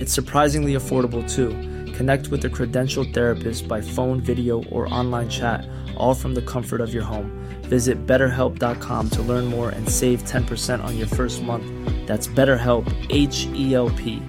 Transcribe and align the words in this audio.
It's 0.00 0.14
surprisingly 0.14 0.72
affordable 0.74 1.22
too. 1.30 1.50
Connect 1.92 2.28
with 2.28 2.42
a 2.46 2.48
credentialed 2.48 3.12
therapist 3.12 3.68
by 3.68 3.82
phone, 3.82 4.20
video, 4.20 4.64
or 4.64 4.92
online 4.92 5.28
chat, 5.28 5.68
all 5.96 6.14
from 6.14 6.34
the 6.34 6.40
comfort 6.42 6.80
of 6.80 6.94
your 6.94 7.02
home. 7.02 7.30
Visit 7.64 8.06
betterhelp.com 8.06 9.10
to 9.10 9.22
learn 9.22 9.44
more 9.44 9.68
and 9.68 9.86
save 9.86 10.22
10% 10.24 10.82
on 10.82 10.96
your 10.96 11.06
first 11.06 11.42
month. 11.42 11.66
That's 12.06 12.26
BetterHelp, 12.26 12.86
H 13.10 13.46
E 13.54 13.74
L 13.74 13.90
P. 13.90 14.22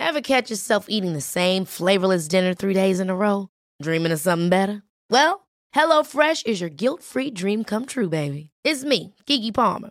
Ever 0.00 0.20
catch 0.20 0.50
yourself 0.50 0.86
eating 0.88 1.12
the 1.12 1.20
same 1.20 1.64
flavorless 1.64 2.26
dinner 2.26 2.52
three 2.52 2.74
days 2.74 2.98
in 2.98 3.08
a 3.08 3.14
row? 3.14 3.48
Dreaming 3.80 4.10
of 4.10 4.18
something 4.18 4.48
better? 4.48 4.82
Well, 5.08 5.46
HelloFresh 5.72 6.46
is 6.46 6.60
your 6.60 6.70
guilt 6.70 7.02
free 7.02 7.30
dream 7.30 7.62
come 7.62 7.86
true, 7.86 8.08
baby. 8.08 8.50
It's 8.64 8.82
me, 8.82 9.14
Gigi 9.26 9.52
Palmer. 9.52 9.90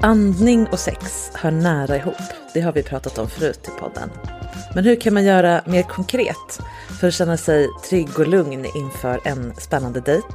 Andning 0.00 0.66
och 0.66 0.78
sex 0.78 1.30
hör 1.34 1.50
nära 1.50 1.96
ihop, 1.96 2.14
det 2.54 2.60
har 2.60 2.72
vi 2.72 2.82
pratat 2.82 3.18
om 3.18 3.28
förut 3.28 3.60
i 3.68 3.80
podden. 3.80 4.10
Men 4.74 4.84
hur 4.84 5.00
kan 5.00 5.14
man 5.14 5.24
göra 5.24 5.62
mer 5.66 5.82
konkret 5.82 6.60
för 7.00 7.08
att 7.08 7.14
känna 7.14 7.36
sig 7.36 7.68
trygg 7.88 8.18
och 8.18 8.26
lugn 8.26 8.66
inför 8.74 9.20
en 9.24 9.54
spännande 9.56 10.00
dejt? 10.00 10.26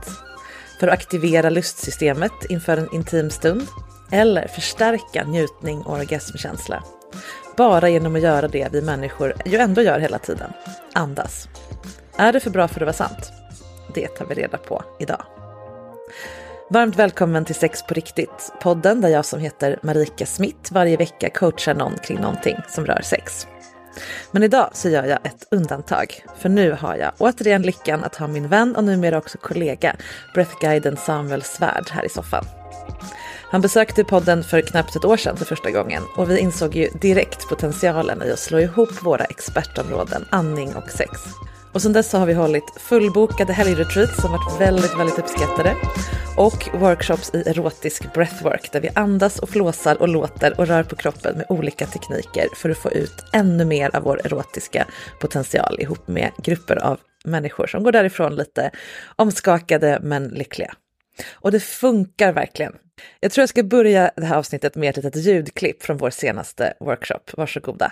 För 0.80 0.88
att 0.88 0.94
aktivera 0.94 1.50
lustsystemet 1.50 2.32
inför 2.50 2.78
en 2.78 2.94
intim 2.94 3.30
stund? 3.30 3.68
Eller 4.12 4.48
förstärka 4.48 5.24
njutning 5.24 5.82
och 5.82 5.94
orgasmkänsla? 5.94 6.84
Bara 7.58 7.90
genom 7.90 8.16
att 8.16 8.22
göra 8.22 8.48
det 8.48 8.70
vi 8.72 8.82
människor 8.82 9.34
ju 9.46 9.58
ändå 9.58 9.82
gör 9.82 10.00
hela 10.00 10.20
tiden. 10.20 10.52
Andas. 10.94 11.48
Är 12.18 12.34
det 12.34 12.40
för 12.40 12.50
bra 12.50 12.68
för 12.68 12.82
att 12.82 12.86
vara 12.86 13.10
sant? 13.10 13.32
Det 13.94 14.08
tar 14.08 14.26
vi 14.26 14.36
reda 14.36 14.58
på 14.58 14.84
idag. 15.00 15.26
Varmt 16.70 16.96
välkommen 16.96 17.46
till 17.46 17.56
Sex 17.56 17.84
på 17.84 17.94
riktigt, 17.94 18.54
podden 18.62 19.02
där 19.02 19.10
jag 19.10 19.26
som 19.26 19.40
heter 19.40 19.80
Marika 19.84 20.26
Smith 20.26 20.74
varje 20.74 20.98
vecka 20.98 21.30
coachar 21.30 21.74
någon 21.74 21.96
kring 21.98 22.22
någonting 22.22 22.56
som 22.68 22.86
rör 22.86 23.02
sex. 23.02 23.48
Men 24.32 24.44
idag 24.44 24.70
så 24.74 24.90
gör 24.90 25.04
jag 25.04 25.26
ett 25.26 25.48
undantag, 25.52 26.24
för 26.38 26.50
nu 26.50 26.72
har 26.72 26.96
jag 26.96 27.12
återigen 27.18 27.62
lyckan 27.62 28.04
att 28.04 28.16
ha 28.16 28.28
min 28.28 28.48
vän 28.48 28.76
och 28.76 28.84
numera 28.84 29.18
också 29.18 29.38
kollega, 29.38 29.96
Breathguiden 30.34 30.98
Samuel 30.98 31.44
Svärd 31.44 31.90
här 31.92 32.06
i 32.06 32.10
soffan. 32.10 32.46
Han 33.52 33.62
besökte 33.62 34.04
podden 34.04 34.44
för 34.44 34.62
knappt 34.62 34.96
ett 34.96 35.06
år 35.06 35.18
sedan 35.18 35.38
för 35.38 35.46
första 35.46 35.72
gången 35.72 36.04
och 36.18 36.32
vi 36.32 36.40
insåg 36.40 36.76
ju 36.76 36.90
direkt 37.02 37.50
potentialen 37.50 38.24
i 38.24 38.32
att 38.32 38.40
slå 38.40 38.60
ihop 38.60 39.04
våra 39.04 39.24
expertområden 39.24 40.26
andning 40.30 40.76
och 40.76 40.90
sex. 40.90 41.22
Och 41.76 41.82
sen 41.82 41.94
dess 41.94 42.10
så 42.10 42.18
har 42.18 42.26
vi 42.26 42.34
hållit 42.34 42.64
fullbokade 42.78 43.54
helgretreats 43.54 44.22
som 44.22 44.32
varit 44.32 44.62
väldigt, 44.62 45.00
väldigt 45.00 45.20
uppskattade. 45.20 45.76
Och 46.38 46.70
workshops 46.74 47.32
i 47.34 47.38
erotisk 47.38 48.14
breathwork 48.14 48.72
där 48.72 48.82
vi 48.82 48.90
andas 48.96 49.40
och 49.40 49.50
flåsar 49.50 50.02
och 50.02 50.08
låter 50.08 50.60
och 50.60 50.68
rör 50.68 50.84
på 50.84 50.96
kroppen 50.96 51.38
med 51.38 51.46
olika 51.50 51.86
tekniker 51.86 52.48
för 52.56 52.70
att 52.70 52.78
få 52.78 52.92
ut 52.92 53.26
ännu 53.34 53.66
mer 53.66 53.96
av 53.96 54.04
vår 54.04 54.22
erotiska 54.26 54.88
potential 55.22 55.80
ihop 55.80 56.08
med 56.08 56.32
grupper 56.44 56.76
av 56.76 57.00
människor 57.26 57.68
som 57.68 57.84
går 57.84 57.92
därifrån 57.92 58.36
lite 58.36 58.72
omskakade 59.16 60.00
men 60.02 60.28
lyckliga. 60.28 60.74
Och 61.34 61.52
det 61.52 61.60
funkar 61.60 62.34
verkligen. 62.34 62.76
Jag 63.20 63.32
tror 63.32 63.42
jag 63.42 63.50
ska 63.50 63.64
börja 63.64 64.12
det 64.16 64.26
här 64.26 64.38
avsnittet 64.38 64.76
med 64.76 64.90
ett 64.90 65.04
litet 65.04 65.16
ljudklipp 65.16 65.84
från 65.84 65.98
vår 65.98 66.10
senaste 66.10 66.74
workshop. 66.80 67.32
Varsågoda. 67.34 67.92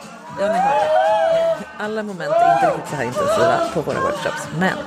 Ja, 0.39 0.53
ni 0.53 0.59
hör 0.59 0.75
det. 0.75 1.01
Alla 1.77 2.03
moment 2.03 2.31
är 2.31 2.53
inte 2.53 2.67
riktigt 2.67 2.89
så 2.89 2.95
här 2.95 3.03
intensiva 3.03 3.69
på 3.73 3.81
våra 3.81 4.01
workshops, 4.01 4.47
men 4.59 4.77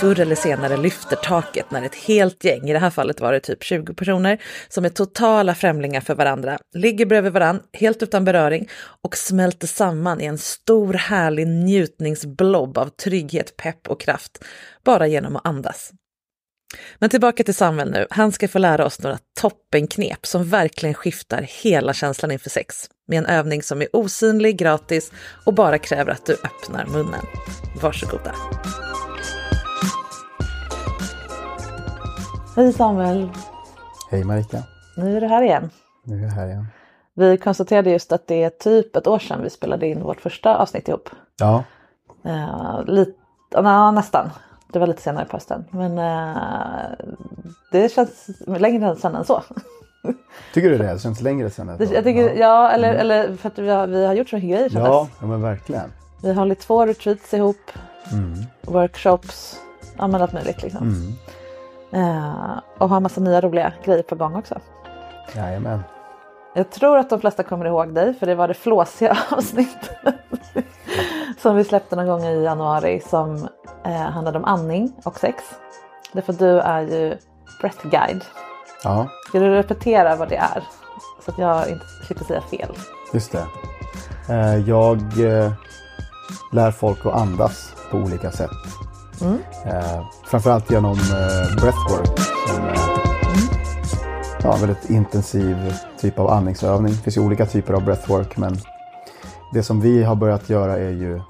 förr 0.00 0.20
eller 0.20 0.34
senare 0.34 0.76
lyfter 0.76 1.16
taket 1.16 1.70
när 1.70 1.82
ett 1.82 1.94
helt 1.94 2.44
gäng, 2.44 2.70
i 2.70 2.72
det 2.72 2.78
här 2.78 2.90
fallet 2.90 3.20
var 3.20 3.32
det 3.32 3.40
typ 3.40 3.62
20 3.62 3.94
personer, 3.94 4.42
som 4.68 4.84
är 4.84 4.88
totala 4.88 5.54
främlingar 5.54 6.00
för 6.00 6.14
varandra, 6.14 6.58
ligger 6.74 7.06
bredvid 7.06 7.32
varandra 7.32 7.62
helt 7.72 8.02
utan 8.02 8.24
beröring 8.24 8.68
och 9.02 9.16
smälter 9.16 9.66
samman 9.66 10.20
i 10.20 10.24
en 10.24 10.38
stor 10.38 10.94
härlig 10.94 11.46
njutningsblob 11.46 12.78
av 12.78 12.88
trygghet, 12.88 13.56
pepp 13.56 13.88
och 13.88 14.00
kraft, 14.00 14.44
bara 14.84 15.06
genom 15.06 15.36
att 15.36 15.46
andas. 15.46 15.92
Men 16.98 17.10
tillbaka 17.10 17.44
till 17.44 17.54
Samuel 17.54 17.90
nu. 17.90 18.06
Han 18.10 18.32
ska 18.32 18.48
få 18.48 18.58
lära 18.58 18.86
oss 18.86 19.02
några 19.02 19.18
toppenknep 19.40 20.26
som 20.26 20.48
verkligen 20.48 20.94
skiftar 20.94 21.46
hela 21.62 21.94
känslan 21.94 22.30
inför 22.30 22.50
sex. 22.50 22.88
Med 23.12 23.18
en 23.18 23.26
övning 23.26 23.62
som 23.62 23.82
är 23.82 23.88
osynlig, 23.92 24.56
gratis 24.58 25.12
och 25.46 25.54
bara 25.54 25.78
kräver 25.78 26.12
att 26.12 26.26
du 26.26 26.32
öppnar 26.32 26.86
munnen. 26.86 27.20
Varsågoda. 27.82 28.32
Hej 32.56 32.72
Samuel! 32.72 33.30
Hej 34.10 34.24
Marika, 34.24 34.62
Nu 34.96 35.16
är 35.16 35.20
du 35.20 35.26
här 35.26 35.42
igen. 35.42 35.70
nu 36.04 36.18
är 36.18 36.22
jag 36.22 36.30
här 36.30 36.46
igen. 36.46 36.66
Vi 37.14 37.38
konstaterade 37.38 37.90
just 37.90 38.12
att 38.12 38.26
det 38.26 38.42
är 38.42 38.50
typ 38.50 38.96
ett 38.96 39.06
år 39.06 39.18
sedan 39.18 39.42
vi 39.42 39.50
spelade 39.50 39.86
in 39.86 40.02
vårt 40.02 40.20
första 40.20 40.56
avsnitt 40.56 40.88
ihop. 40.88 41.08
Ja, 41.38 41.64
Uh, 42.26 42.84
lite, 42.86 43.12
na, 43.62 43.90
nästan. 43.90 44.30
Det 44.72 44.78
var 44.78 44.86
lite 44.86 45.02
senare 45.02 45.24
på 45.24 45.36
hösten. 45.36 45.64
Men 45.70 45.98
eh, 45.98 46.92
det 47.72 47.92
känns 47.92 48.30
längre 48.46 48.96
sedan 48.96 49.14
än 49.14 49.24
så. 49.24 49.42
Tycker 50.54 50.70
du 50.70 50.78
det? 50.78 50.92
Det 50.92 50.98
känns 50.98 51.20
längre 51.20 51.50
sedan 51.50 51.68
ett 51.68 51.90
jag 51.92 52.04
tycker, 52.04 52.34
ja, 52.34 52.70
eller, 52.70 52.94
eller 52.94 53.36
för 53.36 53.48
att 53.48 53.58
vi 53.58 53.68
har, 53.70 53.86
vi 53.86 54.06
har 54.06 54.14
gjort 54.14 54.28
så 54.28 54.36
mycket 54.36 54.50
grejer 54.50 54.68
sedan 54.68 54.84
ja, 54.84 55.02
dess. 55.02 55.12
ja, 55.20 55.26
men 55.26 55.42
verkligen. 55.42 55.92
Vi 56.22 56.28
har 56.28 56.34
hållit 56.34 56.60
två 56.60 56.86
retreats 56.86 57.34
ihop, 57.34 57.70
Mm. 58.12 58.34
workshops, 58.62 59.60
ja 59.98 60.06
men 60.06 60.22
allt 60.22 60.32
möjligt 60.32 60.62
liksom. 60.62 60.82
Mm. 61.92 62.10
Eh, 62.10 62.60
och 62.78 62.88
har 62.88 63.00
massa 63.00 63.20
nya 63.20 63.40
roliga 63.40 63.72
grejer 63.84 64.02
på 64.02 64.14
gång 64.14 64.36
också. 64.36 64.58
Jajamän. 65.36 65.80
Jag 66.54 66.70
tror 66.70 66.98
att 66.98 67.10
de 67.10 67.20
flesta 67.20 67.42
kommer 67.42 67.66
ihåg 67.66 67.94
dig 67.94 68.14
för 68.14 68.26
det 68.26 68.34
var 68.34 68.48
det 68.48 68.54
flåsiga 68.54 69.16
avsnittet 69.30 70.14
som 71.38 71.56
vi 71.56 71.64
släppte 71.64 71.96
någon 71.96 72.06
gång 72.06 72.24
i 72.24 72.42
januari 72.44 73.00
som 73.06 73.48
eh, 73.84 73.92
handlade 73.92 74.38
om 74.38 74.44
andning 74.44 74.92
och 75.04 75.18
sex. 75.18 75.44
Därför 76.12 76.32
att 76.32 76.38
du 76.38 76.58
är 76.60 76.80
ju 76.80 77.16
breath 77.60 77.88
guide. 77.88 78.24
Ja, 78.84 79.08
Ska 79.28 79.38
du 79.38 79.50
repetera 79.50 80.16
vad 80.16 80.28
det 80.28 80.36
är? 80.36 80.62
Så 81.24 81.30
att 81.30 81.38
jag 81.38 81.68
inte 81.68 81.86
slipper 82.06 82.24
säga 82.24 82.40
fel. 82.40 82.68
just 83.12 83.32
det. 83.32 83.46
Eh, 84.28 84.68
Jag 84.68 84.96
eh, 85.20 85.52
lär 86.52 86.70
folk 86.70 87.06
att 87.06 87.14
andas 87.14 87.74
på 87.90 87.96
olika 87.96 88.30
sätt. 88.30 88.50
Mm. 89.22 89.38
Eh, 89.66 90.04
framförallt 90.24 90.70
genom 90.70 90.96
breathwork 91.60 92.18
som 92.48 92.64
eh, 92.66 92.74
ja, 94.42 94.56
väldigt 94.60 94.90
intensiv 94.90 95.74
typ 95.98 96.18
av 96.18 96.30
andningsövning. 96.30 96.92
Det 96.92 96.98
finns 96.98 97.16
ju 97.16 97.20
olika 97.20 97.46
typer 97.46 97.74
av 97.74 97.84
breathwork 97.84 98.36
men 98.36 98.56
det 99.52 99.62
som 99.62 99.80
vi 99.80 100.02
har 100.02 100.14
börjat 100.14 100.48
göra 100.50 100.78
är 100.78 100.90
ju 100.90 101.20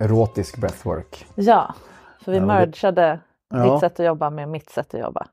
erotisk 0.00 0.56
breathwork. 0.56 1.26
Ja, 1.34 1.74
för 2.24 2.32
vi 2.32 2.38
Ja, 2.38 2.40
det- 2.40 2.46
mergade 2.46 3.20
Ja. 3.50 3.72
ditt 3.72 3.80
sätt 3.80 4.00
att 4.00 4.06
jobba 4.06 4.30
med 4.30 4.48
mitt 4.48 4.70
sätt 4.70 4.94
att 4.94 5.00
jobba. 5.00 5.26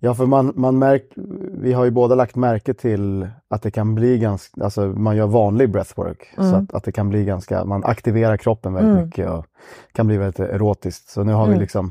Ja, 0.00 0.14
för 0.14 0.26
man, 0.26 0.52
man 0.56 0.78
märk, 0.78 1.12
vi 1.52 1.72
har 1.72 1.84
ju 1.84 1.90
båda 1.90 2.14
lagt 2.14 2.36
märke 2.36 2.74
till 2.74 3.28
att 3.48 3.62
det 3.62 3.70
kan 3.70 3.94
bli 3.94 4.18
ganska, 4.18 4.64
alltså 4.64 4.80
man 4.86 5.16
gör 5.16 5.26
vanlig 5.26 5.70
breathwork. 5.70 6.34
Så 6.36 6.42
att, 6.56 6.74
att 6.74 6.84
det 6.84 6.92
kan 6.92 7.08
bli 7.08 7.24
ganska, 7.24 7.64
man 7.64 7.84
aktiverar 7.84 8.36
kroppen 8.36 8.72
väldigt 8.74 9.04
mycket 9.06 9.30
och 9.30 9.46
kan 9.92 10.06
bli 10.06 10.16
väldigt 10.16 10.40
erotiskt. 10.40 11.08
Så 11.08 11.24
nu 11.24 11.32
har 11.32 11.46
vi 11.46 11.56
liksom 11.58 11.90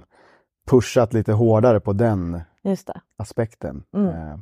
pushat 0.69 1.13
lite 1.13 1.33
hårdare 1.33 1.79
på 1.79 1.93
den 1.93 2.41
aspekten. 3.17 3.83
Mm. 3.95 4.07
Eh, 4.07 4.37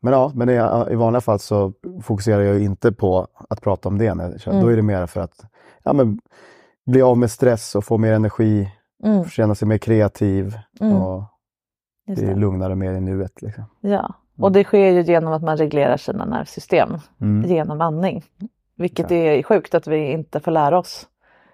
Men 0.00 0.12
ja, 0.12 0.32
men 0.34 0.48
i, 0.48 0.52
i 0.92 0.94
vanliga 0.94 1.20
fall 1.20 1.38
så 1.38 1.72
fokuserar 2.02 2.40
jag 2.42 2.62
inte 2.62 2.92
på 2.92 3.28
att 3.48 3.60
prata 3.60 3.88
om 3.88 3.98
det. 3.98 4.14
När. 4.14 4.48
Mm. 4.48 4.62
Då 4.62 4.68
är 4.68 4.76
det 4.76 4.82
mer 4.82 5.06
för 5.06 5.20
att 5.20 5.44
ja, 5.82 5.92
men, 5.92 6.20
bli 6.86 7.02
av 7.02 7.18
med 7.18 7.30
stress 7.30 7.74
och 7.74 7.84
få 7.84 7.98
mer 7.98 8.12
energi, 8.12 8.70
Mm. 9.04 9.24
känna 9.24 9.54
sig 9.54 9.68
mer 9.68 9.78
kreativ 9.78 10.58
Mm. 10.80 10.96
och 10.96 11.22
Just 12.06 12.22
bli 12.22 12.28
det. 12.28 12.34
lugnare 12.40 12.74
mer 12.74 12.92
i 12.92 13.00
nuet. 13.00 13.42
Liksom. 13.42 13.64
Ja, 13.80 14.14
och 14.38 14.52
det 14.52 14.64
sker 14.64 14.90
ju 14.90 15.02
genom 15.02 15.32
att 15.32 15.42
man 15.42 15.56
reglerar 15.56 15.96
sina 15.96 16.24
nervsystem 16.24 16.98
Mm. 17.20 17.48
genom 17.50 17.80
andning. 17.80 18.24
Vilket 18.76 18.98
Exakt. 19.04 19.12
är 19.12 19.42
sjukt 19.42 19.74
att 19.74 19.86
vi 19.86 20.12
inte 20.12 20.40
får 20.40 20.50
lära 20.50 20.78
oss. 20.78 21.08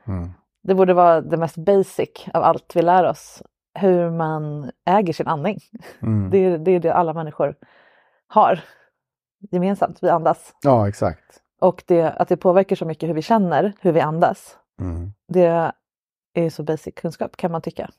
Mm. 0.06 0.30
Det 0.62 0.74
borde 0.74 0.94
vara 0.94 1.20
det 1.20 1.36
mest 1.36 1.56
basic 1.56 2.10
av 2.34 2.42
allt 2.42 2.72
vi 2.76 2.82
lär 2.82 3.08
oss. 3.10 3.42
Hur 3.74 4.10
man 4.10 4.70
äger 4.86 5.12
sin 5.12 5.26
andning. 5.26 5.58
Mm. 6.02 6.30
Det 6.30 6.38
är 6.38 6.58
det, 6.58 6.70
är 6.70 6.80
det 6.80 6.94
alla 6.94 7.12
människor 7.14 7.54
har 8.26 8.60
gemensamt. 9.50 9.98
Vi 10.02 10.08
andas. 10.08 10.54
Ja, 10.62 10.88
exakt. 10.88 11.40
Och 11.60 11.82
det, 11.86 12.10
att 12.10 12.28
det 12.28 12.36
påverkar 12.36 12.76
så 12.76 12.84
mycket 12.84 13.08
hur 13.08 13.14
vi 13.14 13.22
känner, 13.22 13.72
hur 13.80 13.92
vi 13.92 14.00
andas. 14.00 14.56
Mm. 14.80 15.12
Det 15.28 15.72
är 16.34 16.50
så 16.50 16.62
basic 16.62 16.94
kunskap 16.94 17.36
kan 17.36 17.52
man 17.52 17.62
tycka. 17.62 17.90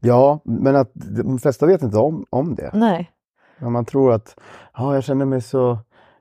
Ja, 0.00 0.40
men 0.44 0.76
att 0.76 0.90
de 0.94 1.38
flesta 1.38 1.66
vet 1.66 1.82
inte 1.82 1.98
om, 1.98 2.26
om 2.30 2.54
det. 2.54 2.70
Nej, 2.74 3.10
Men 3.58 3.72
Man 3.72 3.84
tror 3.84 4.12
att 4.12 4.40
ja, 4.74 4.94
jag 4.94 5.04
känner 5.04 5.24
mig 5.24 5.40
så, 5.40 5.78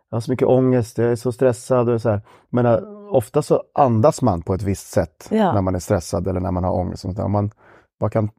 jag 0.09 0.15
har 0.15 0.21
så 0.21 0.31
mycket 0.31 0.47
ångest, 0.47 0.97
jag 0.97 1.11
är 1.11 1.15
så 1.15 1.31
stressad 1.31 1.89
och 1.89 2.01
så 2.01 2.09
här. 2.09 2.21
Men 2.49 2.65
äh, 2.65 2.79
ofta 3.11 3.41
så 3.41 3.63
andas 3.73 4.21
man 4.21 4.41
på 4.41 4.53
ett 4.53 4.63
visst 4.63 4.87
sätt 4.87 5.27
Ja. 5.31 5.53
när 5.53 5.61
man 5.61 5.75
är 5.75 5.79
stressad 5.79 6.27
eller 6.27 6.39
när 6.39 6.51
man 6.51 6.63
har 6.63 6.73
ångest. 6.73 7.05
Och 7.05 7.13
sånt 7.15 7.31
man 7.31 7.51
bara 7.99 8.09
kan, 8.09 8.29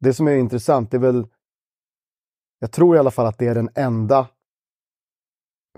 det 0.00 0.12
som 0.14 0.28
är 0.28 0.32
intressant 0.36 0.94
är 0.94 0.98
väl, 0.98 1.26
jag 2.58 2.72
tror 2.72 2.96
i 2.96 2.98
alla 2.98 3.10
fall 3.10 3.26
att 3.26 3.38
det 3.38 3.46
är 3.46 3.54
den 3.54 3.68
enda 3.74 4.26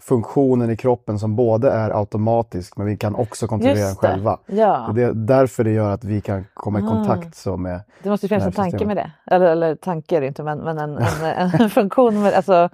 funktionen 0.01 0.71
i 0.71 0.77
kroppen 0.77 1.19
som 1.19 1.37
både 1.37 1.71
är 1.71 1.91
automatisk 1.91 2.77
men 2.77 2.87
vi 2.87 2.97
kan 2.97 3.15
också 3.15 3.47
kontrollera 3.47 3.87
den 3.87 3.95
själva. 3.97 4.39
Ja, 4.47 4.91
Det 4.95 5.03
är 5.03 5.13
därför 5.13 5.65
det 5.65 5.71
gör 5.71 5.91
att 5.91 6.05
vi 6.05 6.21
kan 6.21 6.45
komma 6.55 6.81
i 6.81 6.83
Ah. 6.83 6.89
kontakt 6.89 7.35
så 7.37 7.57
med 7.57 7.81
det 8.03 8.11
måste 8.11 8.27
ju 8.27 8.29
finnas 8.29 8.47
en 8.47 8.53
tanke 8.53 8.87
med 8.87 8.97
det. 8.97 9.11
Eller, 9.27 9.47
eller 9.47 9.75
tanke 9.75 10.17
är 10.17 10.21
det 10.21 10.27
inte, 10.27 10.43
men, 10.43 10.59
men 10.59 10.79
en, 10.79 10.99
en, 11.37 11.51
en 11.61 11.71
funktion, 11.71 12.23
med, 12.23 12.35
alltså 12.35 12.69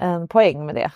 en 0.00 0.28
poäng 0.28 0.66
med 0.66 0.74
det. 0.74 0.90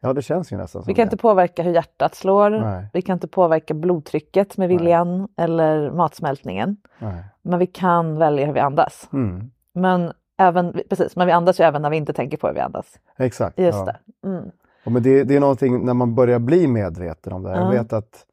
Ja, 0.00 0.12
det 0.12 0.22
känns 0.22 0.52
ju 0.52 0.56
nästan 0.56 0.82
som 0.82 0.86
Vi 0.88 0.94
kan 0.94 1.02
det. 1.02 1.06
inte 1.06 1.16
påverka 1.16 1.62
hur 1.62 1.72
hjärtat 1.72 2.14
slår. 2.14 2.50
Nej. 2.50 2.86
Vi 2.92 3.02
kan 3.02 3.14
inte 3.14 3.28
påverka 3.28 3.74
blodtrycket 3.74 4.56
med 4.56 4.68
viljan 4.68 5.28
eller 5.36 5.90
matsmältningen. 5.90 6.76
Nej. 6.98 7.24
Men 7.42 7.58
vi 7.58 7.66
kan 7.66 8.18
välja 8.18 8.46
hur 8.46 8.52
vi 8.52 8.60
andas. 8.60 9.08
Mm. 9.12 9.50
Men, 9.74 10.12
även, 10.38 10.80
precis, 10.90 11.16
men 11.16 11.26
vi 11.26 11.32
andas 11.32 11.60
ju 11.60 11.64
även 11.64 11.82
när 11.82 11.90
vi 11.90 11.96
inte 11.96 12.12
tänker 12.12 12.36
på 12.36 12.46
hur 12.46 12.54
vi 12.54 12.60
andas. 12.60 12.86
Exakt. 13.18 13.58
Just 13.58 13.78
ja. 13.78 13.84
det. 13.84 14.28
Mm. 14.28 14.50
Och 14.84 14.92
men 14.92 15.02
det, 15.02 15.24
det 15.24 15.36
är 15.36 15.40
någonting 15.40 15.84
när 15.84 15.94
man 15.94 16.14
börjar 16.14 16.38
bli 16.38 16.66
medveten 16.66 17.32
om 17.32 17.42
det. 17.42 17.48
här. 17.50 17.56
Jag 17.56 17.66
Ja. 17.74 17.82
vet 17.82 17.92
att 17.92 18.26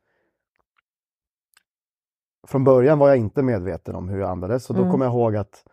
från 2.48 2.64
början 2.64 3.00
var 3.00 3.08
jag 3.08 3.18
inte 3.18 3.44
medveten 3.44 3.96
om 3.96 4.10
hur 4.10 4.20
jag 4.20 4.30
andades 4.30 4.70
och 4.70 4.76
då 4.76 4.82
Mm. 4.82 4.92
kommer 4.92 5.06
jag 5.06 5.14
ihåg 5.14 5.36
att 5.36 5.64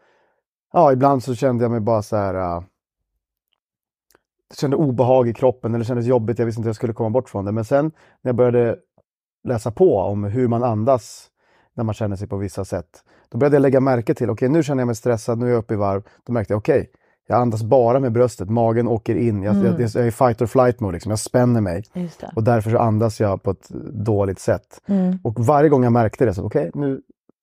ja, 0.73 0.93
ibland 0.93 1.23
så 1.23 1.35
kände 1.35 1.65
jag 1.65 1.71
mig 1.71 1.81
bara 1.81 2.03
så 2.03 2.17
här 2.17 2.35
jag 2.35 2.65
kände 4.55 4.77
obehag 4.77 5.29
i 5.29 5.35
kroppen 5.35 5.71
eller 5.71 5.79
det 5.79 5.85
kändes 5.85 6.07
jobbigt. 6.07 6.39
Jag 6.39 6.47
visste 6.47 6.59
inte 6.61 6.67
hur 6.67 6.71
jag 6.71 6.77
skulle 6.77 6.93
komma 6.93 7.11
bort 7.11 7.29
från 7.29 7.45
det. 7.45 7.53
Men 7.53 7.65
sen 7.65 7.85
när 8.23 8.29
jag 8.29 8.37
började 8.37 8.79
läsa 9.45 9.71
på 9.71 9.99
om 9.99 10.25
hur 10.25 10.49
man 10.49 10.63
andas 10.65 11.31
när 11.75 11.85
man 11.85 11.95
känner 11.95 12.17
sig 12.17 12.29
på 12.29 12.37
vissa 12.37 12.65
sätt. 12.65 13.05
Då 13.29 13.39
började 13.39 13.57
jag 13.57 13.61
lägga 13.63 13.81
märke 13.81 14.15
till, 14.15 14.31
okej 14.31 14.49
nu 14.49 14.63
känner 14.63 14.81
jag 14.81 14.87
mig 14.87 14.95
stressad, 14.97 15.39
nu 15.39 15.47
är 15.47 15.51
jag 15.51 15.59
uppe 15.59 15.75
i 15.75 15.77
varv. 15.77 16.03
Då 16.25 16.33
märkte 16.33 16.53
jag, 16.53 16.59
okej, 16.59 16.91
jag 17.27 17.41
andas 17.41 17.63
bara 17.63 18.01
med 18.01 18.13
bröstet, 18.13 18.51
magen 18.51 18.89
åker 18.89 19.15
in. 19.15 19.43
Jag, 19.43 19.57
jag, 19.57 19.81
jag 19.81 19.97
är 19.97 20.07
i 20.07 20.11
fight 20.11 20.43
or 20.43 20.47
flight 20.47 20.81
mode, 20.81 20.93
liksom. 20.93 21.11
jag 21.11 21.19
spänner 21.19 21.61
mig. 21.61 21.85
Och 22.35 22.45
därför 22.45 22.71
så 22.71 22.79
andas 22.79 23.21
jag 23.21 23.43
på 23.43 23.51
ett 23.51 23.69
dåligt 23.93 24.39
sätt. 24.39 24.81
Mm. 24.87 25.19
Och 25.23 25.47
varje 25.47 25.69
gång 25.69 25.85
jag 25.85 25.93
märkte 25.93 26.25
det, 26.25 26.35
så 26.35 26.45
okej, 26.45 26.71
nu 26.75 27.01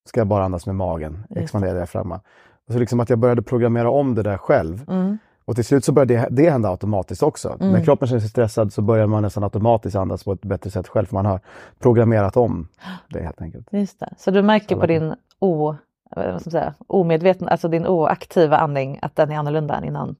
ska 0.08 0.20
jag 0.20 0.26
bara 0.26 0.44
andas 0.44 0.66
med 0.66 0.74
magen, 0.74 1.24
det. 1.28 1.40
expandera 1.40 1.74
diafragma. 1.74 2.20
Och 2.66 2.72
så 2.72 2.78
liksom 2.78 3.00
att 3.00 3.10
jag 3.10 3.18
började 3.18 3.42
programmera 3.42 3.90
om 3.90 4.14
det 4.14 4.22
där 4.22 4.36
själv. 4.36 4.84
Mm. 4.88 5.18
Och 5.46 5.54
till 5.54 5.64
slut 5.64 5.84
så 5.84 5.92
började 5.92 6.14
det, 6.14 6.28
det 6.30 6.50
hända 6.50 6.70
automatiskt 6.70 7.22
också. 7.22 7.56
När 7.60 7.84
kroppen 7.84 8.08
känner 8.08 8.20
sig 8.20 8.30
stressad 8.30 8.72
så 8.72 8.82
börjar 8.82 9.06
man 9.06 9.22
nästan 9.22 9.44
automatiskt 9.44 9.96
andas 9.96 10.24
på 10.24 10.32
ett 10.32 10.42
bättre 10.42 10.70
sätt 10.70 10.88
själv, 10.88 11.06
för 11.06 11.14
man 11.14 11.26
har 11.26 11.40
programmerat 11.78 12.36
om 12.36 12.68
det 13.08 13.22
helt 13.22 13.42
enkelt. 13.42 13.68
Just 13.70 14.00
det. 14.00 14.14
Så 14.18 14.30
du 14.30 14.42
märker 14.42 14.74
Så 14.74 14.80
på 14.80 14.86
din 14.86 15.14
o, 15.38 15.76
vad 16.16 16.24
ska 16.24 16.32
man 16.32 16.40
säga, 16.40 16.74
omedveten, 16.86 17.48
alltså 17.48 17.68
din 17.68 17.86
oaktiva 17.86 18.56
andning 18.56 18.98
att 19.02 19.16
den 19.16 19.30
är 19.30 19.36
annorlunda 19.38 19.74
än 19.76 19.84
innan 19.84 20.08
du 20.08 20.14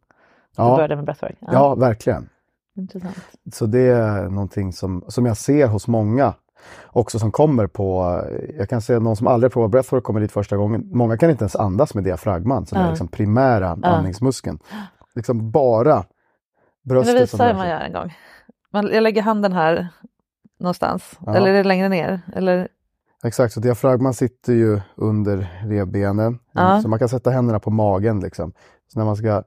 Ja, 0.56 0.74
började 0.76 0.96
med 0.96 1.04
breathwork? 1.04 1.36
ja, 1.40 1.74
verkligen. 1.74 2.28
Intressant. 2.76 3.16
Så 3.52 3.66
det 3.66 3.80
är 3.88 4.22
någonting 4.28 4.72
som, 4.72 5.04
som 5.08 5.26
jag 5.26 5.36
ser 5.36 5.66
hos 5.66 5.88
många 5.88 6.34
också 6.86 7.18
som 7.18 7.32
kommer 7.32 7.66
på, 7.66 8.20
jag 8.58 8.68
kan 8.68 8.80
säga 8.80 8.98
någon 9.00 9.16
som 9.16 9.26
aldrig 9.26 9.52
provat 9.52 9.70
breathwork 9.70 10.04
kommer 10.04 10.20
dit 10.20 10.32
första 10.32 10.56
gången. 10.56 10.88
Många 10.92 11.16
kan 11.18 11.30
inte 11.30 11.42
ens 11.42 11.56
andas 11.56 11.94
med 11.94 12.04
diafragman 12.04 12.66
som 12.66 12.78
är 12.78 12.82
Ja. 12.82 12.88
liksom 12.88 13.08
primära 13.08 13.78
Ja. 13.82 13.88
andningsmuskeln. 13.88 14.58
Liksom 15.14 15.50
bara 15.50 16.04
bröstet 16.84 17.14
du 17.18 17.26
som 17.26 17.36
visa 17.38 17.44
rör 17.44 17.52
hur 17.52 17.58
man 17.58 17.68
gör 17.68 17.80
en 17.80 17.92
gång? 17.92 18.14
Man, 18.72 18.90
jag 18.92 19.02
lägger 19.02 19.22
handen 19.22 19.52
här 19.52 19.88
någonstans. 20.60 21.18
Ja. 21.26 21.34
Eller 21.36 21.48
är 21.50 21.54
det 21.54 21.64
längre 21.64 21.88
ner? 21.88 22.20
Eller? 22.36 22.68
Exakt, 23.24 23.54
så 23.54 23.60
diafragman 23.60 24.14
sitter 24.14 24.52
ju 24.52 24.80
under 24.94 25.60
revbenen. 25.62 26.38
Ja. 26.52 26.82
Så 26.82 26.88
man 26.88 26.98
kan 26.98 27.08
sätta 27.08 27.30
händerna 27.30 27.60
på 27.60 27.70
magen 27.70 28.20
liksom. 28.20 28.52
Så 28.92 28.98
när 28.98 29.06
man 29.06 29.16
ska 29.16 29.44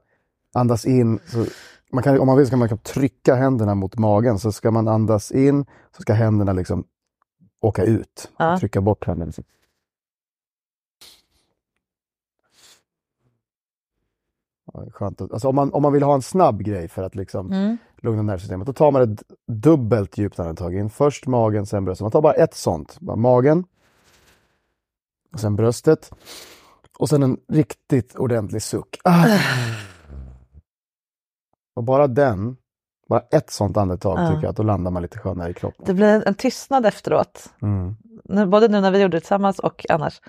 andas 0.54 0.86
in, 0.86 1.18
så 1.26 1.46
man 1.92 2.02
kan, 2.02 2.20
om 2.20 2.26
man 2.26 2.36
vill 2.36 2.46
så 2.46 2.50
kan 2.50 2.58
man 2.58 2.78
trycka 2.78 3.34
händerna 3.34 3.74
mot 3.74 3.98
magen. 3.98 4.38
Så 4.38 4.52
ska 4.52 4.70
man 4.70 4.88
andas 4.88 5.32
in 5.32 5.66
så 5.96 6.02
ska 6.02 6.12
händerna 6.12 6.52
liksom 6.52 6.84
åka 7.60 7.84
ut. 7.84 8.30
Ja. 8.38 8.58
Trycka 8.58 8.80
bort 8.80 9.06
händerna. 9.06 9.32
Ja, 9.32 9.42
det 9.42 9.42
är 9.42 9.46
skönt. 14.92 15.20
att- 15.20 15.32
Alltså 15.32 15.48
om, 15.48 15.54
man, 15.56 15.72
om 15.72 15.82
man 15.82 15.92
vill 15.92 16.02
ha 16.02 16.14
en 16.14 16.22
snabb 16.22 16.62
grej 16.62 16.88
för 16.88 17.02
att 17.02 17.14
liksom 17.14 17.52
Mm. 17.52 17.76
lugna 18.02 18.22
nervsystemet, 18.22 18.66
då 18.66 18.72
tar 18.72 18.90
man 18.90 19.02
ett 19.12 19.22
dubbelt 19.46 20.18
djupt 20.18 20.38
andetag 20.40 20.74
in. 20.74 20.90
Först 20.90 21.26
magen, 21.26 21.66
sen 21.66 21.84
bröstet. 21.84 22.02
Man 22.02 22.10
tar 22.10 22.22
bara 22.22 22.32
ett 22.34 22.54
sånt. 22.54 23.00
Bara 23.00 23.16
magen. 23.16 23.64
Och 25.32 25.40
sen 25.40 25.56
bröstet. 25.56 26.10
Och 26.98 27.08
sen 27.08 27.22
en 27.22 27.36
riktigt 27.48 28.16
ordentlig 28.16 28.62
suck. 28.62 28.98
Ah. 29.04 29.26
Och 31.76 31.84
bara 31.84 32.06
den, 32.06 32.56
bara 33.08 33.20
ett 33.20 33.50
sånt 33.50 33.76
andetag 33.76 34.18
Ja. 34.18 34.28
tycker 34.28 34.42
jag 34.42 34.50
att 34.50 34.56
då 34.56 34.62
landar 34.62 34.90
man 34.90 35.02
lite 35.02 35.18
skönare 35.18 35.50
i 35.50 35.54
kroppen. 35.54 35.84
Det 35.86 35.94
blir 35.94 36.28
en 36.28 36.34
tystnad 36.34 36.86
efteråt. 36.86 37.50
Mm. 37.62 37.96
Nu, 38.24 38.46
både 38.46 38.68
nu 38.68 38.80
när 38.80 38.90
vi 38.90 39.02
gjorde 39.02 39.16
det 39.16 39.20
tillsammans 39.20 39.58
och 39.58 39.86
annars. 39.88 40.20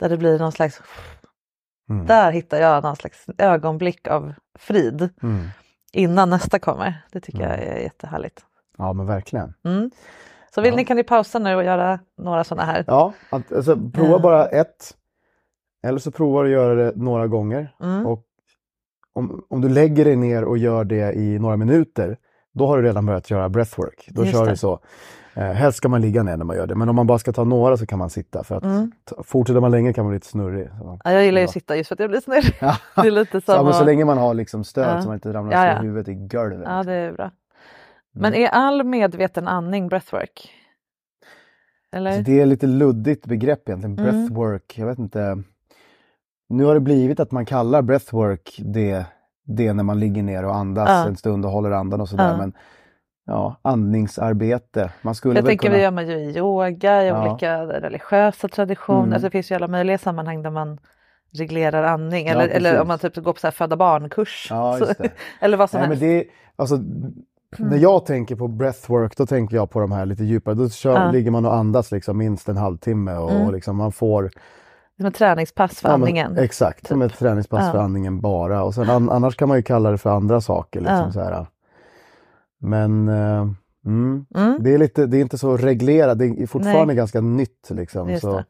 Där 0.00 0.08
det 0.08 0.16
blir 0.16 0.38
någon 0.38 0.52
slags, 0.52 0.80
Mm. 1.90 2.06
där 2.06 2.32
hittar 2.32 2.58
jag 2.60 2.82
någon 2.82 2.96
slags 2.96 3.26
ögonblick 3.38 4.08
av 4.08 4.34
frid 4.58 5.08
Mm. 5.22 5.44
innan 5.92 6.30
nästa 6.30 6.58
kommer. 6.58 7.02
Det 7.12 7.20
tycker 7.20 7.40
jag 7.40 7.52
Mm. 7.62 7.68
är 7.76 7.80
jättehärligt. 7.80 8.40
Ja 8.78 8.92
men 8.92 9.06
verkligen. 9.06 9.54
Mm. 9.64 9.90
Så 10.54 10.60
vill 10.60 10.70
Ja. 10.70 10.76
ni 10.76 10.84
kan 10.84 10.96
ni 10.96 11.04
pausa 11.04 11.38
nu 11.38 11.54
och 11.56 11.64
göra 11.64 11.98
några 12.18 12.44
sådana 12.44 12.72
här. 12.72 12.84
Ja, 12.86 13.12
alltså, 13.30 13.76
prova 13.94 14.10
Ja. 14.12 14.18
bara 14.18 14.46
ett. 14.46 14.96
Eller 15.86 15.98
så 15.98 16.10
provar 16.10 16.44
du 16.44 16.48
att 16.50 16.52
göra 16.52 16.74
det 16.74 16.92
några 16.96 17.26
gånger. 17.26 17.74
Mm. 17.82 18.06
Och 18.06 18.24
om, 19.12 19.44
om 19.50 19.60
du 19.60 19.68
lägger 19.68 20.04
dig 20.04 20.16
ner 20.16 20.44
och 20.44 20.58
gör 20.58 20.84
det 20.84 21.12
i 21.12 21.38
några 21.38 21.56
minuter, 21.56 22.16
då 22.52 22.66
har 22.66 22.76
du 22.76 22.88
redan 22.88 23.06
börjat 23.06 23.30
göra 23.30 23.48
breathwork. 23.48 24.08
Då 24.10 24.24
Just 24.24 24.36
kör 24.36 24.44
det. 24.44 24.50
du 24.50 24.56
så. 24.56 24.80
Eh, 25.34 25.44
helst 25.44 25.78
ska 25.78 25.88
man 25.88 26.00
ligga 26.00 26.22
ner 26.22 26.36
när 26.36 26.44
man 26.44 26.56
gör 26.56 26.66
det, 26.66 26.74
men 26.74 26.88
om 26.88 26.96
man 26.96 27.06
bara 27.06 27.18
ska 27.18 27.32
ta 27.32 27.44
några 27.44 27.76
så 27.76 27.86
kan 27.86 27.98
man 27.98 28.10
sitta. 28.10 28.44
För 28.44 28.56
att 28.56 28.64
Mm. 28.64 28.92
fortsätter 29.24 29.60
man 29.60 29.70
länge 29.70 29.92
kan 29.92 30.04
man 30.04 30.10
bli 30.10 30.16
lite 30.16 30.26
snurrig. 30.26 30.68
Så, 30.78 30.98
Ja, 31.04 31.12
jag 31.12 31.24
gillar 31.24 31.40
ju 31.40 31.44
att 31.44 31.50
sitta 31.52 31.76
just 31.76 31.88
för 31.88 31.94
att 31.94 32.00
jag 32.00 32.10
blir 32.10 32.20
snurrig. 32.20 32.54
Ja. 32.60 32.76
Det 33.02 33.06
är 33.08 33.10
lite 33.10 33.40
som 33.40 33.56
så, 33.56 33.64
men 33.64 33.74
så 33.74 33.84
länge 33.84 34.04
man 34.04 34.18
har 34.18 34.34
liksom 34.34 34.64
stöd 34.64 34.96
Ja. 34.96 35.00
så 35.02 35.08
man 35.08 35.14
inte 35.14 35.32
ramlar 35.32 35.52
Ja, 35.66 35.72
ja, 35.72 35.78
huvudet 35.82 36.08
i 36.08 36.14
golvet. 36.14 36.62
Ja, 36.64 36.82
det 36.82 36.92
är 36.92 37.12
bra. 37.12 37.24
Mm. 37.24 37.32
Men 38.12 38.34
är 38.34 38.48
all 38.48 38.84
medveten 38.84 39.48
andning 39.48 39.88
breathwork? 39.88 40.50
Eller? 41.92 42.12
Så 42.16 42.22
det 42.22 42.40
är 42.40 42.46
lite 42.46 42.66
luddigt 42.66 43.26
begrepp 43.26 43.68
egentligen, 43.68 43.98
Mm. 43.98 44.12
breathwork. 44.12 44.78
Jag 44.78 44.86
vet 44.86 44.98
inte. 44.98 45.42
Nu 46.48 46.64
har 46.64 46.74
det 46.74 46.80
blivit 46.80 47.20
att 47.20 47.30
man 47.30 47.44
kallar 47.46 47.82
breathwork 47.82 48.56
det 48.64 49.04
det 49.46 49.72
när 49.72 49.82
man 49.84 50.00
ligger 50.00 50.22
ner 50.22 50.44
och 50.44 50.54
andas 50.56 50.88
Ja. 50.88 51.06
en 51.08 51.16
stund 51.16 51.44
och 51.44 51.50
håller 51.50 51.70
andan 51.70 52.00
och 52.00 52.08
sådär. 52.08 52.30
Ja. 52.30 52.36
Men 52.36 52.52
ja, 53.26 53.56
andningsarbete. 53.62 54.90
Man 55.02 55.14
skulle 55.14 55.34
Jag 55.38 55.46
tänker 55.46 55.66
kunna... 55.68 55.76
det 55.76 55.82
gör 55.82 55.90
man 55.90 56.06
ju 56.08 56.14
i 56.14 56.36
yoga, 56.38 57.02
i 57.02 57.08
Ja. 57.08 57.30
olika 57.30 57.62
religiösa 57.66 58.48
traditioner. 58.48 58.98
Mm. 59.02 59.12
Alltså, 59.12 59.26
det 59.26 59.30
finns 59.30 59.50
ju 59.50 59.54
alla 59.54 59.68
möjliga 59.68 59.98
sammanhang 59.98 60.42
där 60.42 60.50
man 60.50 60.78
reglerar 61.34 61.82
andning. 61.82 62.26
Ja, 62.26 62.32
Eller, 62.32 62.48
eller 62.48 62.70
precis. 62.70 62.82
om 62.82 62.88
man 62.88 62.98
typ 62.98 63.16
går 63.16 63.32
på 63.32 63.40
så 63.40 63.46
här 63.46 63.52
föda 63.52 63.76
barnkurs. 63.76 64.46
Ja, 64.50 64.78
eller 65.40 65.56
vad 65.56 65.70
som 65.70 65.80
Nej, 65.80 65.88
men 65.88 65.98
helst. 65.98 66.28
det, 66.28 66.62
alltså, 66.62 66.76
När 67.58 67.76
jag 67.76 68.06
tänker 68.06 68.36
på 68.36 68.48
breathwork 68.48 69.16
då 69.16 69.26
tänker 69.26 69.56
jag 69.56 69.70
på 69.70 69.80
de 69.80 69.92
här 69.92 70.06
lite 70.06 70.24
djupare. 70.24 70.54
Då 70.54 70.68
kör, 70.68 70.92
Ja. 71.04 71.10
ligger 71.10 71.30
man 71.30 71.46
och 71.46 71.54
andas 71.54 71.92
liksom 71.92 72.18
minst 72.18 72.48
en 72.48 72.56
halvtimme 72.56 73.16
och, 73.16 73.30
Mm. 73.30 73.46
och 73.46 73.52
liksom 73.52 73.76
man 73.76 73.92
får 73.92 74.30
Som 74.96 75.06
ett 75.06 75.14
träningspass 75.14 75.80
för 75.80 75.88
Ja, 75.88 75.92
men 75.96 76.02
andningen. 76.02 76.38
Exakt, 76.38 76.86
som 76.86 77.02
ett 77.02 77.18
träningspass 77.18 77.64
Ja. 77.66 77.72
för 77.72 77.78
andningen 77.78 78.20
bara. 78.20 78.62
Och 78.62 78.74
sen 78.74 78.90
an, 78.90 79.10
annars 79.10 79.36
kan 79.36 79.48
man 79.48 79.56
ju 79.56 79.62
kalla 79.62 79.90
det 79.90 79.98
för 79.98 80.10
andra 80.10 80.40
saker. 80.40 80.80
Liksom, 80.80 80.96
Ja. 80.98 81.12
så 81.12 81.20
här. 81.20 81.46
Men 82.62 83.08
eh, 83.08 83.48
mm, 83.86 84.26
Mm. 84.34 84.56
det, 84.62 84.74
är 84.74 84.78
lite, 84.78 85.06
det 85.06 85.16
är 85.16 85.20
inte 85.20 85.38
så 85.38 85.56
reglerat, 85.56 86.18
det 86.18 86.24
är 86.26 86.46
fortfarande 86.46 86.84
Nej. 86.86 86.96
ganska 86.96 87.20
nytt. 87.20 87.70
Liksom. 87.70 88.18
Så, 88.20 88.32
det. 88.36 88.44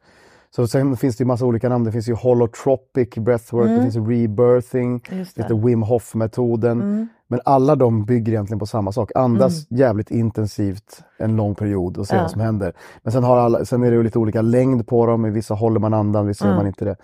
så 0.55 0.67
sen 0.67 0.97
finns 0.97 1.17
det 1.17 1.21
ju 1.21 1.25
massa 1.27 1.45
olika 1.45 1.69
namn. 1.69 1.83
Det 1.85 1.91
finns 1.91 2.09
ju 2.09 2.13
holotropic 2.13 3.15
breathwork, 3.15 3.65
det 3.67 3.71
Mm. 3.71 3.83
finns 3.83 3.95
ju 3.95 4.01
rebirthing, 4.23 5.01
Just 5.11 5.35
det 5.35 5.41
det. 5.41 5.43
heter 5.43 5.55
Wim 5.67 5.83
Hof-metoden. 5.83 6.81
Mm. 6.81 7.07
Men 7.27 7.39
alla 7.45 7.75
de 7.75 8.05
bygger 8.05 8.31
egentligen 8.33 8.59
på 8.59 8.65
samma 8.65 8.91
sak. 8.91 9.11
Andas 9.15 9.71
jävligt 9.71 10.11
intensivt 10.11 11.03
en 11.19 11.35
lång 11.35 11.55
period 11.55 11.97
och 11.97 12.07
se 12.07 12.15
Ja. 12.15 12.21
vad 12.21 12.31
som 12.31 12.41
händer. 12.41 12.73
Men 13.03 13.11
sen, 13.11 13.23
har 13.23 13.37
alla, 13.37 13.65
sen 13.65 13.83
är 13.83 13.91
det 13.91 13.97
ju 13.97 14.03
lite 14.03 14.19
olika 14.19 14.41
längd 14.41 14.87
på 14.87 15.05
dem. 15.05 15.25
I 15.25 15.29
vissa 15.29 15.53
håller 15.53 15.79
man 15.79 15.93
andan, 15.93 16.27
vissa 16.27 16.45
gör 16.45 16.51
Mm. 16.51 16.57
man 16.59 16.67
inte 16.67 16.85
det. 16.85 16.95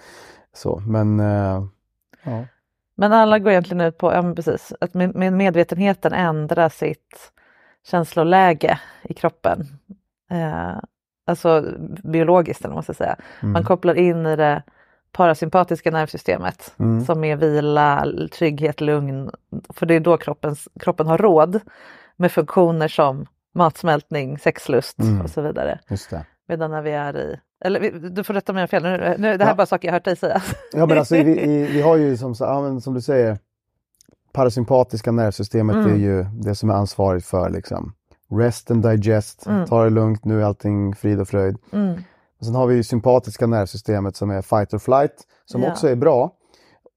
Så, 0.56 0.82
men 0.88 1.20
eh, 1.20 1.64
ja. 2.24 2.44
Men 3.00 3.14
alla 3.14 3.40
går 3.40 3.52
egentligen 3.52 3.82
ut 3.82 3.98
på, 3.98 4.14
ja 4.14 4.34
precis, 4.36 4.74
att 4.82 4.94
med, 4.94 5.16
med 5.16 5.34
medvetenheten 5.34 6.14
ändra 6.14 6.70
sitt 6.70 7.32
känsloläge 7.88 8.80
i 9.04 9.14
kroppen. 9.14 9.68
Eh, 10.32 10.78
alltså 11.28 11.66
biologiskt 12.04 12.62
eller 12.62 12.70
vad 12.70 12.76
man 12.76 12.84
ska 12.84 12.94
säga. 12.94 13.16
Man 13.42 13.64
kopplar 13.64 13.96
in 13.96 14.26
i 14.26 14.36
det 14.36 14.64
parasympatiska 15.12 15.92
nervsystemet 15.92 16.74
Mm. 16.80 17.06
som 17.06 17.24
är 17.24 17.36
vila, 17.36 18.06
trygghet, 18.34 18.82
lugn. 18.82 19.32
För 19.70 19.86
det 19.86 19.94
är 19.96 20.00
då 20.00 20.18
kroppens, 20.18 20.68
kroppen 20.80 21.08
har 21.08 21.18
råd 21.18 21.60
med 22.16 22.32
funktioner 22.32 22.88
som 22.88 23.26
matsmältning, 23.56 24.38
sexlust 24.40 25.00
Mm. 25.00 25.22
och 25.22 25.30
så 25.30 25.42
vidare. 25.42 25.80
Medan 26.48 26.72
när 26.72 26.82
vi 26.82 26.92
är 26.92 27.18
i, 27.18 27.40
eller 27.62 28.10
du 28.10 28.24
får 28.24 28.34
rätta 28.34 28.54
mig 28.54 28.60
om 28.60 28.62
jag 28.62 28.70
fel, 28.70 28.84
nu, 28.84 29.16
nu, 29.20 29.38
det 29.38 29.44
här 29.44 29.52
är 29.52 29.54
Ja. 29.54 29.56
bara 29.56 29.66
saker 29.66 29.88
jag 29.88 29.94
hört 29.94 30.06
dig 30.06 30.16
säga. 30.16 30.42
Ja 30.74 30.86
men 30.86 30.98
alltså 30.98 31.16
vi, 31.16 31.22
i, 31.42 31.64
vi 31.66 31.82
har 31.82 31.98
ju 31.98 32.18
som, 32.24 32.36
så- 32.36 32.44
ja, 32.44 32.80
som 32.80 32.94
du 32.94 33.02
säger 33.02 33.38
parasympatiska 34.34 35.12
nervsystemet 35.12 35.76
Mm. 35.76 35.90
är 35.94 35.96
ju 35.98 36.24
det 36.24 36.56
som 36.56 36.70
är 36.70 36.74
ansvarigt 36.74 37.26
för 37.26 37.50
liksom 37.50 37.94
rest 38.32 38.72
and 38.72 38.84
digest, 38.84 39.46
Mm. 39.48 39.66
ta 39.66 39.84
det 39.84 39.90
lugnt, 39.90 40.26
nu 40.26 40.42
är 40.42 40.46
allting 40.46 40.96
frid 40.96 41.20
och 41.20 41.28
fröjd. 41.28 41.58
Mm. 41.72 41.94
Och 42.40 42.46
sen 42.46 42.56
har 42.56 42.68
vi 42.68 42.76
ju 42.76 42.84
sympatiska 42.84 43.48
nervsystemet 43.48 44.16
som 44.16 44.30
är 44.30 44.42
fight 44.42 44.74
or 44.74 44.78
flight 44.80 45.14
som 45.46 45.64
Ja. 45.64 45.72
också 45.72 45.88
är 45.88 45.96
bra. 45.96 46.32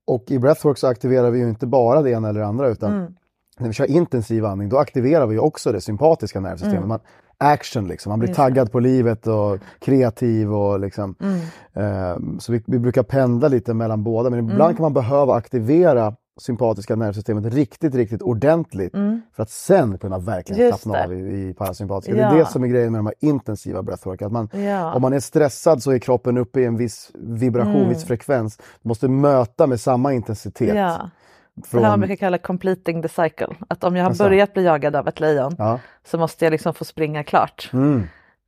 Och 0.07 0.25
i 0.31 0.39
breathwork 0.39 0.79
så 0.79 0.87
aktiverar 0.87 1.31
vi 1.31 1.39
ju 1.39 1.49
inte 1.49 1.67
bara 1.67 2.03
det 2.03 2.11
ena 2.11 2.29
eller 2.29 2.41
det 2.41 2.47
andra 2.47 2.69
utan 2.69 2.93
Mm. 2.93 3.15
när 3.59 3.67
vi 3.69 3.73
kör 3.75 3.91
intensiv 3.91 4.45
andning 4.47 4.69
då 4.69 4.79
aktiverar 4.79 5.27
vi 5.27 5.39
också 5.39 5.73
det 5.73 5.81
sympatiska 5.81 6.41
nervsystemet. 6.41 6.77
Mm. 6.79 6.89
Man, 6.89 7.01
action 7.43 7.89
liksom, 7.89 8.11
man 8.11 8.19
blir 8.19 8.29
Just 8.29 8.37
det. 8.37 8.43
taggad 8.43 8.73
på 8.73 8.81
livet 8.81 9.27
och 9.27 9.59
kreativ 9.79 10.55
och 10.55 10.81
liksom 10.81 11.15
Mm. 11.21 11.41
Eh, 11.75 12.39
Så 12.39 12.53
vi, 12.53 12.63
vi 12.67 12.79
brukar 12.79 13.03
pendla 13.03 13.49
lite 13.49 13.75
mellan 13.75 14.05
båda 14.05 14.31
men 14.31 14.39
ibland 14.51 14.77
kan 14.77 14.83
man 14.83 14.93
behöva 14.93 15.35
aktivera 15.35 16.15
sympatiska 16.41 16.97
nervsystemet 16.97 17.55
riktigt, 17.55 17.95
riktigt 17.95 18.23
ordentligt 18.23 18.93
för 19.37 19.43
att 19.43 19.51
sen 19.51 19.99
kunna 19.99 20.19
verkligen 20.19 20.61
Mm. 20.61 20.71
Just 20.71 20.83
slappna 20.83 20.99
det. 20.99 21.05
av 21.05 21.13
i, 21.33 21.49
i 21.49 21.55
parasympatiska. 21.55 22.15
Det 22.15 22.21
Ja. 22.21 22.31
är 22.35 22.39
det 22.39 22.47
som 22.47 22.65
är 22.65 22.69
grejen 22.69 22.93
med 22.93 22.99
de 22.99 23.07
här 23.07 23.15
intensiva 23.21 23.83
breathwork. 23.83 24.23
Att 24.23 24.33
man, 24.33 24.49
Ja. 24.53 24.95
Om 24.95 25.03
man 25.03 25.13
är 25.13 25.21
stressad 25.21 25.83
så 25.83 25.91
är 25.91 25.99
kroppen 25.99 26.39
uppe 26.39 26.61
i 26.61 26.65
en 26.65 26.77
viss 26.77 27.11
vibration, 27.15 27.77
Mm. 27.77 27.89
viss 27.89 28.05
frekvens. 28.05 28.57
Du 28.57 28.89
måste 28.89 29.09
möta 29.09 29.67
med 29.67 29.81
samma 29.81 30.13
intensitet. 30.13 30.77
Ja. 30.77 31.11
Det 31.55 31.69
Från, 31.69 31.83
här 31.83 31.91
man 31.91 32.01
brukar 32.01 32.17
kalla 32.17 32.39
completing 32.39 33.03
the 33.03 33.09
cycle. 33.09 33.49
Att 33.69 33.85
om 33.85 33.97
jag 33.97 34.05
har 34.05 34.11
Alltså. 34.11 34.25
börjat 34.25 34.55
bli 34.55 34.63
jagad 34.65 34.97
av 34.97 35.09
ett 35.09 35.21
lejon 35.21 35.55
ja. 35.59 35.81
så 36.05 36.19
måste 36.19 36.45
jag 36.45 36.51
liksom 36.53 36.75
få 36.75 36.85
springa 36.85 37.25
klart. 37.25 37.71
Mm. 37.73 38.03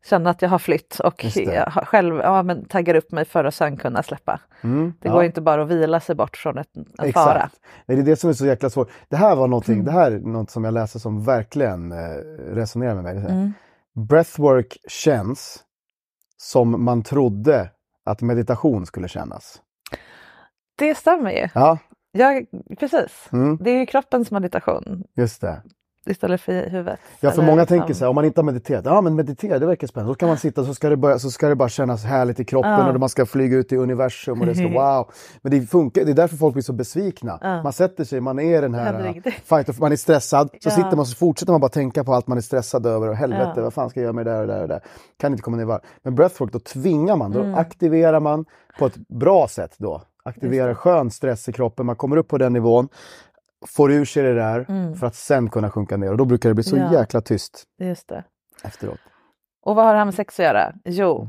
Känna 0.06 0.30
att 0.30 0.42
jag 0.42 0.48
har 0.48 0.58
flytt 0.58 0.98
och 1.00 1.26
det. 1.34 1.70
själv 1.86 2.16
ja, 2.16 2.42
men 2.42 2.64
taggar 2.64 2.94
upp 2.94 3.12
mig 3.12 3.24
för 3.24 3.44
att 3.44 3.54
sen 3.54 3.76
kunna 3.76 4.02
släppa. 4.02 4.40
Mm. 4.62 4.94
Det 5.00 5.08
ja. 5.08 5.14
går 5.14 5.24
inte 5.24 5.40
bara 5.40 5.62
att 5.62 5.68
vila 5.68 6.00
sig 6.00 6.14
bort 6.14 6.36
från 6.36 6.58
ett, 6.58 6.68
en 6.98 7.12
fara. 7.12 7.34
Exakt. 7.36 7.60
Nej, 7.86 7.96
det 7.96 8.02
är 8.02 8.06
det 8.06 8.16
som 8.16 8.30
är 8.30 8.34
så 8.34 8.46
jäkla 8.46 8.70
svårt. 8.70 8.90
Det 9.08 9.16
här 9.16 9.36
var 9.36 9.48
någonting, 9.48 9.74
Mm. 9.74 9.84
det 9.86 9.92
här 9.92 10.10
är 10.12 10.18
något 10.18 10.50
som 10.50 10.64
jag 10.64 10.74
läste 10.74 11.00
som 11.00 11.24
verkligen 11.24 11.92
eh, 11.92 11.98
resonerar 12.54 12.94
med 12.94 13.04
mig. 13.04 13.16
Mm. 13.16 13.52
Breathwork 14.08 14.76
känns 14.88 15.64
som 16.36 16.84
man 16.84 17.02
trodde 17.02 17.70
att 18.04 18.22
meditation 18.22 18.86
skulle 18.86 19.08
kännas. 19.08 19.60
Det 20.78 20.94
stämmer 20.94 21.30
ju. 21.30 21.48
Ja, 21.54 21.78
Ja, 22.16 22.40
precis. 22.78 23.28
mm, 23.32 23.58
Det 23.60 23.70
är 23.70 23.78
ju 23.78 23.86
kroppens 23.86 24.30
meditation 24.30 25.04
just 25.16 25.40
det. 25.40 25.62
istället 26.06 26.40
för 26.40 26.52
huvudet. 26.52 26.98
Ja, 27.20 27.30
för 27.30 27.38
Eller 27.38 27.50
många 27.50 27.62
liksom- 27.62 27.78
tänker 27.78 27.94
så 27.94 28.04
här, 28.04 28.08
om 28.08 28.14
man 28.14 28.24
inte 28.24 28.40
har 28.40 28.44
mediterat, 28.44 28.84
ja 28.84 29.00
men 29.00 29.14
meditera, 29.14 29.58
det 29.58 29.66
verkar 29.66 29.86
spännande. 29.86 30.12
Så 30.14 30.18
kan 30.18 30.28
man 30.28 30.38
sitta 30.38 30.64
så 30.64 30.74
ska 30.74 30.88
det, 30.88 30.96
börja, 30.96 31.18
så 31.18 31.30
ska 31.30 31.48
det 31.48 31.54
bara 31.56 31.68
kännas 31.68 32.04
härligt 32.04 32.40
i 32.40 32.44
kroppen 32.44 32.70
Ja. 32.70 32.92
och 32.92 33.00
man 33.00 33.08
ska 33.08 33.26
flyga 33.26 33.56
ut 33.56 33.72
i 33.72 33.76
universum 33.76 34.40
och 34.40 34.46
det 34.46 34.54
ska 34.54 34.68
wow. 34.68 35.10
Men 35.42 35.50
det 35.52 35.60
funkar, 35.66 36.04
det 36.04 36.10
är 36.10 36.14
därför 36.14 36.36
folk 36.36 36.52
blir 36.52 36.62
så 36.62 36.72
besvikna. 36.72 37.38
Ja. 37.42 37.62
Man 37.62 37.72
sätter 37.72 38.04
sig, 38.04 38.20
man 38.20 38.38
är 38.38 38.62
den 38.62 38.74
här 38.74 39.22
fight 39.44 39.78
man 39.80 39.92
är 39.92 39.96
stressad, 39.96 40.48
så 40.60 40.68
Ja. 40.68 40.70
sitter 40.70 40.96
man 40.96 41.06
så 41.06 41.16
fortsätter 41.16 41.52
man 41.52 41.60
bara 41.60 41.68
tänka 41.68 42.04
på 42.04 42.14
allt 42.14 42.26
man 42.26 42.38
är 42.38 42.42
stressad 42.42 42.86
över 42.86 43.08
och 43.08 43.16
helvete, 43.16 43.62
vad 43.62 43.74
fan 43.74 43.90
ska 43.90 44.00
jag 44.00 44.04
göra 44.04 44.12
med 44.12 44.26
det 44.26 44.32
där 44.32 44.40
och 44.40 44.46
det 44.46 44.52
där 44.52 44.62
och 44.62 44.68
det 44.68 44.74
där. 44.74 44.82
Kan 45.20 45.32
inte 45.32 45.42
komma 45.42 45.56
ner 45.56 45.64
i 45.64 45.66
varv. 45.66 45.80
Men 46.02 46.14
breathwork, 46.14 46.52
då 46.52 46.58
tvingar 46.58 47.16
man, 47.16 47.30
då 47.32 47.40
Mm. 47.40 47.54
aktiverar 47.54 48.20
man 48.20 48.44
på 48.78 48.86
ett 48.86 48.96
bra 49.08 49.48
sätt 49.48 49.74
då. 49.78 50.02
Aktiverar 50.24 50.74
skön 50.74 51.10
stress 51.10 51.48
i 51.48 51.52
kroppen, 51.52 51.86
man 51.86 51.96
kommer 51.96 52.16
upp 52.16 52.28
på 52.28 52.38
den 52.38 52.52
nivån, 52.52 52.88
får 53.66 53.92
ur 53.92 54.04
sig 54.04 54.22
det 54.22 54.34
där 54.34 54.94
för 54.94 55.06
att 55.06 55.14
sen 55.14 55.50
kunna 55.50 55.70
sjunka 55.70 55.96
ner 55.96 56.10
och 56.10 56.16
då 56.16 56.24
brukar 56.24 56.48
det 56.48 56.54
bli 56.54 56.64
så 56.64 56.76
Mm. 56.76 56.92
Ja. 56.92 57.00
jäkla 57.00 57.20
tyst 57.20 57.64
Just 57.78 58.08
det. 58.08 58.24
efteråt. 58.64 58.98
Och 59.62 59.76
vad 59.76 59.84
har 59.84 59.92
det 59.92 59.98
här 59.98 60.04
med 60.04 60.14
sex 60.14 60.40
att 60.40 60.44
göra? 60.44 60.72
Jo, 60.84 61.28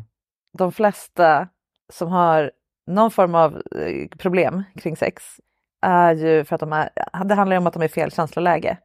de 0.57 0.71
flesta 0.71 1.47
som 1.93 2.07
har 2.11 2.51
någon 2.87 3.11
form 3.11 3.35
av 3.35 3.55
eh, 3.55 4.07
problem 4.17 4.63
kring 4.75 4.97
sex 4.97 5.23
är 5.81 6.13
ju 6.13 6.45
för 6.45 6.55
att 6.55 6.59
de 6.59 6.73
är, 6.73 6.89
det 7.25 7.35
handlar 7.35 7.57
om 7.57 7.67
att 7.67 7.73
de 7.73 7.81
är 7.81 7.85
i 7.85 7.89
fel 7.89 8.11
känsloläge. 8.11 8.77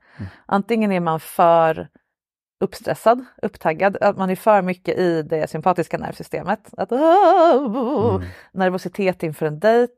Antingen 0.47 0.93
är 0.93 1.01
man 1.01 1.21
för 1.21 1.89
uppstressad, 2.61 3.25
upptaggad, 3.43 3.97
att 4.01 4.17
man 4.17 4.31
är 4.31 4.37
för 4.37 4.63
mycket 4.63 4.99
i 4.99 5.23
det 5.23 5.51
sympatiska 5.51 5.99
nervsystemet. 5.99 6.69
Att, 6.77 6.91
Nervositet 8.53 9.23
inför 9.23 9.47
en 9.47 9.61
dejt, 9.61 9.95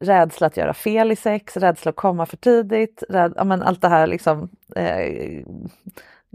rädsla 0.00 0.46
att 0.46 0.56
göra 0.56 0.74
fel 0.74 1.12
i 1.12 1.16
sex, 1.16 1.56
rädsla 1.56 1.90
att 1.90 1.96
komma 1.96 2.26
för 2.26 2.36
tidigt, 2.36 3.02
räd, 3.08 3.32
ja, 3.36 3.44
men 3.44 3.62
allt 3.62 3.80
det 3.80 3.88
här 3.88 4.06
liksom 4.06 4.48
eh, 4.76 5.44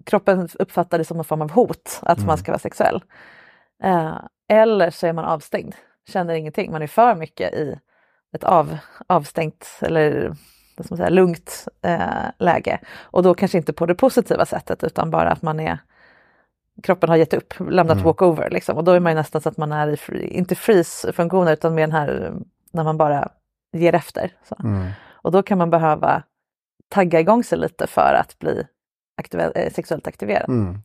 kroppen 0.06 0.50
uppfattar 0.60 0.98
det 0.98 1.06
som 1.06 1.18
en 1.18 1.24
form 1.24 1.41
av 1.41 1.51
hot 1.51 2.00
att 2.01 2.25
man 2.25 2.38
ska 2.38 2.51
vara 2.51 2.60
sexuell. 2.60 3.03
Eh, 3.84 4.18
eller 4.50 4.89
så 4.89 5.08
är 5.08 5.13
man 5.13 5.25
avstängd, 5.25 5.75
känner 6.10 6.34
ingenting, 6.34 6.72
man 6.72 6.82
är 6.82 6.88
för 6.88 7.15
mycket 7.15 7.53
i 7.53 7.79
ett 8.36 8.44
av, 8.44 8.77
avstängt 9.08 9.68
eller 9.82 10.36
vad 10.79 10.86
ska 10.86 10.93
man 10.93 10.98
säga, 10.98 11.09
lugnt 11.09 11.67
eh, 11.81 12.25
läge. 12.38 12.79
Och 13.01 13.24
då 13.24 13.33
kanske 13.33 13.57
inte 13.57 13.74
på 13.74 13.86
det 13.86 13.95
positiva 13.95 14.45
sättet 14.45 14.83
utan 14.83 15.12
bara 15.12 15.31
att 15.31 15.41
man 15.41 15.59
är 15.59 15.77
kroppen 16.83 17.09
har 17.09 17.15
gett 17.15 17.33
upp, 17.33 17.53
lämnat 17.69 18.01
walkover 18.01 18.50
liksom. 18.50 18.77
Och 18.77 18.83
då 18.83 18.91
är 18.91 19.00
man 19.00 19.12
ju 19.12 19.15
nästan 19.15 19.41
så 19.41 19.50
att 19.50 19.57
man 19.57 19.71
är 19.71 19.88
i, 19.88 19.98
free, 19.98 20.27
inte 20.27 20.55
freeze-funktioner 20.55 21.53
utan 21.53 21.75
med 21.75 21.83
den 21.83 21.91
här 21.91 22.33
när 22.71 22.83
man 22.83 22.98
bara 22.98 23.29
ger 23.74 23.95
efter. 23.95 24.31
Mm. 24.63 24.88
Och 25.07 25.31
då 25.31 25.43
kan 25.43 25.57
man 25.57 25.69
behöva 25.69 26.24
tagga 26.89 27.19
igång 27.19 27.43
sig 27.43 27.57
lite 27.57 27.88
för 27.88 28.13
att 28.13 28.39
bli 28.39 28.67
aktive- 29.21 29.51
eh, 29.55 29.71
sexuellt 29.74 30.07
aktiverad. 30.07 30.50
Mm. 30.50 30.77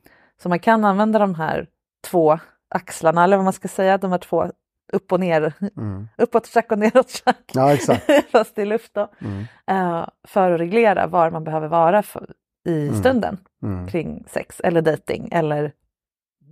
Så 0.43 0.49
man 0.49 0.59
kan 0.59 0.85
använda 0.85 1.19
de 1.19 1.35
här 1.35 1.67
två 2.05 2.39
axlarna, 2.69 3.25
eller 3.25 3.37
vad 3.37 3.45
man 3.45 3.53
ska 3.53 3.69
säga, 3.69 3.99
de 3.99 4.11
här 4.11 4.19
två 4.19 4.51
upp 4.93 5.13
och 5.13 5.21
ner, 5.21 5.53
Mm. 5.77 6.09
uppåt 6.19 6.45
track 6.45 6.73
och 6.73 6.79
neråt 6.79 7.09
track, 7.09 7.51
Ja, 7.55 7.77
fast 8.33 8.59
i 8.59 8.65
luft 8.65 8.95
då, 8.95 9.11
Mm. 9.21 9.45
eh, 9.67 10.07
för 10.29 10.51
att 10.51 10.61
reglera 10.61 11.07
var 11.07 11.31
man 11.31 11.45
behöver 11.45 11.69
vara 11.69 12.03
för, 12.03 12.31
i 12.69 12.89
stunden 12.89 13.39
Mm. 13.63 13.89
kring 13.89 14.25
sex 14.29 14.61
eller 14.61 14.83
dating 14.83 15.29
eller 15.33 15.73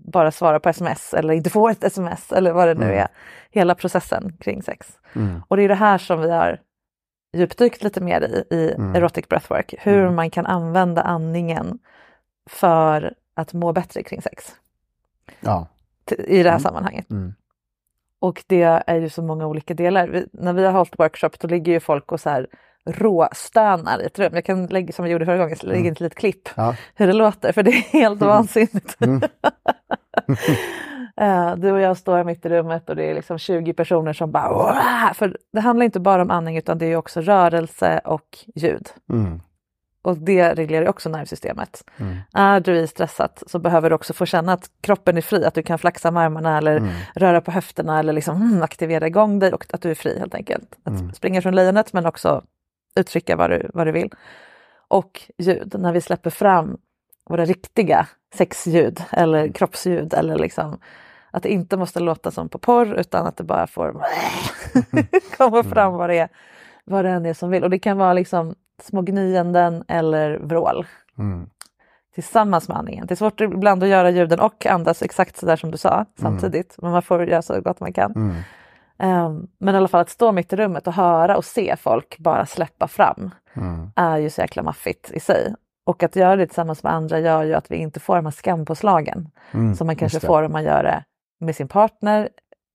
bara 0.05 0.31
svara 0.31 0.61
på 0.61 0.69
sms 0.69 1.15
eller 1.15 1.35
inte 1.35 1.51
få 1.51 1.69
ett 1.69 1.85
sms 1.85 2.33
eller 2.33 2.53
vad 2.53 2.69
det 2.69 2.75
nu 2.75 2.85
Mm. 2.85 2.99
är. 2.99 3.09
Hela 3.51 3.75
processen 3.75 4.37
kring 4.41 4.63
sex. 4.63 4.99
Mm. 5.15 5.43
Och 5.49 5.57
det 5.57 5.63
är 5.63 5.69
det 5.69 5.75
här 5.75 5.99
som 5.99 6.21
vi 6.21 6.31
har 6.31 6.61
djupdykt 7.37 7.83
lite 7.83 8.01
mer 8.01 8.21
i, 8.21 8.55
i 8.57 8.75
Mm. 8.75 8.95
erotic 8.95 9.29
breathwork. 9.29 9.75
Hur 9.79 10.03
Mm. 10.03 10.15
man 10.15 10.31
kan 10.31 10.47
använda 10.47 11.03
andningen 11.03 11.79
för 12.51 13.15
att 13.35 13.53
må 13.53 13.73
bättre 13.73 14.03
kring 14.03 14.23
sex 14.23 14.53
Ja. 15.41 15.67
i 16.19 16.43
det 16.43 16.51
här 16.51 16.59
sammanhanget. 16.59 17.07
Mm. 18.23 18.29
Och 18.29 18.45
det 18.47 18.83
är 18.87 18.97
ju 18.97 19.09
så 19.09 19.23
många 19.23 19.47
olika 19.47 19.75
delar. 19.75 20.09
Vi, 20.09 20.27
när 20.33 20.53
vi 20.53 20.65
har 20.65 20.73
hållit 20.73 20.99
workshop 20.99 21.31
då 21.41 21.49
ligger 21.49 21.73
ju 21.73 21.81
folk 21.81 22.13
och 22.13 22.21
så 22.21 22.31
här 22.31 22.47
råstönar 22.87 24.03
i 24.03 24.05
ett 24.07 24.19
rum. 24.19 24.31
Jag 24.35 24.45
kan 24.45 24.67
lägga, 24.67 24.93
som 24.93 25.05
jag 25.05 25.13
gjorde 25.13 25.27
förra 25.27 25.37
gången, 25.39 25.57
lägga 25.63 25.87
in 25.87 25.93
ett 25.93 26.01
litet 26.01 26.19
klipp 26.19 26.49
Ja. 26.57 26.75
hur 26.95 27.07
det 27.07 27.13
låter 27.13 27.53
för 27.53 27.63
det 27.63 27.71
är 27.71 27.93
helt 27.93 28.21
vansinnigt. 28.21 28.97
Mm. 29.01 29.21
Eh, 31.21 31.57
du 31.57 31.73
och 31.73 31.81
jag 31.81 31.97
står 31.97 32.25
mitt 32.25 32.47
i 32.47 32.49
rummet 32.49 32.89
och 32.91 32.97
det 32.97 33.11
är 33.11 33.15
liksom 33.15 33.39
20 33.39 33.73
personer 33.73 34.13
som 34.13 34.31
bara 34.33 34.49
"Wah!" 34.53 35.13
För 35.15 35.37
det 35.53 35.61
handlar 35.61 35.85
inte 35.85 36.01
bara 36.01 36.23
om 36.23 36.31
andning 36.31 36.57
utan 36.57 36.79
det 36.79 36.87
är 36.87 36.97
också 36.97 37.21
rörelse 37.21 38.01
och 38.05 38.39
ljud. 38.55 38.89
Mm. 39.13 39.41
Och 40.05 40.19
det 40.19 40.55
reglerar 40.55 40.89
också 40.89 41.09
nervsystemet. 41.09 41.85
Mm. 41.97 42.17
Är 42.35 42.61
du 42.61 42.77
i 42.79 42.87
stressat 42.87 43.43
så 43.47 43.59
behöver 43.59 43.91
du 43.91 43.95
också 43.95 44.13
få 44.15 44.27
känna 44.27 44.53
att 44.53 44.71
kroppen 44.81 45.17
är 45.17 45.21
fri, 45.21 45.45
att 45.45 45.55
du 45.55 45.63
kan 45.63 45.79
flaxa 45.79 46.11
med 46.11 46.23
armarna 46.23 46.59
eller 46.59 46.77
Mm. 46.77 46.91
röra 47.15 47.41
på 47.41 47.51
höfterna 47.51 47.99
eller 47.99 48.13
liksom 48.13 48.37
mm, 48.43 48.63
aktivera 48.63 49.07
igång 49.07 49.39
dig 49.39 49.53
och 49.53 49.67
att 49.75 49.83
du 49.83 49.91
är 49.91 49.95
fri 49.95 50.19
helt 50.19 50.35
enkelt. 50.35 50.79
Att 50.85 51.01
Mm. 51.01 51.13
springa 51.13 51.43
från 51.43 51.55
lejonet 51.55 51.93
men 51.93 52.07
också 52.07 52.43
uttrycka 53.01 53.37
vad 53.37 53.51
du, 53.51 53.71
vad 53.75 53.87
du 53.87 53.93
vill. 53.93 54.11
Och 54.89 55.23
ljud, 55.39 55.75
när 55.79 55.93
vi 55.93 56.01
släpper 56.01 56.31
fram 56.31 56.77
våra 57.31 57.45
riktiga 57.45 58.07
sexljud 58.35 59.03
eller 59.11 59.39
Mm. 59.41 59.53
kroppsljud 59.53 60.15
eller 60.15 60.39
liksom 60.39 60.79
att 61.31 61.43
det 61.43 61.53
inte 61.53 61.77
måste 61.77 62.01
låta 62.01 62.31
som 62.31 62.49
på 62.49 62.59
porr 62.59 62.95
utan 62.95 63.27
att 63.27 63.37
det 63.37 63.45
bara 63.45 63.67
får 63.67 64.03
komma 65.37 65.63
fram 65.63 65.93
vad 65.93 66.11
det 66.11 66.19
är, 66.19 66.29
vad 66.85 67.05
det 67.05 67.11
än 67.11 67.27
är 67.27 67.35
som 67.35 67.51
vill. 67.51 67.65
Och 67.65 67.71
det 67.71 67.79
kan 67.79 67.97
vara 67.99 68.13
liksom 68.13 68.55
små 68.83 69.03
gnyenden 69.03 69.85
eller 69.89 70.39
vrål 70.39 70.87
Mm. 71.19 71.49
tillsammans 72.15 72.69
med 72.69 72.77
andningen. 72.77 73.07
Det 73.07 73.15
är 73.15 73.17
svårt 73.17 73.41
ibland 73.41 73.83
att 73.83 73.89
göra 73.89 74.11
ljuden 74.11 74.41
och 74.41 74.67
andas 74.67 75.03
exakt 75.03 75.37
så 75.37 75.47
där 75.47 75.57
som 75.57 75.71
du 75.71 75.79
sa 75.79 76.05
samtidigt, 76.21 76.77
men 76.83 76.91
man 76.93 77.03
får 77.03 77.25
göra 77.29 77.43
så 77.43 77.61
gott 77.61 77.81
man 77.81 77.93
kan. 77.93 78.13
Mm. 78.13 78.35
Ehm, 78.99 79.47
men 79.59 79.75
i 79.75 79.79
alla 79.79 79.89
fall 79.89 80.01
att 80.01 80.11
stå 80.11 80.33
mitt 80.33 80.53
i 80.53 80.57
rummet 80.57 80.87
och 80.87 80.93
höra 80.93 81.37
och 81.37 81.45
se 81.45 81.77
folk 81.77 82.19
bara 82.19 82.47
släppa 82.47 82.89
fram 82.89 83.31
Mm. 83.55 83.91
är 83.97 84.19
ju 84.19 84.31
så 84.31 84.41
jäkla 84.41 84.63
maffigt 84.63 85.11
i 85.11 85.21
sig. 85.21 85.55
Och 85.87 86.03
att 86.03 86.17
göra 86.17 86.37
det 86.37 86.47
tillsammans 86.47 86.83
med 86.83 86.93
andra 86.93 87.19
gör 87.21 87.43
ju 87.43 87.55
att 87.55 87.71
vi 87.71 87.77
inte 87.77 88.01
får 88.01 88.17
de 88.17 88.25
här 88.27 88.33
skampåslagen 88.33 89.29
Mm. 89.53 89.75
som 89.75 89.87
man 89.87 89.97
kanske 89.97 90.21
får 90.21 90.43
om 90.43 90.53
man 90.53 90.65
gör 90.65 90.83
det 90.83 91.05
med 91.41 91.57
sin 91.57 91.69
partner 91.69 92.29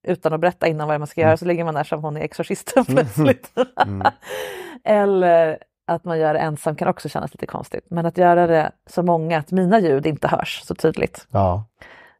utan 0.07 0.33
att 0.33 0.39
berätta 0.39 0.67
innan 0.67 0.87
vad 0.87 0.99
man 0.99 1.07
ska 1.07 1.21
göra 1.21 1.29
Mm. 1.31 1.37
så 1.37 1.45
ligger 1.45 1.63
man 1.63 1.73
där 1.73 1.83
som 1.83 2.01
hon 2.03 2.17
i 2.17 2.21
Exorcisten 2.21 2.85
plötsligt. 2.85 3.51
Eller 4.83 5.57
att 5.87 6.03
man 6.05 6.19
gör 6.19 6.33
det 6.33 6.39
ensam 6.39 6.75
kan 6.75 6.87
också 6.87 7.09
kännas 7.09 7.33
lite 7.33 7.45
konstigt. 7.45 7.85
Men 7.89 8.05
att 8.05 8.17
göra 8.17 8.47
det 8.47 8.71
så 8.85 9.03
många 9.03 9.37
att 9.39 9.51
mina 9.51 9.79
ljud 9.79 10.05
inte 10.05 10.27
hörs 10.27 10.61
så 10.63 10.75
tydligt. 10.75 11.27
Ja, 11.31 11.65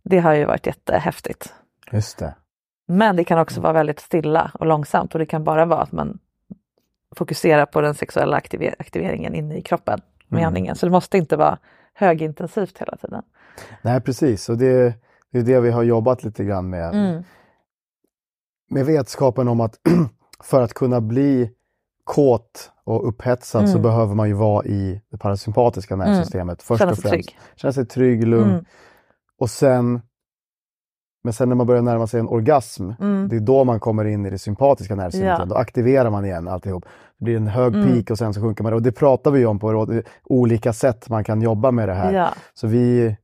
Det 0.04 0.20
har 0.20 0.34
ju 0.34 0.46
varit 0.46 0.66
jättehäftigt. 0.68 1.54
just 1.92 2.18
det. 2.18 2.36
Men 2.88 3.16
det 3.16 3.24
kan 3.24 3.40
också 3.40 3.62
vara 3.62 3.74
väldigt 3.74 4.00
stilla 4.00 4.52
och 4.54 4.66
långsamt 4.66 5.14
och 5.14 5.20
det 5.20 5.26
kan 5.26 5.44
bara 5.44 5.66
vara 5.66 5.82
att 5.82 5.92
man 5.92 6.20
fokuserar 7.16 7.66
på 7.66 7.82
den 7.82 7.96
sexuella 7.96 8.38
aktiver- 8.40 8.76
aktiveringen 8.80 9.36
inne 9.36 9.58
i 9.58 9.62
kroppen 9.62 10.00
med 10.28 10.38
Mm. 10.40 10.48
andningen. 10.48 10.76
Så 10.76 10.86
det 10.86 10.92
måste 10.92 11.18
inte 11.18 11.36
vara 11.36 11.58
högintensivt 11.94 12.78
hela 12.78 12.96
tiden. 12.98 13.24
Nej, 13.82 14.02
precis. 14.02 14.50
Och 14.50 14.58
det, 14.58 14.94
det 15.32 15.40
är 15.40 15.44
det 15.44 15.60
vi 15.60 15.72
har 15.72 15.84
jobbat 15.84 16.24
lite 16.24 16.44
grann 16.44 16.70
med. 16.70 16.94
Mm. 16.96 17.24
Med 18.70 18.86
vetskapen 18.86 19.48
om 19.48 19.62
att 19.62 19.76
för 20.44 20.62
att 20.62 20.74
kunna 20.74 21.02
bli 21.02 21.52
kåt 22.04 22.72
och 22.88 23.08
upphetsad 23.08 23.70
så 23.70 23.78
Mm. 23.78 23.82
behöver 23.82 24.16
man 24.16 24.28
ju 24.28 24.34
vara 24.34 24.66
i 24.66 25.02
det 25.12 25.18
parasympatiska 25.18 25.96
nervsystemet. 25.96 26.64
Först 26.64 26.80
Känna 26.80 26.92
och 26.92 26.98
främst. 26.98 27.14
trygg. 27.14 27.38
Känna 27.56 27.72
sig 27.74 27.86
trygg, 27.86 28.28
lugn. 28.28 28.50
Mm. 28.50 28.66
Och 29.40 29.50
sen, 29.50 30.02
men 31.24 31.34
sen 31.34 31.50
när 31.50 31.56
man 31.56 31.68
börjar 31.68 31.82
närma 31.82 32.08
sig 32.08 32.20
en 32.20 32.28
orgasm, 32.28 32.92
Mm. 33.00 33.28
det 33.30 33.36
är 33.36 33.40
då 33.40 33.64
man 33.64 33.80
kommer 33.80 34.06
in 34.06 34.26
i 34.26 34.30
det 34.30 34.38
sympatiska 34.40 34.96
nervsystemet. 34.96 35.40
Ja. 35.40 35.46
Då 35.46 35.56
aktiverar 35.56 36.10
man 36.10 36.26
igen 36.26 36.48
alltihop. 36.48 36.86
Det 37.18 37.24
blir 37.26 37.38
en 37.38 37.48
hög 37.48 37.76
Mm. 37.76 37.88
peak 37.88 38.12
och 38.12 38.18
sen 38.18 38.34
så 38.34 38.42
sjunker 38.42 38.64
man. 38.64 38.74
Och 38.74 38.82
det 38.82 38.92
pratar 38.92 39.32
vi 39.32 39.46
om 39.46 39.60
på 39.60 39.88
olika 40.26 40.74
sätt 40.74 41.10
man 41.10 41.24
kan 41.24 41.42
jobba 41.42 41.72
med 41.72 41.90
det 41.90 41.94
här. 41.96 42.14
Ja. 42.14 42.30
Så 42.54 42.68
vi, 42.68 43.16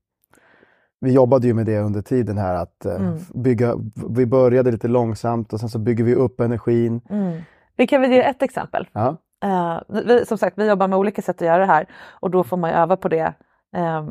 vi 1.00 1.12
jobbade 1.12 1.48
ju 1.48 1.54
med 1.54 1.66
det 1.66 1.80
under 1.80 2.02
tiden 2.02 2.38
här 2.38 2.56
att 2.56 2.86
eh, 2.86 2.96
Mm. 2.96 3.18
bygga, 3.34 3.76
vi 4.10 4.26
började 4.26 4.72
lite 4.72 4.88
långsamt 4.88 5.54
och 5.54 5.60
sen 5.60 5.70
så 5.70 5.80
bygger 5.80 6.04
vi 6.04 6.16
upp 6.16 6.40
energin. 6.40 7.02
Mm. 7.10 7.42
Vi 7.78 7.88
kan 7.88 8.02
väl 8.02 8.12
ge 8.12 8.22
ett 8.24 8.42
exempel. 8.42 8.88
Ja. 8.94 9.18
Eh, 9.44 9.80
vi, 9.88 10.26
som 10.26 10.38
sagt, 10.38 10.58
vi 10.58 10.68
jobbar 10.68 10.88
med 10.88 11.00
olika 11.00 11.22
sätt 11.22 11.42
att 11.42 11.48
göra 11.48 11.58
det 11.58 11.66
här 11.66 11.86
och 12.10 12.32
då 12.32 12.44
får 12.44 12.58
man 12.58 12.70
öva 12.70 12.98
på 12.98 13.10
det. 13.10 13.34
Eh, 13.76 14.04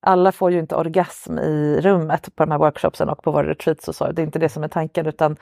alla 0.00 0.32
får 0.32 0.50
ju 0.50 0.58
inte 0.58 0.76
orgasm 0.76 1.38
i 1.38 1.80
rummet 1.80 2.36
på 2.36 2.44
de 2.44 2.50
här 2.50 2.58
workshopsen 2.58 3.08
och 3.08 3.22
på 3.22 3.30
våra 3.30 3.50
retreats 3.50 3.88
och 3.88 3.94
så. 3.94 4.12
Det 4.12 4.22
är 4.22 4.24
inte 4.24 4.38
det 4.38 4.48
som 4.48 4.64
är 4.64 4.68
tanken 4.68 5.06
utan 5.06 5.36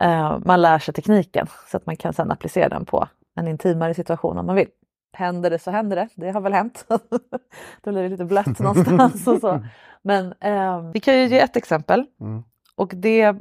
eh, 0.00 0.38
man 0.44 0.62
lär 0.62 0.78
sig 0.78 0.94
tekniken 0.94 1.46
så 1.70 1.76
att 1.76 1.86
man 1.86 1.96
kan 1.96 2.12
sedan 2.12 2.30
applicera 2.30 2.68
den 2.68 2.84
på 2.84 3.08
en 3.36 3.48
intimare 3.48 3.94
situation 3.94 4.38
om 4.38 4.46
man 4.46 4.56
vill. 4.56 4.68
Händer 5.12 5.50
det 5.50 5.58
så 5.58 5.70
händer 5.70 5.96
det, 5.96 6.08
det 6.14 6.30
har 6.30 6.40
väl 6.40 6.52
hänt. 6.52 6.84
då 7.82 7.92
blir 7.92 8.02
det 8.02 8.08
lite 8.08 8.24
blött 8.24 8.58
någonstans 8.58 9.26
och 9.26 9.40
så. 9.40 9.64
Men 10.02 10.34
eh, 10.40 10.90
vi 10.92 11.00
kan 11.00 11.18
ju 11.20 11.26
ge 11.26 11.40
ett 11.40 11.56
exempel 11.56 12.06
Mm. 12.20 12.42
och 12.76 12.92
det 12.96 13.36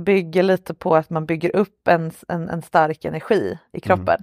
bygger 0.00 0.42
lite 0.42 0.74
på 0.74 0.96
att 0.96 1.10
man 1.10 1.26
bygger 1.26 1.56
upp 1.56 1.88
en, 1.88 2.12
en, 2.28 2.48
en 2.48 2.62
stark 2.62 3.04
energi 3.04 3.58
i 3.72 3.80
kroppen. 3.80 4.22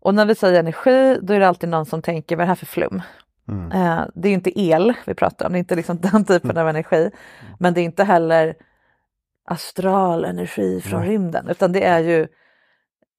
Och 0.00 0.14
när 0.14 0.26
vi 0.26 0.34
säger 0.34 0.60
energi, 0.60 1.18
då 1.22 1.34
är 1.34 1.40
det 1.40 1.48
alltid 1.48 1.68
någon 1.68 1.86
som 1.86 2.02
tänker, 2.02 2.36
vad 2.36 2.42
är 2.42 2.46
det 2.46 2.50
här 2.50 2.54
för 2.54 2.66
flum? 2.66 3.02
Mm. 3.48 3.72
Eh, 3.72 4.04
det 4.14 4.28
är 4.28 4.30
ju 4.30 4.34
inte 4.34 4.60
el 4.60 4.92
vi 5.06 5.14
pratar 5.14 5.46
om, 5.46 5.52
det 5.52 5.56
är 5.56 5.60
inte 5.60 5.74
liksom 5.74 5.98
den 6.12 6.24
typen 6.24 6.58
av 6.58 6.68
energi. 6.68 7.10
Men 7.58 7.74
det 7.74 7.80
är 7.80 7.84
inte 7.84 8.04
heller 8.04 8.54
astral 9.44 10.24
energi 10.24 10.80
från 10.80 11.04
rymden, 11.04 11.48
utan 11.48 11.72
det 11.72 11.84
är 11.84 11.98
ju 11.98 12.28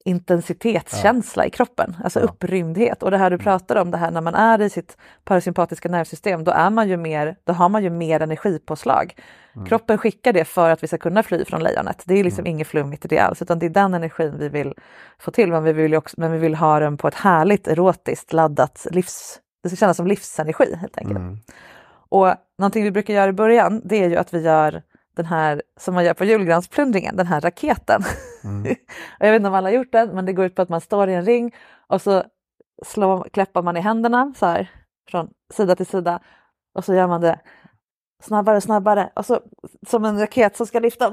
intensitetskänsla 0.05 1.45
i 1.45 1.49
kroppen, 1.49 1.97
alltså 2.03 2.19
Ja. 2.19 2.23
Mm. 2.23 2.33
upprymdhet. 2.33 3.03
Och 3.03 3.11
det 3.11 3.17
här 3.17 3.29
du 3.29 3.37
pratar 3.37 3.75
om, 3.75 3.91
det 3.91 3.97
här 3.97 4.11
när 4.11 4.21
man 4.21 4.35
är 4.35 4.61
i 4.61 4.69
sitt 4.69 4.97
parasympatiska 5.23 5.89
nervsystem, 5.89 6.43
då, 6.43 6.51
är 6.51 6.69
man 6.69 6.89
ju 6.89 6.97
mer, 6.97 7.35
då 7.43 7.53
har 7.53 7.69
man 7.69 7.83
ju 7.83 7.89
mer 7.89 8.19
energipåslag. 8.21 9.15
Mm. 9.55 9.67
Kroppen 9.67 9.97
skickar 9.97 10.33
det 10.33 10.45
för 10.45 10.69
att 10.69 10.83
vi 10.83 10.87
ska 10.87 10.97
kunna 10.97 11.23
fly 11.23 11.45
från 11.45 11.63
lejonet. 11.63 12.03
Det 12.05 12.19
är 12.19 12.23
liksom 12.23 12.45
inget 12.45 12.67
flummigt 12.67 13.05
i 13.05 13.07
det 13.07 13.19
alls, 13.19 13.41
utan 13.41 13.59
det 13.59 13.65
är 13.65 13.69
den 13.69 13.93
energin 13.93 14.37
vi 14.37 14.49
vill 14.49 14.73
få 15.19 15.31
till. 15.31 15.51
Men 15.51 15.63
vi 15.63 15.73
vill, 15.73 15.95
också, 15.95 16.15
men 16.19 16.31
vi 16.31 16.37
vill 16.37 16.55
ha 16.55 16.79
den 16.79 16.97
på 16.97 17.07
ett 17.07 17.15
härligt, 17.15 17.67
erotiskt 17.67 18.33
laddat 18.33 18.87
livs... 18.91 19.39
Det 19.63 19.69
ska 19.69 19.75
kännas 19.75 19.97
som 19.97 20.07
livsenergi 20.07 20.75
helt 20.75 20.97
enkelt. 20.97 21.19
Mm. 21.19 21.37
Och 22.09 22.33
någonting 22.57 22.83
vi 22.83 22.91
brukar 22.91 23.13
göra 23.13 23.29
i 23.29 23.33
början, 23.33 23.81
det 23.85 24.03
är 24.03 24.09
ju 24.09 24.15
att 24.15 24.33
vi 24.33 24.41
gör 24.41 24.81
den 25.15 25.25
här, 25.25 25.61
som 25.79 25.93
man 25.93 26.05
gör 26.05 26.13
på 26.13 26.25
julgransplundringen, 26.25 27.15
den 27.15 27.27
här 27.27 27.41
raketen. 27.41 28.01
och 29.19 29.25
jag 29.25 29.31
vet 29.31 29.39
inte 29.39 29.49
om 29.49 29.55
alla 29.55 29.69
har 29.69 29.73
gjort 29.73 29.91
den, 29.91 30.09
men 30.09 30.25
det 30.25 30.33
går 30.33 30.45
ut 30.45 30.55
på 30.55 30.61
att 30.61 30.69
man 30.69 30.81
står 30.81 31.09
i 31.09 31.13
en 31.13 31.25
ring 31.25 31.55
och 31.87 32.01
så 32.01 32.23
slår, 32.85 33.29
klappar 33.33 33.61
man 33.61 33.77
i 33.77 33.79
händerna 33.79 34.33
så 34.37 34.45
här 34.45 34.71
från 35.09 35.29
sida 35.53 35.75
till 35.75 35.85
sida 35.85 36.19
och 36.73 36.85
så 36.85 36.93
gör 36.93 37.07
man 37.07 37.21
det 37.21 37.39
snabbare 38.21 38.57
och 38.57 38.63
snabbare 38.63 39.09
och 39.15 39.25
så 39.25 39.39
som 39.87 40.05
en 40.05 40.19
raket 40.19 40.57
som 40.57 40.67
ska 40.67 40.79
lyfta 40.79 41.07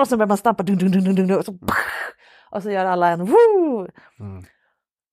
och 0.00 0.08
så 0.08 0.16
börjar 0.16 0.28
man 0.28 0.36
stampa 0.36 0.62
dun, 0.62 0.78
dun, 0.78 0.90
dun, 0.90 1.04
dun, 1.04 1.14
dun, 1.14 1.38
och, 1.38 1.44
så, 1.44 1.58
och 2.50 2.62
så 2.62 2.70
gör 2.70 2.84
alla 2.84 3.08
en 3.08 3.24
woo! 3.24 3.88
Mm. 4.20 4.44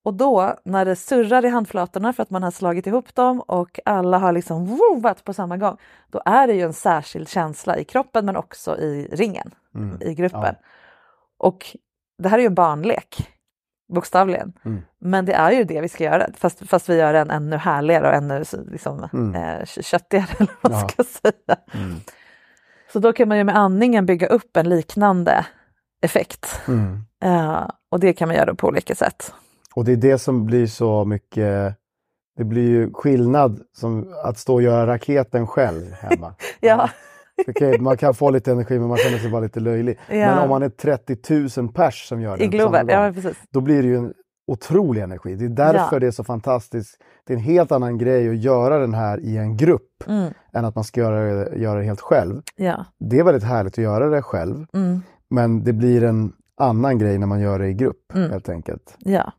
Och 0.03 0.13
då 0.13 0.55
när 0.65 0.85
det 0.85 0.95
surrar 0.95 1.45
i 1.45 1.49
handflatorna 1.49 2.13
för 2.13 2.23
att 2.23 2.29
man 2.29 2.43
har 2.43 2.51
slagit 2.51 2.87
ihop 2.87 3.15
dem 3.15 3.39
och 3.41 3.79
alla 3.85 4.17
har 4.17 4.31
liksom 4.31 4.65
woovat 4.65 5.23
på 5.23 5.33
samma 5.33 5.57
gång, 5.57 5.77
då 6.09 6.21
är 6.25 6.47
det 6.47 6.53
ju 6.53 6.61
en 6.61 6.73
särskild 6.73 7.29
känsla 7.29 7.77
i 7.77 7.83
kroppen 7.83 8.25
men 8.25 8.35
också 8.35 8.77
i 8.77 9.07
ringen, 9.11 9.51
Mm. 9.75 10.01
i 10.01 10.13
gruppen. 10.13 10.55
Och 11.37 11.77
det 12.17 12.29
här 12.29 12.37
är 12.37 12.41
ju 12.41 12.47
en 12.47 12.55
barnlek, 12.55 13.29
bokstavligen. 13.93 14.53
Mm. 14.65 14.81
Men 14.99 15.25
det 15.25 15.33
är 15.33 15.51
ju 15.51 15.63
det 15.63 15.81
vi 15.81 15.89
ska 15.89 16.03
göra, 16.03 16.27
fast, 16.37 16.69
fast 16.69 16.89
vi 16.89 16.95
gör 16.97 17.13
den 17.13 17.29
ännu 17.29 17.55
härligare 17.57 18.07
och 18.07 18.13
ännu 18.13 18.43
liksom, 18.71 19.09
Mm. 19.13 19.35
eh, 19.59 19.65
köttigare, 19.65 20.27
eller 20.37 20.51
vad 20.61 20.71
man 20.71 20.81
Ja. 20.81 20.87
ska 20.89 21.03
säga. 21.03 21.57
Mm. 21.73 21.95
Så 22.93 22.99
då 22.99 23.13
kan 23.13 23.27
man 23.27 23.37
ju 23.37 23.43
med 23.43 23.57
andningen 23.57 24.05
bygga 24.05 24.27
upp 24.27 24.57
en 24.57 24.69
liknande 24.69 25.45
effekt. 26.01 26.61
Mm. 26.67 27.03
Eh, 27.23 27.67
och 27.91 27.99
det 27.99 28.13
kan 28.13 28.27
man 28.27 28.37
göra 28.37 28.55
på 28.55 28.67
olika 28.67 28.95
sätt. 28.95 29.33
Och 29.75 29.85
det 29.85 29.91
är 29.91 29.95
det 29.97 30.17
som 30.17 30.45
blir 30.45 30.67
så 30.67 31.05
mycket, 31.05 31.75
det 32.37 32.43
blir 32.43 32.69
ju 32.69 32.93
skillnad 32.93 33.61
som 33.77 34.13
att 34.23 34.37
stå 34.37 34.53
och 34.53 34.61
göra 34.61 34.87
raketen 34.87 35.47
själv 35.47 35.91
hemma. 35.91 36.33
Ja. 36.59 36.89
Okej, 37.47 37.79
man 37.79 37.97
kan 37.97 38.13
få 38.13 38.29
lite 38.29 38.51
energi 38.51 38.79
men 38.79 38.87
man 38.87 38.97
känner 38.97 39.17
sig 39.17 39.31
bara 39.31 39.41
lite 39.41 39.59
löjlig. 39.59 39.99
Ja. 40.09 40.15
Men 40.15 40.37
om 40.39 40.49
man 40.49 40.63
är 40.63 40.69
30 40.69 41.59
000 41.61 41.71
pers 41.73 42.07
som 42.07 42.21
gör 42.21 42.37
det 42.37 42.43
I 42.43 42.47
Globen, 42.47 42.87
ja 42.87 43.11
precis. 43.15 43.37
då 43.49 43.61
blir 43.61 43.81
det 43.83 43.87
ju 43.87 43.97
en 43.97 44.13
otrolig 44.47 45.01
energi. 45.01 45.35
Det 45.35 45.45
är 45.45 45.49
därför 45.49 45.95
Ja. 45.95 45.99
det 45.99 46.07
är 46.07 46.11
så 46.11 46.23
fantastiskt. 46.23 46.97
Det 47.27 47.33
är 47.33 47.37
en 47.37 47.43
helt 47.43 47.71
annan 47.71 47.97
grej 47.97 48.29
att 48.29 48.37
göra 48.37 48.79
den 48.79 48.93
här 48.93 49.19
i 49.19 49.37
en 49.37 49.57
grupp 49.57 50.03
Mm. 50.07 50.33
än 50.53 50.65
att 50.65 50.75
man 50.75 50.83
ska 50.83 50.99
göra 51.01 51.55
göra 51.55 51.79
det 51.79 51.85
helt 51.85 52.01
själv. 52.01 52.41
Ja. 52.55 52.85
Det 52.99 53.19
är 53.19 53.23
väldigt 53.23 53.43
härligt 53.43 53.73
att 53.73 53.77
göra 53.83 54.09
det 54.09 54.21
själv, 54.21 54.65
Mm. 54.73 55.01
men 55.29 55.63
det 55.63 55.73
blir 55.73 56.03
en 56.03 56.33
annan 56.57 56.97
grej 56.97 57.17
när 57.17 57.27
man 57.27 57.39
gör 57.41 57.59
det 57.59 57.67
i 57.67 57.73
grupp 57.73 58.13
Mm. 58.15 58.31
helt 58.31 58.49
enkelt. 58.49 58.95
Ja. 58.99 59.31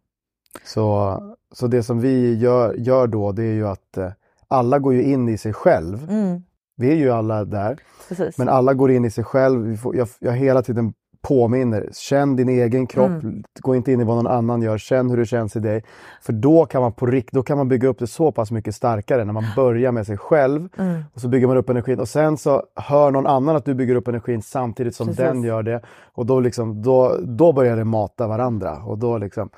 Så, 0.64 1.18
så 1.52 1.66
det 1.66 1.82
som 1.82 2.00
vi 2.00 2.34
gör, 2.34 2.74
gör 2.74 3.06
då, 3.06 3.32
det 3.32 3.42
är 3.42 3.54
ju 3.54 3.68
att 3.68 3.96
eh, 3.96 4.10
alla 4.48 4.78
går 4.78 4.94
ju 4.94 5.02
in 5.02 5.28
i 5.28 5.38
sig 5.38 5.52
själv. 5.52 6.10
Mm. 6.10 6.42
Vi 6.76 6.90
är 6.90 6.96
ju 6.96 7.10
alla 7.10 7.44
där, 7.44 7.78
Precis. 8.08 8.38
men 8.38 8.48
alla 8.48 8.74
går 8.74 8.90
in 8.90 9.04
i 9.04 9.10
sig 9.10 9.24
själv. 9.24 9.76
Får, 9.76 9.96
jag, 9.96 10.08
jag 10.18 10.32
hela 10.32 10.62
tiden 10.62 10.94
påminner. 11.24 11.88
Känn 11.92 12.37
din 12.37 12.48
egen 12.48 12.87
kropp, 12.87 13.22
gå 13.60 13.74
inte 13.74 13.92
in 13.92 14.00
i 14.00 14.04
vad 14.04 14.16
någon 14.16 14.26
annan 14.26 14.62
gör, 14.62 14.78
känn 14.78 15.10
hur 15.10 15.16
det 15.16 15.26
känns 15.26 15.56
i 15.56 15.60
dig. 15.60 15.84
För 16.22 16.32
då 16.32 16.66
kan 16.66 16.82
man 16.82 16.92
på 16.92 17.06
rikt, 17.06 17.32
då 17.32 17.42
kan 17.42 17.56
man 17.56 17.68
bygga 17.68 17.88
upp 17.88 17.98
det 17.98 18.06
så 18.06 18.32
pass 18.32 18.50
mycket 18.50 18.74
starkare 18.74 19.24
när 19.24 19.32
man 19.32 19.44
börjar 19.56 19.92
med 19.92 20.06
sig 20.06 20.16
själv. 20.16 20.68
Och 21.14 21.20
så 21.20 21.28
bygger 21.28 21.46
man 21.46 21.56
upp 21.56 21.70
energin 21.70 22.00
och 22.00 22.08
sen 22.08 22.37
så 22.37 22.62
hör 22.74 23.10
någon 23.10 23.26
annan 23.26 23.56
att 23.56 23.64
du 23.64 23.74
bygger 23.74 23.94
upp 23.94 24.08
energin 24.08 24.42
samtidigt 24.42 24.94
som 24.96 25.06
den 25.14 25.42
gör 25.42 25.62
det. 25.62 25.80
Och 26.14 26.26
då, 26.26 26.40
liksom, 26.40 26.82
då, 26.82 27.16
då 27.22 27.52
börjar 27.52 27.76
det 27.76 27.84
mata 27.84 28.26
varandra. 28.26 28.82
Och 28.84 28.98
då 28.98 29.18
liksom, 29.18 29.50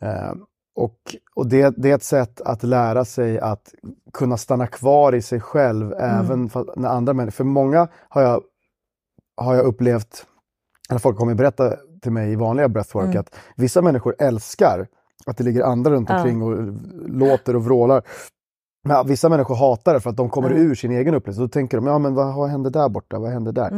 eh, 0.00 0.32
och, 0.74 0.96
och 1.34 1.46
det, 1.48 1.74
det 1.76 1.90
är 1.90 1.94
ett 1.94 2.02
sätt 2.02 2.40
att 2.40 2.62
lära 2.62 3.04
sig 3.04 3.38
att 3.38 3.74
kunna 4.12 4.36
stanna 4.36 4.66
kvar 4.66 5.14
i 5.14 5.22
sig 5.22 5.40
själv 5.40 5.92
även 5.98 6.48
fa- 6.48 6.72
när 6.76 6.88
andra 6.88 7.12
människor... 7.12 7.32
För 7.36 7.44
många 7.44 7.88
har 8.08 8.22
jag, 8.22 8.42
har 9.36 9.54
jag 9.54 9.64
upplevt, 9.64 10.26
eller 10.90 10.98
folk 10.98 11.18
kommer 11.18 11.34
berätta 11.34 11.76
till 12.02 12.12
mig 12.12 12.32
i 12.32 12.36
vanliga 12.36 12.68
breathwork, 12.68 13.14
att 13.14 13.36
vissa 13.56 13.82
människor 13.82 14.14
älskar 14.18 14.86
att 15.26 15.36
det 15.36 15.44
ligger 15.44 15.62
andra 15.62 15.90
runt 15.90 16.10
omkring 16.10 16.42
och 16.42 16.56
låter 17.08 17.56
och 17.56 17.64
vrålar. 17.64 18.02
Men 18.84 19.06
vissa 19.06 19.28
människor 19.28 19.54
hatar 19.54 19.94
det 19.94 20.00
för 20.00 20.10
att 20.10 20.16
de 20.16 20.30
kommer 20.30 20.52
ur 20.52 20.74
sin 20.74 20.92
egen 20.92 21.14
upplevelse. 21.14 21.40
Då 21.40 21.48
tänker 21.48 21.76
de, 21.76 21.86
ja 21.86 21.98
men 21.98 22.14
vad, 22.14 22.50
händer 22.50 22.70
där 22.70 22.88
borta? 22.88 23.18
Vad 23.18 23.30
händer 23.30 23.52
där? 23.52 23.72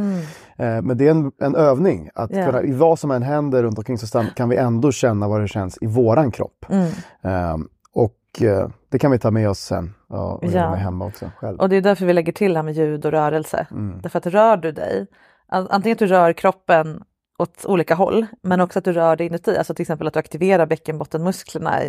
Eh, 0.57 0.81
men 0.81 0.97
det 0.97 1.07
är 1.07 1.11
en, 1.11 1.31
en 1.41 1.55
övning. 1.55 2.09
Att 2.15 2.31
Ja. 2.35 2.45
kunna, 2.45 2.61
I 2.63 2.71
vad 2.71 2.99
som 2.99 3.11
än 3.11 3.23
händer 3.23 3.63
runt 3.63 3.77
omkring 3.77 3.97
så 3.97 4.23
kan 4.35 4.49
vi 4.49 4.55
ändå 4.55 4.91
känna 4.91 5.27
vad 5.27 5.41
det 5.41 5.47
känns 5.47 5.77
i 5.81 5.87
våran 5.87 6.31
kropp. 6.31 6.65
Mm. 6.69 6.85
Eh, 7.21 7.57
och 7.93 8.41
eh, 8.41 8.67
det 8.89 8.99
kan 8.99 9.11
vi 9.11 9.19
ta 9.19 9.31
med 9.31 9.49
oss 9.49 9.59
sen 9.59 9.93
och, 10.07 10.33
och 10.33 10.43
Ja. 10.43 10.49
göra 10.49 10.69
med 10.69 10.79
hemma 10.79 11.05
också 11.05 11.31
själv. 11.37 11.59
Och 11.59 11.69
det 11.69 11.75
är 11.75 11.81
därför 11.81 12.05
vi 12.05 12.13
lägger 12.13 12.33
till 12.33 12.53
det 12.53 12.57
här 12.59 12.63
med 12.63 12.73
ljud 12.73 13.05
och 13.05 13.11
rörelse. 13.11 13.67
Mm. 13.71 14.01
Därför 14.01 14.19
att 14.19 14.25
rör 14.25 14.57
du 14.57 14.71
dig, 14.71 15.07
antingen 15.47 15.91
att 15.95 15.99
du 15.99 16.07
rör 16.07 16.33
kroppen 16.33 17.03
åt 17.37 17.65
olika 17.65 17.95
håll, 17.95 18.25
men 18.41 18.61
också 18.61 18.79
att 18.79 18.85
du 18.85 18.93
rör 18.93 19.15
dig 19.15 19.27
inuti. 19.27 19.57
Alltså 19.57 19.73
till 19.73 19.83
exempel 19.83 20.07
att 20.07 20.13
du 20.13 20.19
aktiverar 20.19 20.65
bäckenbottenmusklerna 20.65 21.79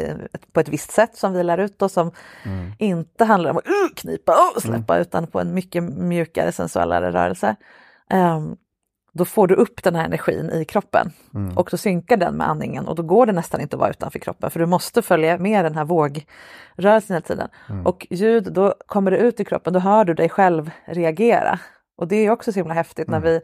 på 0.52 0.60
ett 0.60 0.68
visst 0.68 0.90
sätt 0.92 1.16
som 1.16 1.32
vi 1.32 1.42
lär 1.42 1.58
ut 1.58 1.82
och 1.82 1.90
som 1.90 2.10
Mm. 2.44 2.72
inte 2.78 3.24
handlar 3.24 3.50
om 3.50 3.56
att 3.56 3.66
uh, 3.66 3.94
knipa 3.96 4.32
och 4.56 4.62
släppa 4.62 4.98
utan 4.98 5.26
på 5.26 5.40
en 5.40 5.54
mycket 5.54 5.82
mjukare 5.82 6.52
sensuellare 6.52 7.12
rörelse. 7.12 7.56
Ehm, 8.10 8.56
då 9.12 9.24
får 9.24 9.46
du 9.46 9.54
upp 9.54 9.82
den 9.82 9.94
här 9.94 10.04
energin 10.04 10.50
i 10.50 10.64
kroppen 10.64 11.12
Mm. 11.34 11.56
och 11.58 11.68
då 11.70 11.76
synkar 11.76 12.16
den 12.16 12.34
med 12.34 12.48
andningen 12.48 12.88
och 12.88 12.94
då 12.94 13.02
går 13.02 13.26
det 13.26 13.32
nästan 13.32 13.60
inte 13.60 13.76
att 13.76 13.80
vara 13.80 13.90
utanför 13.90 14.18
kroppen 14.18 14.50
för 14.50 14.60
du 14.60 14.66
måste 14.66 15.02
följa 15.02 15.38
med 15.38 15.64
den 15.64 15.74
här 15.74 15.84
vågrörelsen 15.84 17.14
hela 17.14 17.20
tiden. 17.20 17.48
Mm. 17.70 17.86
Och 17.86 18.06
ljud, 18.10 18.52
då 18.52 18.74
kommer 18.86 19.10
det 19.10 19.16
ut 19.18 19.40
i 19.40 19.44
kroppen, 19.44 19.72
då 19.72 19.78
hör 19.80 20.04
du 20.04 20.14
dig 20.14 20.28
själv 20.28 20.70
reagera. 20.84 21.58
Och 21.96 22.08
det 22.08 22.16
är 22.16 22.30
också 22.30 22.52
så 22.52 22.58
himla 22.58 22.74
häftigt 22.74 23.08
Mm. 23.08 23.20
när 23.22 23.28
vi, 23.30 23.40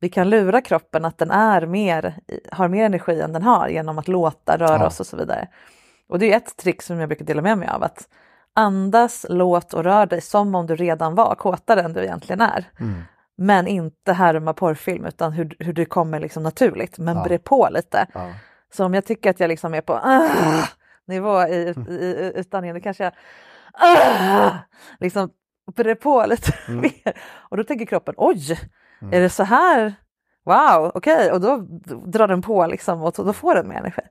vi 0.00 0.08
kan 0.08 0.30
lura 0.30 0.60
kroppen 0.60 1.04
att 1.04 1.18
den 1.18 1.30
är 1.30 1.66
mer, 1.66 2.14
har 2.52 2.68
mer 2.68 2.84
energi 2.84 3.20
än 3.20 3.32
den 3.32 3.42
har 3.42 3.68
genom 3.68 3.98
att 3.98 4.08
låta, 4.08 4.56
röra 4.58 4.78
Ja. 4.80 4.86
oss 4.86 5.00
och 5.00 5.06
så 5.06 5.16
vidare. 5.16 5.48
Och 6.08 6.18
det 6.18 6.32
är 6.32 6.36
ett 6.36 6.56
trick 6.56 6.82
som 6.82 7.00
jag 7.00 7.08
brukar 7.08 7.24
dela 7.24 7.42
med 7.42 7.58
mig 7.58 7.68
av, 7.68 7.82
att 7.82 8.08
andas, 8.54 9.26
låt 9.28 9.74
och 9.74 9.84
rör 9.84 10.06
dig 10.06 10.20
som 10.20 10.54
om 10.54 10.66
du 10.66 10.76
redan 10.76 11.14
var 11.14 11.34
kåtare 11.34 11.80
än 11.82 11.92
du 11.92 12.00
egentligen 12.00 12.40
är. 12.40 12.64
Mm. 12.80 13.02
Men 13.36 13.66
inte 13.66 14.12
härma 14.12 14.54
porrfilm 14.54 15.04
utan 15.04 15.32
hur, 15.32 15.56
hur 15.58 15.72
det 15.72 15.84
kommer 15.84 16.20
liksom 16.20 16.42
naturligt, 16.42 16.98
men 16.98 17.16
Ja. 17.16 17.22
bre 17.24 17.38
på 17.38 17.68
lite. 17.70 18.06
Ja. 18.14 18.30
Så 18.72 18.84
om 18.84 18.94
jag 18.94 19.04
tycker 19.04 19.30
att 19.30 19.40
jag 19.40 19.48
liksom 19.48 19.74
är 19.74 19.80
på 19.80 19.92
ah, 19.94 20.28
nivå 21.06 21.42
i, 21.42 21.74
i, 21.88 21.92
i 21.94 22.32
utandningen, 22.34 22.76
då 22.76 22.82
kanske 22.82 23.04
jag 23.04 23.12
ah, 23.72 24.50
liksom 25.00 25.30
bre 25.72 25.94
på 25.94 26.26
lite 26.26 26.52
mer. 26.72 27.18
Och 27.32 27.56
då 27.56 27.64
tänker 27.64 27.86
kroppen, 27.86 28.14
oj, 28.16 28.58
är 29.12 29.20
det 29.20 29.28
så 29.30 29.42
här? 29.44 29.94
Wow, 30.44 30.92
okej, 30.94 31.32
och 31.32 31.40
då 31.40 31.56
drar 32.06 32.28
den 32.28 32.42
på 32.42 32.66
liksom 32.66 33.02
och 33.02 33.12
då 33.16 33.32
får 33.32 33.54
den 33.54 33.68
mer 33.68 33.76
energi. 33.76 34.02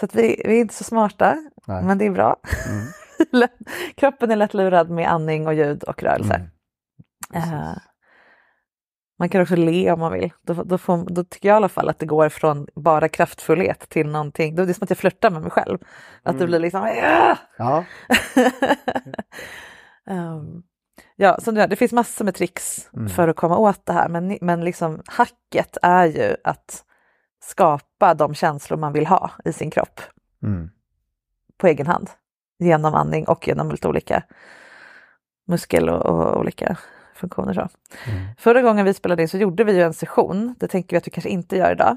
Så 0.00 0.04
att 0.04 0.14
vi, 0.14 0.42
vi 0.46 0.56
är 0.56 0.60
inte 0.60 0.74
så 0.74 0.84
smarta, 0.84 1.36
Nej. 1.66 1.82
men 1.84 1.98
det 1.98 2.06
är 2.06 2.10
bra. 2.10 2.36
Lätt- 3.32 3.58
Kroppen 3.96 4.30
är 4.30 4.36
lätt 4.36 4.54
lurad 4.54 4.90
med 4.90 5.08
andning 5.12 5.46
och 5.46 5.54
ljud 5.54 5.82
och 5.84 6.02
rörelse. 6.02 6.34
Eh, 7.34 7.72
man 9.18 9.28
kan 9.28 9.42
också 9.42 9.56
le 9.56 9.92
om 9.92 10.00
man 10.00 10.12
vill. 10.12 10.32
Då, 10.46 10.54
då, 10.54 10.78
får, 10.78 11.06
då 11.10 11.24
tycker 11.24 11.48
jag 11.48 11.54
i 11.54 11.56
alla 11.56 11.68
fall 11.68 11.88
att 11.88 11.98
det 11.98 12.06
går 12.06 12.28
från 12.28 12.66
bara 12.74 13.08
kraftfullhet 13.08 13.88
till 13.88 14.08
någonting. 14.08 14.54
Då 14.54 14.62
är 14.62 14.66
det 14.66 14.74
som 14.74 14.84
att 14.84 14.90
jag 14.90 14.98
flörtar 14.98 15.30
med 15.30 15.42
mig 15.42 15.50
själv. 15.50 15.78
Att 16.22 16.38
det 16.38 16.46
blir 16.46 16.58
liksom... 16.58 16.86
"Ja!" 16.86 17.36
Ja. 20.06 20.12
Ehm, 20.12 20.62
ja, 21.16 21.38
så 21.40 21.50
det, 21.50 21.76
finns 21.76 21.92
massor 21.92 22.24
med 22.24 22.34
tricks 22.34 22.90
för 23.16 23.28
att 23.28 23.36
komma 23.36 23.58
åt 23.58 23.86
det 23.86 23.92
här. 23.92 24.08
Men, 24.08 24.38
men 24.40 24.64
liksom 24.64 25.02
hacket 25.06 25.76
är 25.82 26.06
ju 26.06 26.36
att 26.44 26.84
skapa 27.42 28.14
de 28.14 28.34
känslor 28.34 28.78
man 28.78 28.92
vill 28.92 29.06
ha 29.06 29.30
i 29.44 29.52
sin 29.52 29.70
kropp 29.70 30.00
Mm. 30.42 30.70
på 31.56 31.66
egen 31.66 31.86
hand. 31.86 32.10
Genom 32.58 32.94
andning 32.94 33.28
och 33.28 33.48
genom 33.48 33.70
lite 33.70 33.88
olika 33.88 34.22
muskel 35.46 35.88
och, 35.88 36.06
och 36.06 36.40
olika 36.40 36.76
funktioner. 37.14 37.54
Så. 37.54 37.68
Förra 38.38 38.62
gången 38.62 38.84
vi 38.84 38.94
spelade 38.94 39.22
in 39.22 39.28
så 39.28 39.38
gjorde 39.38 39.64
vi 39.64 39.72
ju 39.76 39.82
en 39.82 39.94
session. 39.94 40.54
Det 40.58 40.68
tänker 40.68 40.90
vi 40.90 40.98
att 40.98 41.06
vi 41.06 41.10
kanske 41.10 41.30
inte 41.30 41.56
gör 41.56 41.72
idag. 41.72 41.96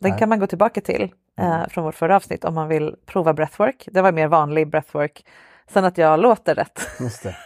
Den 0.00 0.10
Nej. 0.10 0.18
kan 0.18 0.28
man 0.28 0.40
gå 0.40 0.46
tillbaka 0.46 0.80
till 0.80 1.12
eh, 1.38 1.66
från 1.68 1.84
vårt 1.84 1.94
förra 1.94 2.16
avsnitt 2.16 2.44
om 2.44 2.54
man 2.54 2.68
vill 2.68 2.96
prova 3.06 3.32
breathwork. 3.32 3.88
Det 3.92 4.02
var 4.02 4.12
mer 4.12 4.28
vanlig 4.28 4.70
breathwork. 4.70 5.24
Sen 5.68 5.84
att 5.84 5.98
jag 5.98 6.20
låter 6.20 6.54
rätt. 6.54 6.88
Just 7.00 7.22
det. 7.22 7.36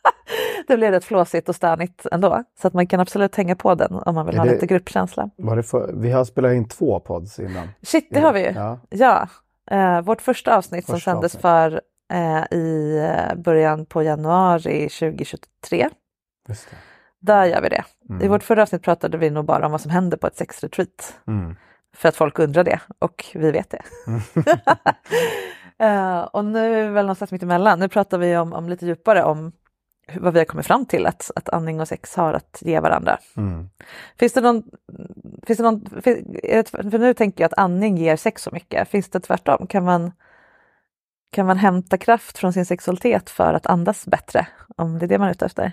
det 0.68 0.76
blev 0.76 0.90
rätt 0.90 1.04
flåsigt 1.04 1.48
och 1.48 1.54
stönigt 1.54 2.06
ändå. 2.12 2.44
Så 2.60 2.68
att 2.68 2.74
man 2.74 2.86
kan 2.86 3.00
absolut 3.00 3.36
hänga 3.36 3.56
på 3.56 3.74
den 3.74 3.92
om 3.94 4.14
man 4.14 4.26
vill 4.26 4.34
Är 4.34 4.38
ha 4.38 4.44
det- 4.46 4.52
lite 4.52 4.66
gruppkänsla. 4.66 5.30
Var 5.36 5.56
det 5.56 5.62
för, 5.62 5.92
vi 5.94 6.10
har 6.10 6.24
spelat 6.24 6.52
in 6.52 6.68
två 6.68 7.00
pods 7.00 7.38
innan. 7.38 7.68
Shit, 7.82 8.08
det 8.10 8.20
har 8.20 8.32
vi 8.32 8.40
ju. 8.40 8.52
Ja. 8.52 8.80
Ja, 8.90 9.28
eh, 9.70 10.00
vårt 10.00 10.22
första 10.22 10.56
avsnitt 10.56 10.86
som 10.86 10.94
Första 10.94 11.10
sändes 11.10 11.34
avsnitt. 11.34 11.42
för 11.42 11.80
eh, 12.12 12.58
i 12.58 12.96
eh, 12.98 13.34
början 13.36 13.86
på 13.86 14.02
januari 14.02 14.88
2023. 14.88 15.88
Just 16.48 16.70
det. 16.70 16.76
Där 17.20 17.44
gör 17.44 17.60
vi 17.60 17.68
det. 17.68 17.84
I 18.24 18.28
vårt 18.28 18.42
förra 18.42 18.62
avsnitt 18.62 18.82
pratade 18.82 19.18
vi 19.18 19.30
nog 19.30 19.44
bara 19.44 19.66
om 19.66 19.72
vad 19.72 19.80
som 19.80 19.90
händer 19.90 20.16
på 20.16 20.26
ett 20.26 20.36
sexretreat. 20.36 21.14
Mm. 21.26 21.56
För 21.96 22.08
att 22.08 22.16
folk 22.16 22.38
undrar 22.38 22.64
det 22.64 22.80
och 22.98 23.24
vi 23.34 23.50
vet 23.50 23.70
det. 23.70 23.82
Eh, 25.78 26.20
och 26.20 26.44
nu 26.44 26.74
är 26.74 26.86
vi 26.86 26.92
väl 26.92 27.04
någonstans 27.04 27.32
mitt 27.32 27.42
emellan. 27.42 27.78
Nu 27.78 27.88
pratar 27.88 28.18
vi 28.18 28.36
om, 28.36 28.52
om 28.52 28.68
lite 28.68 28.86
djupare 28.86 29.24
om 29.24 29.52
hur, 30.06 30.20
vad 30.20 30.32
vi 30.32 30.38
har 30.40 30.44
kommit 30.44 30.66
fram 30.66 30.86
till 30.86 31.06
att, 31.06 31.30
att 31.36 31.48
andning 31.48 31.80
och 31.80 31.88
sex 31.88 32.16
har 32.16 32.34
att 32.34 32.58
ge 32.60 32.80
varandra. 32.80 33.18
Mm. 33.36 33.70
Finns 34.18 34.32
det 34.32 34.40
någon, 34.40 34.62
finns 35.42 35.56
det 35.56 35.62
någon 35.62 35.84
det, 36.42 36.70
för 36.70 36.98
nu 36.98 37.14
tänker 37.14 37.44
jag 37.44 37.52
att 37.52 37.58
andning 37.58 37.96
ger 37.96 38.16
sex 38.16 38.42
så 38.42 38.50
mycket. 38.50 38.88
Finns 38.88 39.08
det 39.10 39.20
tvärtom? 39.20 39.66
Kan 39.66 39.84
man, 39.84 40.12
kan 41.32 41.46
man 41.46 41.56
hämta 41.56 41.98
kraft 41.98 42.38
från 42.38 42.52
sin 42.52 42.66
sexualitet 42.66 43.30
för 43.30 43.54
att 43.54 43.66
andas 43.66 44.06
bättre? 44.06 44.46
Om 44.76 44.98
det 44.98 45.06
är 45.06 45.08
det 45.08 45.18
man 45.18 45.28
är 45.28 45.32
ute 45.32 45.46
efter? 45.46 45.72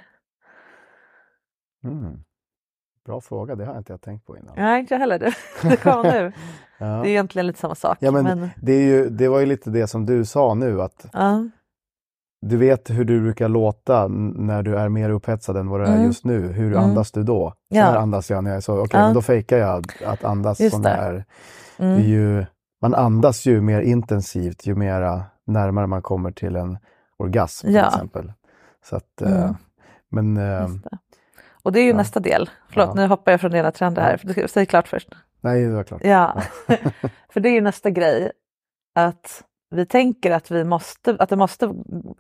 Mm. 1.84 2.24
Bra 3.06 3.22
fråga, 3.22 3.56
det 3.56 3.66
har 3.66 3.74
jag 3.74 3.80
inte 3.80 3.94
jag 3.94 4.02
tänkt 4.02 4.26
på 4.26 4.38
innan. 4.38 4.54
Nej, 4.58 4.80
inte 4.80 4.94
jag 4.94 5.00
heller. 5.00 5.20
Det, 5.20 5.34
det 5.70 5.78
kom 5.78 6.02
nu. 6.04 6.32
Ja. 6.78 6.86
Det 6.86 7.08
är 7.08 7.12
egentligen 7.12 7.48
lite 7.48 7.60
samma 7.60 7.76
sak. 7.76 7.98
Ja, 8.02 8.12
men, 8.12 8.24
men, 8.24 8.50
Det, 8.62 8.72
är 8.74 8.82
ju, 8.84 9.10
det 9.10 9.28
var 9.28 9.40
ju 9.40 9.46
lite 9.46 9.70
det 9.70 9.88
som 9.88 10.06
du 10.06 10.26
sa 10.26 10.54
nu, 10.54 10.82
att 10.82 11.06
ja. 11.14 11.50
du 12.42 12.58
vet 12.58 12.90
hur 12.90 13.06
du 13.06 13.22
brukar 13.22 13.48
låta 13.50 14.08
när 14.08 14.64
du 14.64 14.76
är 14.78 14.90
mer 14.90 15.10
upphetsad 15.10 15.58
än 15.58 15.70
vad 15.70 15.80
du 15.80 15.86
är 15.86 15.94
Mm. 15.94 16.04
just 16.06 16.26
nu. 16.26 16.48
Hur 16.48 16.72
Mm. 16.72 16.84
andas 16.84 17.12
du 17.12 17.24
då? 17.24 17.54
Så 17.74 17.80
här 17.80 17.96
andas 17.96 18.30
jag 18.32 18.44
när 18.44 18.50
jag 18.52 18.58
är 18.58 18.62
så, 18.62 18.74
okej, 18.80 19.00
Ja. 19.00 19.06
men 19.06 19.14
då 19.14 19.22
fejkar 19.22 19.58
jag 19.58 19.86
att 20.06 20.24
andas 20.24 20.60
Just 20.60 20.74
som 20.74 20.82
det. 20.84 20.90
jag 20.90 21.06
är. 21.06 21.26
Mm. 21.78 21.94
Är 21.98 22.04
ju, 22.04 22.46
man 22.82 22.94
andas 22.94 23.46
ju 23.46 23.62
mer 23.62 23.82
intensivt 23.82 24.66
ju 24.68 24.76
mera 24.76 25.24
närmare 25.48 25.88
man 25.88 26.02
kommer 26.02 26.32
till 26.32 26.56
en 26.56 26.78
orgasm 27.18 27.68
till 27.68 27.78
exempel. 27.78 28.34
Så 28.90 28.96
att, 28.96 29.22
eh, 29.22 29.44
Mm. 29.44 29.56
men 30.12 30.38
eh. 30.38 30.68
Och 31.64 31.72
det 31.72 31.80
är 31.80 31.84
ju 31.84 31.90
Ja. 31.90 31.96
nästa 31.98 32.20
del. 32.20 32.50
Förlåt, 32.70 32.88
Ja. 32.88 32.94
nu 32.94 33.08
hoppar 33.08 33.32
jag 33.32 33.42
från 33.42 33.52
det 33.52 33.58
ena 33.58 33.72
till 33.72 33.84
andra 33.84 34.02
här. 34.02 34.48
Säg 34.48 34.66
klart 34.66 34.88
först. 34.88 35.10
nej, 35.42 35.66
det 35.66 35.74
var 35.76 35.84
klart. 35.84 36.02
Ja, 36.04 36.42
för 37.34 37.40
det 37.40 37.50
är 37.50 37.54
ju 37.54 37.62
nästa 37.62 37.90
grej. 37.90 38.32
Att 38.96 39.44
vi 39.76 39.86
tänker 39.86 40.32
att, 40.32 40.52
vi 40.52 40.64
måste, 40.64 41.16
att 41.20 41.30
det 41.30 41.36
måste 41.36 41.74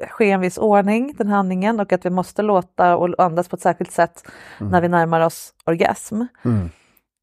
ske 0.10 0.32
en 0.32 0.42
viss 0.42 0.58
ordning, 0.58 1.14
den 1.18 1.28
handlingen, 1.28 1.80
och 1.80 1.94
att 1.94 2.06
vi 2.06 2.10
måste 2.10 2.42
låta 2.42 2.96
och 2.98 3.24
andas 3.24 3.48
på 3.50 3.56
ett 3.56 3.62
särskilt 3.62 3.92
sätt 3.92 4.24
när 4.60 4.82
vi 4.82 4.88
närmar 4.88 5.22
oss 5.22 5.54
orgasm. 5.66 6.22
Mm. 6.46 6.70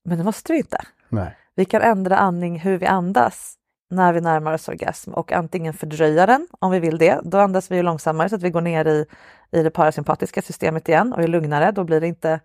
Men 0.04 0.18
det 0.18 0.24
måste 0.24 0.52
vi 0.52 0.59
inte. 0.59 0.78
Nej. 1.09 1.37
Vi 1.54 1.64
kan 1.64 1.83
ändra 1.83 2.16
andning 2.16 2.59
hur 2.61 2.78
vi 2.78 2.87
andas 2.87 3.54
när 3.90 4.12
vi 4.12 4.20
närmar 4.20 4.53
oss 4.53 4.68
orgasm 4.68 5.12
och 5.12 5.33
antingen 5.33 5.74
fördröja 5.74 6.26
den 6.26 6.46
om 6.59 6.70
vi 6.70 6.81
vill 6.81 6.98
det. 6.98 7.20
Då 7.24 7.38
andas 7.38 7.70
vi 7.70 7.76
ju 7.76 7.83
långsammare 7.83 8.29
så 8.29 8.37
att 8.37 8.42
vi 8.42 8.50
går 8.50 8.61
ner 8.61 8.85
i, 8.85 9.07
i 9.50 9.62
det 9.62 9.70
parasympatiska 9.70 10.42
systemet 10.42 10.88
igen 10.88 11.12
och 11.12 11.22
är 11.22 11.26
lugnare. 11.26 11.72
Då 11.72 11.85
blir 11.85 12.00
det 12.00 12.07
inte, 12.07 12.40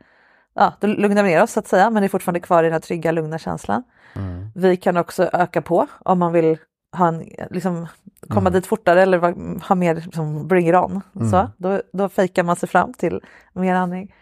ja, 0.54 0.74
då 0.80 0.88
lugnar 0.88 1.24
vi 1.24 1.30
ner 1.30 1.44
oss 1.44 1.52
så 1.52 1.60
att 1.60 1.68
säga, 1.68 1.90
men 1.90 2.04
är 2.04 2.08
fortfarande 2.08 2.40
kvar 2.40 2.64
i 2.64 2.66
den 2.66 2.74
här 2.74 2.80
trygga, 2.80 3.12
lugna 3.12 3.38
känslan. 3.38 3.84
Mm. 4.16 4.52
Vi 4.56 4.78
kan 4.78 4.98
också 4.98 5.30
öka 5.34 5.62
på 5.62 5.88
om 6.00 6.20
man 6.20 6.32
vill 6.32 6.58
ha 6.98 7.08
en, 7.08 7.30
liksom, 7.50 7.88
komma 8.30 8.50
dit 8.50 8.68
fortare 8.68 9.02
eller 9.02 9.20
ha 9.68 9.76
mer 9.76 9.96
liksom, 9.96 10.48
bring 10.48 10.70
it 10.70 10.76
on. 10.76 11.02
Så, 11.32 11.50
då, 11.58 11.82
då 11.94 12.10
fejkar 12.10 12.44
man 12.44 12.56
sig 12.56 12.70
fram 12.70 12.94
till 12.94 13.22
mer 13.54 13.76
andning. 13.76 14.14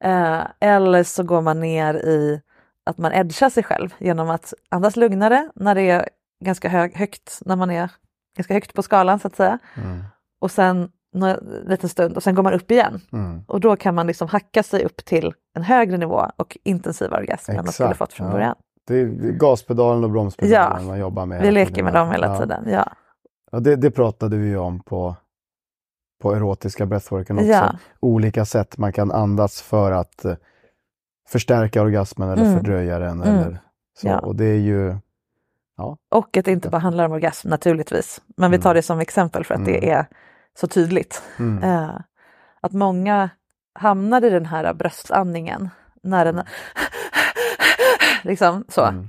Eh, 0.00 0.40
eller 0.60 1.02
så 1.02 1.22
går 1.22 1.40
man 1.40 1.60
ner 1.60 1.94
i 1.94 2.40
att 2.86 2.98
man 2.98 3.12
edgar 3.12 3.50
sig 3.50 3.62
själv 3.62 3.94
genom 3.98 4.30
att 4.30 4.54
andas 4.68 4.96
lugnare 4.96 5.50
när 5.54 5.74
det 5.74 5.90
är 5.90 6.08
ganska 6.44 6.68
hög, 6.68 6.96
högt, 6.96 7.40
när 7.44 7.56
man 7.56 7.70
är 7.70 7.90
ganska 8.36 8.54
högt 8.54 8.74
på 8.74 8.82
skalan 8.82 9.18
så 9.18 9.28
att 9.28 9.36
säga. 9.36 9.58
Mm. 9.76 10.04
Och 10.40 10.50
sen 10.50 10.88
en 11.14 11.36
liten 11.66 11.88
stund 11.88 12.16
och 12.16 12.22
sen 12.22 12.34
går 12.34 12.42
man 12.42 12.52
upp 12.52 12.70
igen. 12.70 13.00
Mm. 13.12 13.42
Och 13.48 13.60
då 13.60 13.76
kan 13.76 13.94
man 13.94 14.06
liksom 14.06 14.28
hacka 14.28 14.62
sig 14.62 14.84
upp 14.84 15.04
till 15.04 15.34
en 15.54 15.62
högre 15.62 15.96
nivå 15.96 16.30
och 16.36 16.58
intensivare 16.64 17.20
orgasm 17.20 17.50
än 17.50 17.56
man 17.56 17.72
skulle 17.72 17.94
fått 17.94 18.12
från 18.12 18.26
ja. 18.26 18.32
början. 18.32 18.54
Det 18.86 18.94
är 18.94 19.06
gaspedalen 19.32 20.04
och 20.04 20.10
bromspedalen 20.10 20.82
Ja, 20.82 20.88
man 20.88 20.98
jobbar 20.98 21.26
med. 21.26 21.42
Vi 21.42 21.50
leker 21.50 21.82
med 21.82 21.94
dem 21.94 22.10
hela 22.10 22.38
tiden. 22.38 22.64
Ja. 22.66 22.92
Ja, 23.50 23.60
det, 23.60 23.76
det 23.76 23.90
pratade 23.90 24.36
vi 24.36 24.46
ju 24.46 24.56
om 24.58 24.80
på, 24.82 25.16
på 26.22 26.32
erotiska 26.34 26.86
breathworken 26.86 27.36
också. 27.38 27.48
Ja. 27.48 27.78
Olika 28.00 28.44
sätt 28.44 28.78
man 28.78 28.92
kan 28.92 29.12
andas 29.12 29.62
för 29.62 29.92
att 29.92 30.24
eh, 30.24 30.34
förstärka 31.28 31.82
orgasmen 31.82 32.28
eller 32.28 32.42
Mm. 32.42 32.56
fördröja 32.56 32.98
den. 32.98 33.22
Mm. 33.22 33.34
Eller 33.34 33.60
så. 33.98 34.18
Och 34.18 34.36
det 34.36 34.44
är 34.44 34.58
ju, 34.58 34.96
Och 36.10 36.36
att 36.36 36.44
det 36.44 36.52
inte 36.52 36.68
bara 36.68 36.78
handlar 36.78 37.04
om 37.04 37.12
orgasm 37.12 37.48
naturligtvis. 37.48 38.20
Men 38.36 38.50
vi 38.50 38.58
tar 38.58 38.74
det 38.74 38.82
som 38.82 39.00
exempel 39.00 39.44
för 39.44 39.54
att 39.54 39.64
det 39.64 39.90
är 39.90 40.06
så 40.60 40.66
tydligt. 40.66 41.22
mm, 41.38 41.62
Eh, 41.62 41.96
att 42.60 42.72
många 42.72 43.30
hamnar 43.74 44.24
i 44.24 44.30
den 44.30 44.46
här 44.46 44.74
bröstandningen 44.74 45.70
när 46.02 46.24
den 46.24 46.42
liksom 48.22 48.64
så. 48.68 48.84
Mm. 48.84 49.08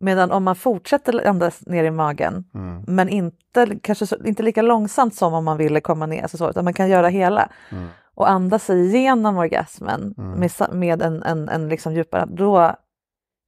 Medan 0.00 0.32
om 0.32 0.44
man 0.44 0.56
fortsätter 0.56 1.26
andas 1.28 1.66
ner 1.66 1.84
i 1.84 1.90
magen 1.90 2.44
mm, 2.54 2.84
men 2.86 3.08
inte, 3.08 3.78
kanske 3.82 4.06
inte 4.24 4.42
lika 4.42 4.62
långsamt 4.62 5.14
som 5.14 5.34
om 5.34 5.44
man 5.44 5.56
ville 5.56 5.80
komma 5.80 6.06
ner, 6.06 6.22
alltså 6.22 6.36
så, 6.36 6.50
utan 6.50 6.64
man 6.64 6.74
kan 6.74 6.88
göra 6.88 7.08
hela 7.08 7.48
mm, 7.70 7.88
och 8.14 8.30
andas 8.30 8.64
sig 8.64 8.86
igenom 8.86 9.36
orgasmen 9.38 10.14
Mm. 10.18 10.40
med, 10.40 10.50
med 10.72 11.02
en, 11.02 11.22
en, 11.22 11.48
en 11.48 11.68
liksom 11.68 11.94
djupare, 11.94 12.26
då 12.28 12.76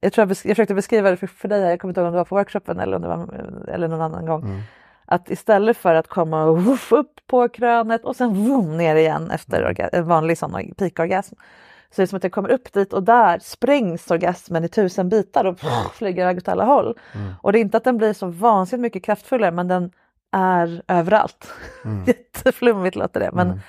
jag 0.01 0.13
tror 0.13 0.27
jag, 0.27 0.29
jag 0.29 0.37
försökte 0.55 0.73
beskriva 0.73 1.09
det 1.09 1.17
för, 1.17 1.27
för 1.27 1.47
dig, 1.47 1.61
här, 1.61 1.69
jag 1.69 1.79
kommer 1.79 1.89
inte 1.91 2.01
ihåg 2.01 2.07
om 2.07 2.13
det 2.13 2.17
var 2.17 2.25
på 2.25 2.35
workshopen 2.35 2.79
eller, 2.79 2.95
om 2.95 3.01
det 3.01 3.07
var, 3.07 3.49
eller 3.67 3.87
någon 3.87 4.01
annan 4.01 4.25
gång. 4.25 4.41
mm. 4.43 4.61
Att 5.05 5.29
istället 5.31 5.77
för 5.77 5.95
att 5.95 6.07
komma 6.07 6.45
woof, 6.45 6.91
upp 6.91 7.19
på 7.27 7.49
krönet 7.49 8.05
och 8.05 8.15
sen 8.15 8.43
vroom, 8.43 8.77
ner 8.77 8.95
igen 8.95 9.31
efter 9.31 9.61
Mm. 9.63 9.89
en 9.93 10.05
vanlig 10.07 10.37
sån 10.37 10.73
peakorgasm. 10.77 11.35
Så 11.89 11.95
det 11.95 12.01
är 12.01 12.07
som 12.07 12.17
att 12.17 12.23
jag 12.23 12.31
kommer 12.31 12.49
upp 12.49 12.73
dit 12.73 12.93
och 12.93 13.03
där 13.03 13.39
sprängs 13.39 14.11
orgasmen 14.11 14.63
i 14.63 14.67
tusen 14.67 15.09
bitar 15.09 15.45
och 15.45 15.57
pff, 15.57 15.91
flyger 15.93 16.23
iväg 16.23 16.37
åt 16.37 16.47
alla 16.47 16.65
håll. 16.65 16.97
Mm. 17.15 17.33
Och 17.41 17.51
det 17.51 17.59
är 17.59 17.61
inte 17.61 17.77
att 17.77 17.83
den 17.83 17.97
blir 17.97 18.13
så 18.13 18.27
vansinnigt 18.27 18.81
mycket 18.81 19.03
kraftfullare 19.03 19.51
men 19.51 19.67
den 19.67 19.91
är 20.31 20.81
överallt. 20.87 21.53
Mm. 21.85 22.03
Jätteflummigt 22.07 22.95
låter 22.95 23.19
det 23.19 23.29
men 23.33 23.61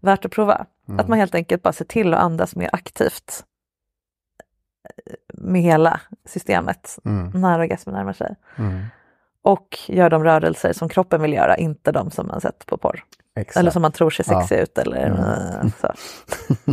värt 0.00 0.24
att 0.24 0.32
prova. 0.32 0.66
Mm. 0.88 1.00
Att 1.00 1.08
man 1.08 1.18
helt 1.18 1.34
enkelt 1.34 1.62
bara 1.62 1.72
ser 1.72 1.84
till 1.84 2.14
att 2.14 2.20
andas 2.20 2.56
mer 2.56 2.70
aktivt 2.72 3.44
med 5.40 5.62
hela 5.62 6.00
systemet 6.28 6.98
Mm. 7.04 7.40
när 7.40 7.58
orgasmen 7.60 7.94
närmar 7.94 8.12
sig. 8.12 8.34
Mm. 8.58 8.84
Och 9.42 9.78
gör 9.88 10.10
de 10.10 10.24
rörelser 10.24 10.72
som 10.72 10.88
kroppen 10.88 11.22
vill 11.22 11.32
göra, 11.32 11.56
inte 11.56 11.92
de 11.92 12.10
som 12.10 12.26
man 12.26 12.40
sett 12.40 12.66
på 12.66 12.76
porr. 12.76 13.00
Exakt. 13.36 13.56
Eller 13.56 13.70
som 13.70 13.82
man 13.82 13.92
tror 13.92 14.10
ser 14.10 14.24
Ja. 14.28 14.40
sexiga 14.40 14.62
ut. 14.62 14.78
Eller, 14.78 15.06
Mm. 15.06 15.20
eh, 15.20 15.72
så. 15.80 15.92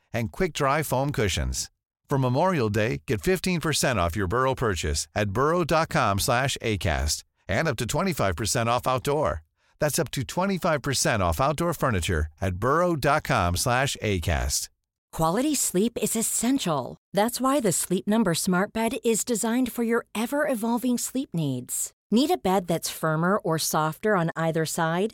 and 0.13 0.31
quick-dry 0.31 0.83
foam 0.83 1.11
cushions. 1.11 1.69
For 2.09 2.17
Memorial 2.17 2.69
Day, 2.69 3.01
get 3.07 3.21
15% 3.21 3.95
off 3.95 4.17
your 4.17 4.27
Burrow 4.27 4.53
purchase 4.53 5.07
at 5.15 5.31
burrow.com 5.31 6.19
slash 6.19 6.57
ACAST 6.61 7.23
and 7.47 7.67
up 7.67 7.77
to 7.77 7.85
25% 7.85 8.67
off 8.67 8.85
outdoor. 8.85 9.43
That's 9.79 9.97
up 9.97 10.11
to 10.11 10.21
25% 10.21 11.21
off 11.21 11.39
outdoor 11.39 11.73
furniture 11.73 12.27
at 12.41 12.55
burrow.com 12.55 13.55
slash 13.55 13.95
ACAST. 14.03 14.67
Quality 15.11 15.55
sleep 15.55 15.97
is 16.01 16.15
essential. 16.15 16.97
That's 17.13 17.41
why 17.41 17.59
the 17.59 17.73
Sleep 17.73 18.07
Number 18.07 18.33
Smart 18.33 18.71
Bed 18.71 18.93
is 19.03 19.25
designed 19.25 19.71
for 19.71 19.83
your 19.83 20.05
ever 20.15 20.47
evolving 20.47 20.97
sleep 20.97 21.29
needs. 21.33 21.91
Need 22.11 22.31
a 22.31 22.37
bed 22.37 22.67
that's 22.67 22.89
firmer 22.89 23.37
or 23.37 23.57
softer 23.57 24.15
on 24.15 24.31
either 24.35 24.65
side? 24.65 25.13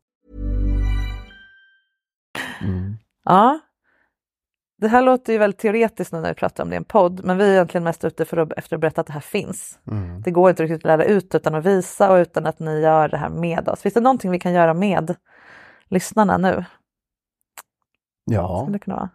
Ja. 3.23 3.59
Det 4.77 4.87
här 4.87 5.01
låter 5.01 5.33
ju 5.33 5.39
väldigt 5.39 5.59
teoretiskt 5.59 6.13
nu 6.13 6.19
när 6.19 6.29
vi 6.29 6.35
pratar 6.35 6.63
om 6.63 6.69
det 6.69 6.73
i 6.73 6.77
en 6.77 6.83
podd, 6.83 7.25
men 7.25 7.37
vi 7.37 7.49
är 7.49 7.53
egentligen 7.53 7.83
mest 7.83 8.05
ute 8.05 8.25
för 8.25 8.37
att, 8.37 8.53
efter 8.53 8.75
att 8.75 8.81
berätta 8.81 9.01
att 9.01 9.07
det 9.07 9.13
här 9.13 9.19
finns. 9.19 9.79
Mm. 9.87 10.21
Det 10.21 10.31
går 10.31 10.49
inte 10.49 10.63
riktigt 10.63 10.77
att 10.77 10.83
lära 10.83 11.05
ut 11.05 11.35
utan 11.35 11.55
att 11.55 11.65
visa 11.65 12.11
och 12.11 12.15
utan 12.15 12.45
att 12.45 12.59
ni 12.59 12.81
gör 12.81 13.09
det 13.09 13.17
här 13.17 13.29
med 13.29 13.69
oss. 13.69 13.81
Finns 13.81 13.93
det 13.93 14.01
någonting 14.01 14.31
vi 14.31 14.39
kan 14.39 14.53
göra 14.53 14.73
med 14.73 15.15
lyssnarna 15.87 16.37
nu? 16.37 16.65
Ja. 18.25 18.59
Skulle 18.59 18.77
det 18.77 18.79
kunna 18.79 18.95
vara? 18.95 19.09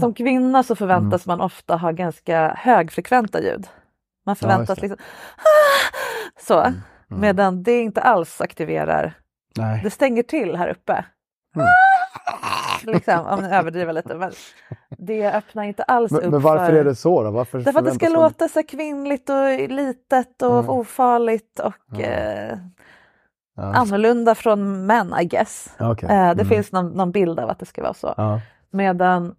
Som 0.00 0.14
kvinna 0.14 0.62
så 0.62 0.76
förväntas 0.76 1.26
man 1.26 1.40
ofta 1.40 1.76
ha 1.76 1.90
ganska 1.90 2.54
högfrekventa 2.54 3.42
ljud. 3.42 3.66
Man 4.26 4.36
förväntas 4.36 4.78
det. 4.78 4.82
liksom 4.82 5.04
så, 6.46 6.72
medan 7.08 7.62
det 7.62 7.80
inte 7.80 8.00
alls 8.00 8.40
aktiverar. 8.40 9.14
Nej. 9.56 9.80
Det 9.82 9.90
stänger 9.90 10.22
till 10.22 10.56
här 10.56 10.68
uppe. 10.68 11.04
Liksom, 12.82 13.26
om 13.26 13.40
ni 13.40 13.48
överdriver 13.48 13.92
lite. 13.92 14.14
Men 14.14 14.32
det 14.98 15.32
öppnar 15.32 15.62
inte 15.62 15.82
alls 15.82 16.12
upp 16.12 16.22
Men, 16.22 16.30
men 16.30 16.40
varför 16.40 16.66
för... 16.66 16.72
är 16.72 16.84
det 16.84 16.94
så 16.94 17.22
då? 17.22 17.30
Varför 17.30 17.58
Därför 17.58 17.78
att 17.78 17.84
det 17.84 17.94
ska 17.94 18.04
man- 18.10 18.12
låta 18.22 18.48
så 18.48 18.62
kvinnligt 18.62 19.30
och 19.30 19.70
litet 19.70 20.42
och 20.42 20.58
Mm. 20.58 20.70
ofarligt 20.70 21.58
och 21.60 21.74
Ja. 21.92 22.00
eh, 22.00 22.58
annorlunda 23.56 24.34
från 24.34 24.86
män, 24.86 25.14
I 25.20 25.24
guess. 25.24 25.74
Okej. 25.80 26.08
Eh, 26.08 26.16
det 26.34 26.42
Mm. 26.42 26.48
finns 26.48 26.72
någon, 26.72 26.86
någon 26.88 27.12
bild 27.12 27.40
av 27.40 27.50
att 27.50 27.58
det 27.58 27.66
ska 27.66 27.82
vara 27.82 27.94
så. 27.94 28.40
Medan 28.70 29.34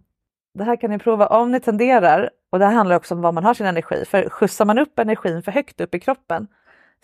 det 0.54 0.64
här 0.64 0.76
kan 0.76 0.90
ni 0.90 0.98
prova 0.98 1.26
om 1.26 1.52
ni 1.52 1.60
tenderar, 1.60 2.30
och 2.52 2.58
det 2.58 2.64
här 2.66 2.72
handlar 2.72 2.96
också 2.96 3.14
om 3.14 3.20
var 3.22 3.32
man 3.32 3.44
har 3.44 3.54
sin 3.54 3.66
energi, 3.66 4.04
för 4.04 4.28
skjutsar 4.28 4.64
man 4.64 4.78
upp 4.78 4.98
energin 4.98 5.42
för 5.42 5.52
högt 5.52 5.80
upp 5.80 5.94
i 5.94 6.00
kroppen 6.00 6.46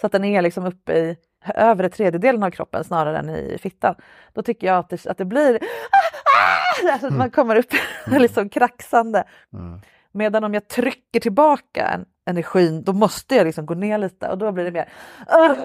så 0.01 0.07
att 0.07 0.13
den 0.13 0.25
är 0.25 0.43
liksom 0.43 0.67
uppe 0.67 0.93
i 0.93 1.17
övre 1.55 1.89
tredjedelen 1.89 2.43
av 2.43 2.51
kroppen 2.51 2.85
snarare 2.85 3.19
än 3.19 3.31
i 3.31 3.59
fittan, 3.63 3.95
då 4.33 4.43
tycker 4.43 4.67
jag 4.67 4.79
att 4.79 4.89
det, 4.89 5.07
att 5.07 5.19
det 5.19 5.25
blir 5.25 5.55
alltså 6.93 7.07
att 7.07 7.13
man 7.13 7.31
kommer 7.31 7.57
upp 7.57 7.71
liksom 8.07 8.49
kraxande. 8.49 9.25
Medan 10.13 10.45
om 10.45 10.55
jag 10.55 10.69
trycker 10.69 11.21
tillbaka 11.21 11.87
en, 11.87 12.05
energin, 12.27 12.83
då 12.83 12.93
måste 12.93 13.35
jag 13.35 13.45
liksom 13.45 13.67
gå 13.67 13.75
ner 13.75 13.99
lite 13.99 14.29
och 14.29 14.39
då 14.39 14.53
blir 14.53 14.65
det 14.65 14.71
mer 14.71 14.89
uh, 15.39 15.57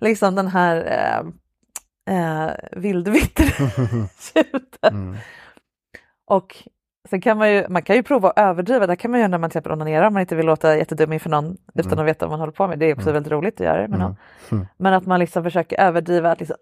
liksom 0.00 0.34
den 0.34 0.48
här 0.48 0.76
eh, 0.86 1.20
eh, 2.16 2.50
vildvitter-ljuden. 2.72 5.18
Och 6.26 6.68
sen 7.12 7.20
kan 7.20 7.38
man 7.38 7.52
ju, 7.52 7.64
man 7.68 7.82
kan 7.82 7.96
ju 7.96 8.02
prova 8.02 8.30
att 8.30 8.38
överdriva, 8.38 8.86
det 8.86 8.96
kan 8.96 9.10
man 9.10 9.20
göra 9.20 9.28
när 9.28 9.38
man 9.38 9.50
till 9.50 9.58
exempel 9.58 9.72
onanerar 9.72 10.06
om 10.06 10.12
man 10.12 10.20
inte 10.20 10.36
vill 10.36 10.46
låta 10.46 10.76
jättedum 10.76 11.12
inför 11.12 11.30
någon 11.30 11.56
utan 11.74 11.98
att 11.98 12.06
veta 12.06 12.26
vad 12.26 12.30
man 12.30 12.40
håller 12.40 12.52
på 12.52 12.68
med. 12.68 12.78
Det 12.78 12.86
är 12.86 12.94
också 12.94 13.12
väldigt 13.12 13.32
roligt 13.32 13.60
att 13.60 13.66
göra 13.66 13.82
det 13.82 13.88
med 13.88 13.98
någon. 13.98 14.16
Men 14.76 14.94
att 14.94 15.06
man 15.06 15.20
liksom 15.20 15.44
försöker 15.44 15.80
överdriva, 15.80 16.30
att 16.32 16.40
liksom, 16.40 16.56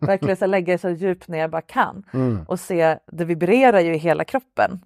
verkligen 0.00 0.36
så 0.36 0.46
lägga 0.46 0.78
så 0.78 0.88
djupt 0.90 1.28
ner 1.28 1.38
jag 1.38 1.50
bara 1.50 1.62
kan. 1.62 2.04
Och 2.46 2.60
se, 2.60 2.98
det 3.12 3.24
vibrerar 3.24 3.80
ju 3.80 3.94
i 3.94 3.98
hela 3.98 4.24
kroppen. 4.24 4.80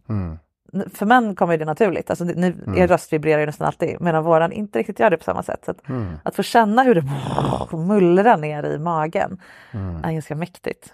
För 0.94 1.06
män 1.06 1.34
kommer 1.34 1.58
det 1.58 1.64
naturligt, 1.64 2.10
alltså, 2.10 2.24
ni, 2.24 2.54
er 2.76 2.86
röst 2.88 3.12
vibrerar 3.12 3.40
ju 3.40 3.46
nästan 3.46 3.66
alltid 3.66 4.00
medan 4.00 4.24
våran 4.24 4.52
inte 4.52 4.78
riktigt 4.78 4.98
gör 5.00 5.10
det 5.10 5.16
på 5.16 5.24
samma 5.24 5.42
sätt. 5.42 5.64
Så 5.64 5.70
att, 5.70 5.82
att 6.22 6.36
få 6.36 6.42
känna 6.42 6.82
hur 6.82 6.94
det 6.94 7.04
mullrar 7.76 8.36
ner 8.36 8.64
i 8.64 8.78
magen 8.78 9.40
är 10.02 10.12
ganska 10.12 10.34
mäktigt. 10.34 10.92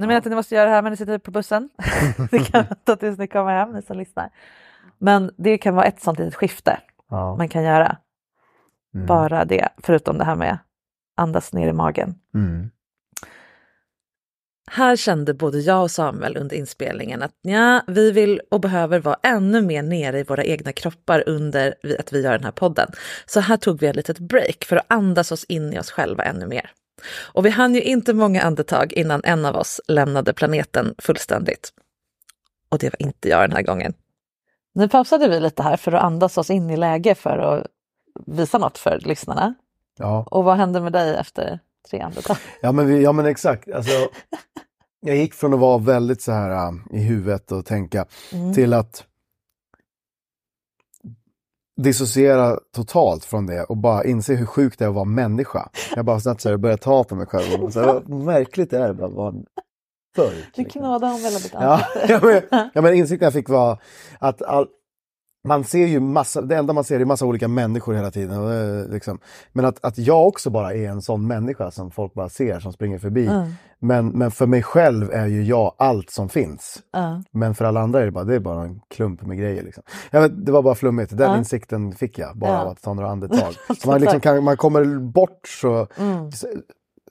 Nu 0.00 0.06
menar 0.06 0.18
att 0.18 0.24
ni 0.24 0.34
måste 0.34 0.54
göra 0.54 0.64
det 0.64 0.70
här 0.74 0.82
men 0.82 0.90
ni 0.92 0.96
sitter 0.96 1.18
på 1.18 1.30
bussen. 1.30 1.68
det 2.30 2.38
kan 2.38 2.64
vänta 2.64 2.96
tills 2.96 3.18
ni 3.18 3.26
kommer 3.26 3.52
hem, 3.52 3.72
ni 3.72 3.82
som 3.82 3.98
lyssnar. 3.98 4.30
Men 4.98 5.30
det 5.36 5.58
kan 5.58 5.74
vara 5.74 5.86
ett 5.86 6.02
sånt 6.02 6.18
litet 6.18 6.34
skifte 6.34 6.80
Ja. 7.10 7.36
man 7.36 7.48
kan 7.48 7.62
göra. 7.62 7.96
Mm. 8.94 9.06
Bara 9.06 9.44
det, 9.44 9.68
förutom 9.78 10.18
det 10.18 10.24
här 10.24 10.34
med 10.36 10.58
andas 11.16 11.52
ner 11.52 11.68
i 11.68 11.72
magen. 11.72 12.14
Mm. 12.34 12.70
Här 14.70 14.96
kände 14.96 15.34
både 15.34 15.58
jag 15.58 15.82
och 15.82 15.90
Samuel 15.90 16.36
under 16.36 16.56
inspelningen 16.56 17.22
att 17.22 17.32
ja, 17.42 17.82
vi 17.86 18.10
vill 18.12 18.40
och 18.50 18.60
behöver 18.60 18.98
vara 19.00 19.16
ännu 19.22 19.62
mer 19.62 19.82
nere 19.82 20.18
i 20.18 20.22
våra 20.22 20.44
egna 20.44 20.72
kroppar 20.72 21.24
under 21.26 21.74
vi- 21.82 21.98
att 21.98 22.12
vi 22.12 22.20
gör 22.22 22.32
den 22.32 22.44
här 22.44 22.50
podden. 22.52 22.90
Så 23.26 23.40
här 23.40 23.56
tog 23.56 23.80
vi 23.80 23.86
ett 23.86 23.96
litet 23.96 24.18
break 24.18 24.64
för 24.64 24.76
att 24.76 24.84
andas 24.88 25.32
oss 25.32 25.44
in 25.44 25.72
i 25.72 25.78
oss 25.78 25.90
själva 25.90 26.24
ännu 26.24 26.46
mer. 26.46 26.70
Och 27.32 27.46
vi 27.46 27.50
hann 27.50 27.74
ju 27.74 27.82
inte 27.82 28.14
många 28.14 28.42
andetag 28.42 28.92
innan 28.92 29.20
en 29.24 29.44
av 29.44 29.56
oss 29.56 29.80
lämnade 29.88 30.32
planeten 30.32 30.94
fullständigt. 30.98 31.72
Och 32.68 32.78
det 32.78 32.86
var 32.86 33.06
inte 33.06 33.28
jag 33.28 33.42
den 33.42 33.52
här 33.52 33.62
gången. 33.62 33.94
Nu 34.74 34.88
pausade 34.88 35.28
vi 35.28 35.40
lite 35.40 35.62
här 35.62 35.76
för 35.76 35.92
att 35.92 36.02
andas 36.02 36.38
oss 36.38 36.50
in 36.50 36.70
i 36.70 36.76
läge 36.76 37.14
för 37.14 37.38
att 37.38 37.66
visa 38.26 38.58
något 38.58 38.78
för 38.78 39.00
lyssnarna. 39.00 39.54
Ja. 39.98 40.26
Och 40.30 40.44
vad 40.44 40.56
hände 40.56 40.80
med 40.80 40.92
dig 40.92 41.16
efter 41.16 41.60
tre 41.90 42.00
andetag? 42.00 42.36
Ja 42.60 42.72
men, 42.72 42.86
vi, 42.86 43.02
ja 43.02 43.12
men 43.12 43.26
exakt. 43.26 43.72
Alltså, 43.72 43.92
jag 45.00 45.16
gick 45.16 45.34
från 45.34 45.54
att 45.54 45.60
vara 45.60 45.78
väldigt 45.78 46.22
så 46.22 46.32
här 46.32 46.50
äh, 46.50 46.72
i 46.90 47.02
huvudet 47.02 47.52
och 47.52 47.66
tänka 47.66 48.06
till 48.54 48.72
att 48.72 49.04
dissociera 51.82 52.58
totalt 52.74 53.24
från 53.24 53.46
det 53.46 53.64
och 53.64 53.76
bara 53.76 54.04
inse 54.04 54.34
hur 54.34 54.46
sjukt 54.46 54.78
det 54.78 54.84
är 54.84 54.88
att 54.88 54.94
vara 54.94 55.04
människa. 55.04 55.68
Jag 55.96 56.04
bara 56.04 56.20
så 56.20 56.30
här, 56.30 56.56
började 56.56 56.82
ta 56.82 57.04
på 57.04 57.14
mig 57.14 57.26
själv 57.26 57.64
och 57.64 57.72
så 57.72 57.80
här, 57.80 57.86
vad 58.06 58.24
märkligt 58.24 58.70
det 58.70 58.78
är 58.78 58.88
att 58.90 59.12
vara 59.12 59.28
en 59.28 59.44
purk. 60.16 60.50
Du 60.54 60.62
liksom. 60.62 60.80
knådade 60.80 61.12
om 61.14 61.20
hela 61.20 61.38
ditt 61.38 61.52
Ja, 61.52 61.60
ansikte. 61.60 62.12
ja, 62.12 62.42
men, 62.50 62.70
ja, 62.74 62.80
men 62.82 62.94
insikten 62.94 63.26
jag 63.26 63.32
fick 63.32 63.48
var 63.48 63.78
att 64.18 64.42
all, 64.42 64.66
man 65.44 65.64
ser 65.64 65.86
ju 65.86 66.00
massa, 66.00 66.42
det 66.42 66.56
enda 66.56 66.72
man 66.72 66.84
ser 66.84 67.00
är 67.00 67.04
massa 67.04 67.26
olika 67.26 67.48
människor 67.48 67.94
hela 67.94 68.10
tiden. 68.10 68.36
Är 68.42 68.92
liksom, 68.92 69.18
men 69.52 69.64
att, 69.64 69.84
att 69.84 69.98
jag 69.98 70.26
också 70.28 70.50
bara 70.50 70.74
är 70.74 70.88
en 70.88 71.02
sån 71.02 71.26
människa 71.26 71.70
som 71.70 71.90
folk 71.90 72.14
bara 72.14 72.28
ser, 72.28 72.60
som 72.60 72.72
springer 72.72 72.98
förbi. 72.98 73.26
Mm. 73.26 73.50
Men, 73.78 74.08
men 74.08 74.30
för 74.30 74.46
mig 74.46 74.62
själv 74.62 75.10
är 75.12 75.26
ju 75.26 75.44
jag 75.44 75.74
allt 75.78 76.10
som 76.10 76.28
finns. 76.28 76.78
Ja. 76.92 77.22
Men 77.32 77.54
för 77.54 77.64
alla 77.64 77.80
andra 77.80 78.00
är 78.00 78.04
det 78.04 78.10
bara, 78.12 78.24
det 78.24 78.34
är 78.34 78.40
bara 78.40 78.62
en 78.62 78.80
klump 78.94 79.22
med 79.22 79.38
grejer. 79.38 79.62
Liksom. 79.62 79.82
Ja, 80.10 80.28
det 80.28 80.52
var 80.52 80.62
bara 80.62 80.74
flummigt, 80.74 81.16
den 81.16 81.30
Ja. 81.30 81.38
insikten 81.38 81.92
fick 81.92 82.18
jag 82.18 82.36
bara 82.38 82.62
av 82.62 82.68
att 82.68 82.82
ta 82.82 82.94
några 82.94 83.10
andetag. 83.10 83.54
Så 83.82 83.88
man, 83.90 84.00
liksom 84.00 84.20
kan, 84.20 84.44
man 84.44 84.56
kommer 84.56 84.98
bort 85.12 85.48
så... 85.62 85.86
Mm. 85.98 86.30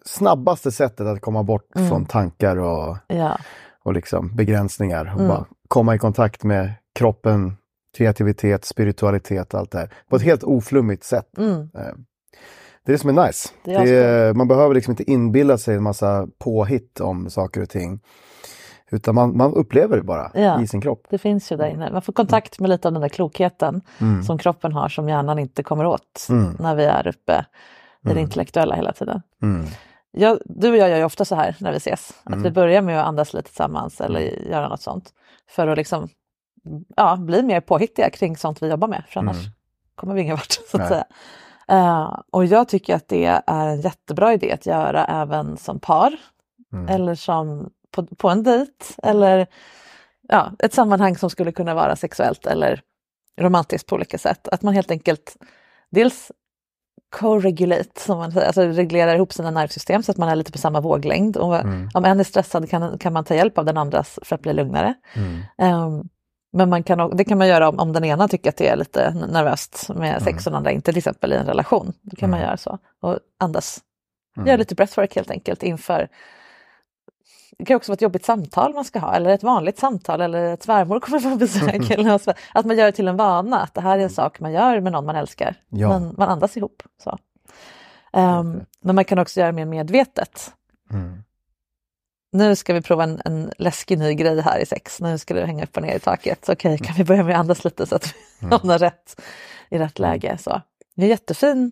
Snabbaste 0.06 0.72
sättet 0.72 1.08
att 1.08 1.22
komma 1.22 1.44
bort 1.44 1.66
från 1.90 2.06
tankar 2.06 2.58
och 2.58 2.98
Ja. 3.08 3.38
och 3.84 3.94
liksom 3.94 4.36
begränsningar. 4.36 5.06
Och 5.06 5.20
Mm. 5.22 5.28
bara 5.28 5.46
komma 5.68 5.96
i 5.96 5.98
kontakt 6.00 6.44
med 6.44 6.72
kroppen, 7.00 7.58
kreativitet, 7.98 8.66
spiritualitet, 8.66 9.54
allt 9.54 9.72
det 9.72 9.78
här. 9.78 9.90
På 10.10 10.16
ett 10.16 10.22
helt 10.22 10.44
oflummigt 10.44 11.04
sätt. 11.04 11.38
Mm. 11.38 11.52
Eh, 11.62 11.94
Det 12.86 12.92
är 12.92 12.94
det 12.94 12.98
som 12.98 13.18
är 13.18 13.26
nice. 13.28 13.50
Det 13.64 13.74
är 13.76 13.86
Det 13.86 13.96
är, 13.98 14.34
man 14.34 14.48
behöver 14.48 14.76
liksom 14.76 14.92
inte 14.92 15.12
inbilla 15.12 15.58
sig 15.58 15.76
en 15.76 15.84
massa 15.84 16.28
påhitt 16.40 17.00
om 17.00 17.30
saker 17.30 17.62
och 17.62 17.70
ting. 17.70 18.00
Utan 18.92 19.16
man, 19.16 19.38
man 19.38 19.54
upplever 19.54 19.98
det 19.98 20.04
bara 20.04 20.32
Ja. 20.34 20.62
i 20.62 20.68
sin 20.68 20.82
kropp. 20.82 21.08
Det 21.10 21.18
finns 21.18 21.52
ju 21.52 21.56
där 21.58 21.68
inne. 21.70 21.92
Man 21.92 22.02
får 22.02 22.14
kontakt 22.14 22.60
med 22.60 22.70
lite 22.70 22.88
av 22.88 22.92
den 22.94 23.02
där 23.02 23.10
klokheten 23.10 23.82
Mm. 24.02 24.24
som 24.24 24.38
kroppen 24.38 24.74
har 24.74 24.90
som 24.90 25.10
hjärnan 25.10 25.40
inte 25.40 25.64
kommer 25.64 25.86
åt 25.86 26.28
Mm. 26.30 26.56
när 26.60 26.76
vi 26.76 26.84
är 26.86 27.08
uppe 27.08 27.32
i 27.32 28.08
det 28.08 28.12
Mm. 28.12 28.24
intellektuella 28.24 28.76
hela 28.76 28.92
tiden. 28.94 29.22
Mm. 29.42 29.66
Jag, 30.12 30.40
du 30.46 30.70
och 30.72 30.78
jag 30.78 30.90
gör 30.90 30.98
ju 30.98 31.04
ofta 31.04 31.26
så 31.26 31.36
här 31.36 31.56
när 31.60 31.72
vi 31.72 31.78
ses, 31.78 32.14
att 32.24 32.34
Mm. 32.34 32.44
vi 32.44 32.52
börjar 32.52 32.82
med 32.82 33.00
att 33.02 33.08
andas 33.08 33.34
lite 33.34 33.48
tillsammans 33.48 34.02
eller 34.02 34.20
göra 34.50 34.68
något 34.70 34.82
sånt. 34.82 35.10
För 35.50 35.68
att 35.68 35.78
liksom, 35.78 36.10
ja, 36.96 37.16
bli 37.16 37.44
mer 37.44 37.62
påhittiga 37.62 38.10
kring 38.10 38.38
sånt 38.38 38.62
vi 38.64 38.68
jobbar 38.68 38.88
med, 38.88 39.04
för 39.08 39.20
annars 39.20 39.38
Mm. 39.38 39.52
kommer 39.96 40.14
vi 40.14 40.22
ingen 40.22 40.36
vart. 40.36 40.52
Så 40.72 40.78
att 40.78 40.80
Nej. 40.82 40.88
säga. 40.90 41.06
Eh, 41.68 42.20
och 42.32 42.46
jag 42.46 42.68
tycker 42.68 42.96
att 42.96 43.08
det 43.08 43.26
är 43.26 43.68
en 43.68 43.82
jättebra 43.82 44.34
idé 44.34 44.52
att 44.52 44.66
göra 44.66 45.06
även 45.06 45.58
som 45.58 45.80
par 45.80 46.14
Mm. 46.74 46.88
eller 46.88 47.16
som 47.16 47.70
på, 47.92 48.06
på 48.06 48.30
en 48.30 48.44
dejt 48.44 48.72
eller 49.04 49.48
ja, 50.28 50.52
ett 50.60 50.74
sammanhang 50.74 51.18
som 51.18 51.30
skulle 51.30 51.52
kunna 51.52 51.74
vara 51.74 51.96
sexuellt 51.96 52.46
eller 52.46 52.82
romantiskt 53.42 53.88
på 53.90 53.96
olika 53.96 54.18
sätt. 54.18 54.48
Att 54.48 54.62
man 54.62 54.74
helt 54.74 54.92
enkelt 54.92 55.36
dels 55.90 56.32
co-regulate, 57.16 58.00
som 58.00 58.18
man 58.18 58.32
säger, 58.32 58.48
alltså 58.48 58.62
reglerar 58.62 59.16
ihop 59.16 59.34
sina 59.34 59.52
nervsystem 59.52 60.04
så 60.04 60.12
att 60.12 60.18
man 60.18 60.30
är 60.30 60.36
lite 60.36 60.52
på 60.52 60.58
samma 60.58 60.82
våglängd. 60.82 61.38
Och 61.38 61.56
Mm. 61.56 61.90
Om 61.94 62.06
en 62.06 62.20
är 62.20 62.24
stressad 62.24 62.70
kan, 62.70 62.98
kan 62.98 63.14
man 63.14 63.24
ta 63.24 63.36
hjälp 63.36 63.58
av 63.58 63.66
den 63.66 63.78
andras 63.78 64.20
för 64.22 64.36
att 64.36 64.42
bli 64.42 64.54
lugnare. 64.54 64.94
Mm. 65.16 65.42
Ehm, 65.58 66.10
men 66.52 66.70
man 66.70 66.84
kan, 66.84 67.18
det 67.18 67.24
kan 67.24 67.38
man 67.38 67.48
göra 67.48 67.70
om, 67.70 67.80
om 67.80 67.94
den 67.94 68.04
ena 68.06 68.28
tycker 68.28 68.50
att 68.50 68.58
det 68.58 68.68
är 68.68 68.76
lite 68.76 69.12
nervöst 69.32 69.90
med 69.96 70.22
sex 70.22 70.46
och 70.46 70.52
den 70.52 70.58
andra 70.58 70.72
inte, 70.72 70.92
till 70.92 70.98
exempel 70.98 71.34
i 71.34 71.36
en 71.36 71.46
relation. 71.46 71.94
Då 72.02 72.16
kan 72.16 72.30
man 72.30 72.40
Mm. 72.40 72.48
göra 72.48 72.58
så 72.58 72.78
och 73.02 73.20
andas. 73.40 73.80
Mm. 74.38 74.48
Göra 74.48 74.58
lite 74.58 74.76
breathwork 74.76 75.16
helt 75.16 75.32
enkelt 75.32 75.64
inför 75.64 76.10
det 77.58 77.66
kan 77.66 77.76
också 77.76 77.92
vara 77.92 77.96
ett 77.96 78.02
jobbigt 78.02 78.26
samtal 78.26 78.74
man 78.74 78.86
ska 78.86 79.00
ha 79.00 79.16
eller 79.16 79.30
ett 79.30 79.44
vanligt 79.44 79.80
samtal 79.80 80.22
eller 80.22 80.54
ett 80.54 80.64
svärmor 80.64 81.00
kommer 81.00 81.20
på 81.20 81.36
besök. 81.36 81.90
eller 81.90 82.18
så. 82.18 82.34
Att 82.54 82.66
man 82.66 82.78
gör 82.78 82.86
det 82.86 82.92
till 82.92 83.08
en 83.08 83.18
vana, 83.18 83.62
att 83.62 83.74
det 83.74 83.82
här 83.82 84.00
är 84.00 84.04
en 84.04 84.10
sak 84.10 84.40
man 84.40 84.52
gör 84.52 84.80
med 84.80 84.92
någon 84.92 85.06
man 85.06 85.16
älskar. 85.16 85.56
Ja. 85.70 85.90
Men 85.90 86.14
man 86.18 86.30
andas 86.30 86.58
ihop. 86.58 86.84
Så. 87.04 87.18
Ehm, 88.14 88.62
men 88.82 88.96
man 88.96 89.06
kan 89.06 89.20
också 89.20 89.40
göra 89.40 89.52
det 89.52 89.56
mer 89.56 89.66
medvetet. 89.66 90.54
Mm. 90.92 91.24
Nu 92.32 92.56
ska 92.56 92.74
vi 92.74 92.82
prova 92.82 93.04
en, 93.04 93.22
en 93.26 93.52
läskig 93.58 94.00
ny 94.00 94.14
grej 94.14 94.42
här 94.42 94.60
i 94.60 94.66
sex. 94.66 95.02
Nu 95.02 95.18
ska 95.18 95.34
du 95.34 95.42
hänga 95.42 95.64
upp 95.64 95.78
och 95.78 95.84
ner 95.84 95.96
i 95.96 96.00
taket. 96.00 96.50
Okej, 96.50 96.78
kan 96.78 96.96
vi 96.96 97.04
börja 97.04 97.24
med 97.24 97.36
att 97.36 97.40
andas 97.40 97.64
lite 97.64 97.86
så 97.86 97.96
att 97.96 98.16
vi 98.40 98.48
hamnar 98.48 98.78
rätt 98.78 99.22
i 99.70 99.78
rätt 99.78 100.00
läge. 100.00 100.38
Så. 100.38 100.62
Det 100.96 101.02
är 101.02 101.06
en 101.06 101.10
jättefin 101.10 101.72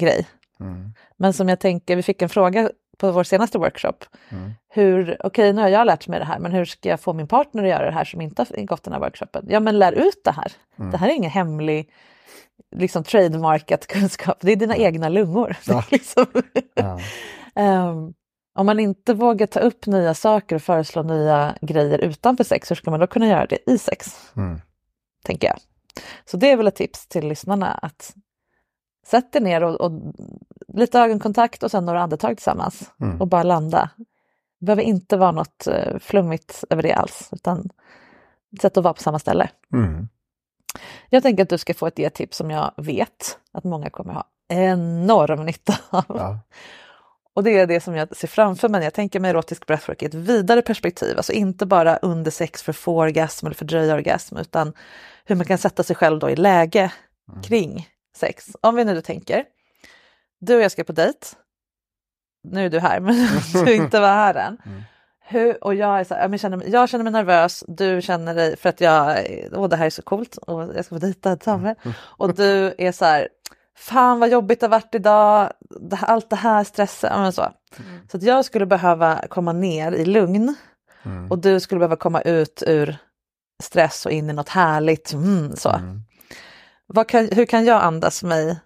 grej. 0.00 0.26
Mm. 0.60 0.94
Men 1.16 1.32
som 1.32 1.48
jag 1.48 1.60
tänker, 1.60 1.96
vi 1.96 2.02
fick 2.02 2.22
en 2.22 2.28
fråga 2.28 2.70
på 2.98 3.12
vår 3.12 3.24
senaste 3.24 3.58
workshop. 3.58 4.04
Mm. 4.28 4.52
Hur, 4.68 5.16
okej 5.20 5.52
nu 5.52 5.62
har 5.62 5.68
jag 5.68 5.86
lärt 5.86 6.08
mig 6.08 6.18
det 6.18 6.24
här, 6.24 6.38
men 6.38 6.52
hur 6.52 6.64
ska 6.64 6.88
jag 6.88 7.00
få 7.00 7.12
min 7.12 7.28
partner 7.28 7.62
att 7.62 7.68
göra 7.68 7.84
det 7.84 7.92
här 7.92 8.04
som 8.04 8.20
inte 8.20 8.42
har 8.42 8.66
gått 8.66 8.84
den 8.84 8.92
här 8.92 9.00
workshopen? 9.00 9.46
Ja 9.48 9.60
men 9.60 9.78
lär 9.78 9.92
ut 9.92 10.20
det 10.24 10.30
här. 10.30 10.52
Mm. 10.78 10.90
Det 10.90 10.98
här 10.98 11.08
är 11.08 11.12
ingen 11.14 11.30
hemlig 11.30 11.90
liksom 12.76 13.04
trademarkat 13.04 13.86
kunskap, 13.86 14.38
det 14.40 14.52
är 14.52 14.56
dina 14.56 14.76
egna 14.76 15.08
lungor. 15.08 15.56
Ja. 15.66 15.84
liksom, 15.90 16.26
Ja. 16.74 17.00
Ehm, 17.54 18.14
om 18.58 18.66
man 18.66 18.80
inte 18.80 19.14
vågar 19.14 19.46
ta 19.46 19.60
upp 19.60 19.86
nya 19.86 20.14
saker 20.14 20.56
och 20.56 20.62
föreslå 20.62 21.02
nya 21.02 21.54
grejer 21.60 21.98
utanför 21.98 22.44
sex, 22.44 22.70
hur 22.70 22.76
ska 22.76 22.90
man 22.90 23.00
då 23.00 23.06
kunna 23.06 23.26
göra 23.26 23.46
det 23.46 23.70
i 23.70 23.78
sex? 23.78 24.30
Mm. 24.36 24.60
Tänker 25.24 25.48
jag. 25.48 25.58
Så 26.24 26.36
det 26.36 26.50
är 26.50 26.56
väl 26.56 26.66
ett 26.66 26.76
tips 26.76 27.06
till 27.06 27.28
lyssnarna 27.28 27.72
att 27.72 28.14
sätt 29.06 29.36
er 29.36 29.40
ner 29.40 29.62
och, 29.64 29.80
och 29.80 29.92
lite 30.74 31.00
ögonkontakt 31.00 31.62
och 31.62 31.70
sen 31.70 31.84
några 31.84 32.02
andetag 32.02 32.36
tillsammans 32.36 32.90
Mm. 33.00 33.20
och 33.20 33.28
bara 33.28 33.42
landa. 33.42 33.90
Det 34.60 34.66
behöver 34.66 34.82
inte 34.82 35.16
vara 35.16 35.32
något 35.32 35.66
eh, 35.66 35.98
flummigt 35.98 36.64
över 36.70 36.82
det 36.82 36.92
alls, 36.92 37.28
utan 37.32 37.70
ett 38.54 38.62
sätt 38.62 38.76
att 38.76 38.84
vara 38.84 38.94
på 38.94 39.02
samma 39.02 39.18
ställe. 39.18 39.50
Mm. 39.72 40.08
Jag 41.10 41.22
tänker 41.22 41.42
att 41.42 41.48
du 41.48 41.58
ska 41.58 41.74
få 41.74 41.86
ett 41.86 41.98
e-tips 41.98 42.36
som 42.36 42.50
jag 42.50 42.72
vet 42.76 43.38
att 43.52 43.64
många 43.64 43.90
kommer 43.90 44.14
ha 44.14 44.24
enorm 44.48 45.44
nytta 45.44 45.74
av. 45.90 46.04
Ja. 46.08 46.38
Och 47.38 47.44
det 47.44 47.58
är 47.58 47.66
det 47.66 47.80
som 47.80 47.94
jag 47.96 48.16
ser 48.16 48.28
framför 48.28 48.68
mig 48.68 48.80
när 48.80 48.86
jag 48.86 48.94
tänker 48.94 49.20
mig 49.20 49.30
erotisk 49.30 49.66
breathwork 49.66 50.02
i 50.02 50.06
ett 50.06 50.14
vidare 50.14 50.62
perspektiv. 50.62 51.16
Alltså 51.16 51.32
inte 51.32 51.66
bara 51.66 51.96
under 51.96 52.30
sex 52.30 52.62
för 52.62 52.72
att 52.72 52.76
få 52.76 52.98
orgasm 52.98 53.46
eller 53.46 53.56
fördröja 53.56 53.94
orgasm 53.94 54.36
utan 54.36 54.72
hur 55.24 55.36
man 55.36 55.46
kan 55.46 55.58
sätta 55.58 55.82
sig 55.82 55.96
själv 55.96 56.18
då 56.18 56.30
i 56.30 56.36
läge 56.36 56.92
kring 57.44 57.88
sex. 58.16 58.46
Om 58.60 58.74
vi 58.74 58.84
nu 58.84 59.00
tänker, 59.00 59.44
du 60.40 60.56
och 60.56 60.62
jag 60.62 60.72
ska 60.72 60.84
på 60.84 60.92
dejt. 60.92 61.18
Nu 62.48 62.66
är 62.66 62.70
du 62.70 62.80
här 62.80 63.00
men 63.54 63.64
du 63.64 63.74
inte 63.74 64.00
var 64.00 64.08
här 64.08 64.34
än. 64.34 64.58
Hur, 65.30 65.64
och 65.64 65.74
jag, 65.74 66.00
är 66.00 66.04
så 66.04 66.14
här, 66.14 66.28
jag, 66.28 66.40
känner, 66.40 66.56
mig- 66.56 66.70
jag 66.70 66.88
känner 66.88 67.04
mig 67.04 67.12
nervös, 67.12 67.64
du 67.68 68.02
känner 68.02 68.34
dig 68.34 68.56
för 68.56 68.68
att 68.68 68.80
jag, 68.80 69.18
åh 69.52 69.68
det 69.68 69.76
här 69.76 69.86
är 69.86 69.90
så 69.90 70.02
coolt 70.02 70.36
och 70.36 70.62
jag 70.62 70.84
ska 70.84 70.94
få 70.94 70.98
dejta 70.98 71.36
Samuel. 71.38 71.74
Och 71.96 72.34
du 72.34 72.74
är 72.78 72.92
så 72.92 73.04
här, 73.04 73.28
fan 73.78 74.20
vad 74.20 74.30
jobbigt 74.30 74.60
det 74.60 74.66
har 74.66 74.70
varit 74.70 74.94
idag, 74.94 75.52
allt 76.00 76.30
det 76.30 76.36
här 76.36 76.64
stressen. 76.64 77.32
Så, 77.32 77.52
så 78.10 78.16
att 78.16 78.22
jag 78.22 78.44
skulle 78.44 78.66
behöva 78.66 79.24
komma 79.28 79.52
ner 79.52 79.92
i 79.92 80.04
lugn 80.04 80.56
och 81.30 81.38
du 81.38 81.60
skulle 81.60 81.78
behöva 81.78 81.96
komma 81.96 82.20
ut 82.20 82.62
ur 82.66 82.96
stress 83.62 84.06
och 84.06 84.12
in 84.12 84.30
i 84.30 84.32
något 84.32 84.48
härligt. 84.48 85.12
Mm, 85.12 85.56
så. 85.56 85.68
Vad 86.86 87.08
kan, 87.08 87.28
hur 87.32 87.46
kan 87.46 87.64
jag 87.64 87.82
andas 87.82 88.22
mig 88.22 88.60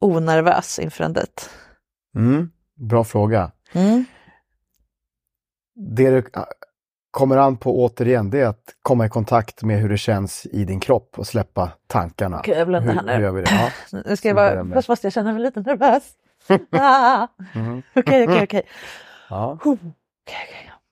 onervös 0.00 0.78
inför 0.78 1.04
en 1.04 1.12
dejt? 1.12 1.42
Mm, 2.16 2.50
bra 2.74 3.04
fråga. 3.04 3.52
Mm. 3.72 4.04
Det 5.74 6.10
du 6.10 6.30
kommer 7.12 7.36
an 7.36 7.56
på 7.56 7.82
återigen, 7.84 8.30
det 8.30 8.40
är 8.40 8.46
att 8.46 8.74
komma 8.82 9.06
i 9.06 9.08
kontakt 9.08 9.62
med 9.62 9.78
hur 9.78 9.88
det 9.88 9.98
känns 9.98 10.46
i 10.46 10.64
din 10.64 10.80
kropp 10.80 11.18
och 11.18 11.26
släppa 11.26 11.72
tankarna. 11.86 12.38
Okej, 12.38 12.58
jag 12.58 12.66
blundar 12.68 12.94
här 12.94 13.02
nu. 13.02 13.12
hur 13.12 13.20
gör 13.20 13.32
vi 13.32 13.42
det? 13.42 13.50
Ja. 13.92 14.00
Nu 14.06 14.16
ska 14.16 14.28
jag 14.28 14.36
bara, 14.36 14.64
först 14.74 14.88
måste 14.88 15.06
jag 15.06 15.12
känna 15.12 15.32
mig 15.32 15.42
lite 15.42 15.60
nervös. 15.60 16.12
Ah. 16.70 17.28
Okej, 17.96 18.28
okej, 18.28 18.42
okej. 18.42 18.62
Ja. 19.30 19.58
Okej. 19.60 19.78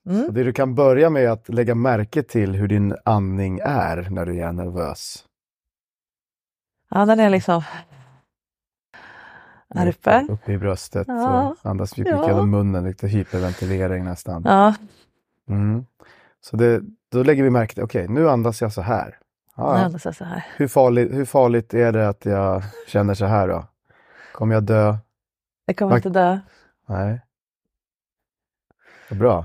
Mm. 0.08 0.34
Det 0.34 0.44
du 0.44 0.52
kan 0.52 0.74
börja 0.74 1.10
med 1.10 1.24
är 1.24 1.28
att 1.28 1.48
lägga 1.48 1.74
märke 1.74 2.22
till 2.22 2.54
hur 2.54 2.68
din 2.68 2.96
andning 3.04 3.60
är 3.62 4.06
när 4.10 4.26
du 4.26 4.40
är 4.40 4.52
nervös. 4.52 5.24
Ja, 6.90 7.06
den 7.06 7.20
är 7.20 7.30
liksom 7.30 7.62
här 9.74 9.88
uppe. 9.88 10.26
Uppe 10.28 10.52
i 10.52 10.58
bröstet 10.58 11.08
Ja. 11.08 11.54
andas 11.62 11.98
djupt 11.98 12.10
Ja. 12.10 12.26
genom 12.28 12.50
munnen, 12.50 12.84
lite 12.84 13.06
hyperventilering 13.08 14.04
nästan. 14.04 14.42
Ja, 14.44 14.74
Mm. 15.50 15.84
Så 16.40 16.56
det, 16.56 16.80
då 17.12 17.22
lägger 17.22 17.42
vi 17.42 17.50
märke 17.50 17.74
till, 17.74 17.82
okej 17.84 18.08
nu 18.08 18.30
andas 18.30 18.62
jag 18.62 18.72
så 18.72 18.82
här. 18.82 19.18
Ja, 19.56 19.72
nu 19.72 19.78
andas 19.84 20.04
jag 20.04 20.14
så 20.16 20.24
här. 20.24 20.46
Hur, 20.56 20.68
farligt, 20.68 21.12
hur 21.12 21.24
farligt 21.24 21.74
är 21.74 21.92
det 21.92 22.08
att 22.08 22.24
jag 22.24 22.62
känner 22.88 23.14
så 23.14 23.24
här 23.24 23.48
då? 23.48 23.64
Kommer 24.32 24.54
jag 24.54 24.62
dö? 24.62 24.96
Jag 25.66 25.76
kommer 25.76 25.92
Tack. 25.96 26.06
inte 26.06 26.18
dö. 26.18 26.38
Nej. 26.88 27.20
Vad 29.10 29.18
bra. 29.18 29.44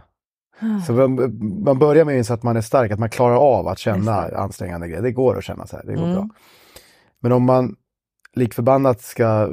Så 0.88 0.93
man, 0.93 1.16
man 1.64 1.80
börjar 1.80 2.06
med 2.06 2.26
så 2.26 2.34
att 2.34 2.43
man 2.43 2.58
är 2.58 2.62
stark, 2.62 2.91
att 2.91 2.99
man 2.99 3.10
klarar 3.10 3.36
av 3.36 3.68
att 3.68 3.80
känna 3.80 4.16
ansträngande 4.22 4.88
grejer. 4.88 5.01
Det 5.01 5.12
går 5.12 5.38
att 5.38 5.43
känna 5.43 5.68
så 5.68 5.76
här, 5.78 5.84
det 5.86 5.93
går 5.95 6.03
Mm. 6.03 6.16
bra. 6.16 6.30
Men 7.20 7.32
om 7.32 7.43
man 7.43 7.76
lik 8.34 8.53
förbannat 8.53 9.01
ska 9.01 9.49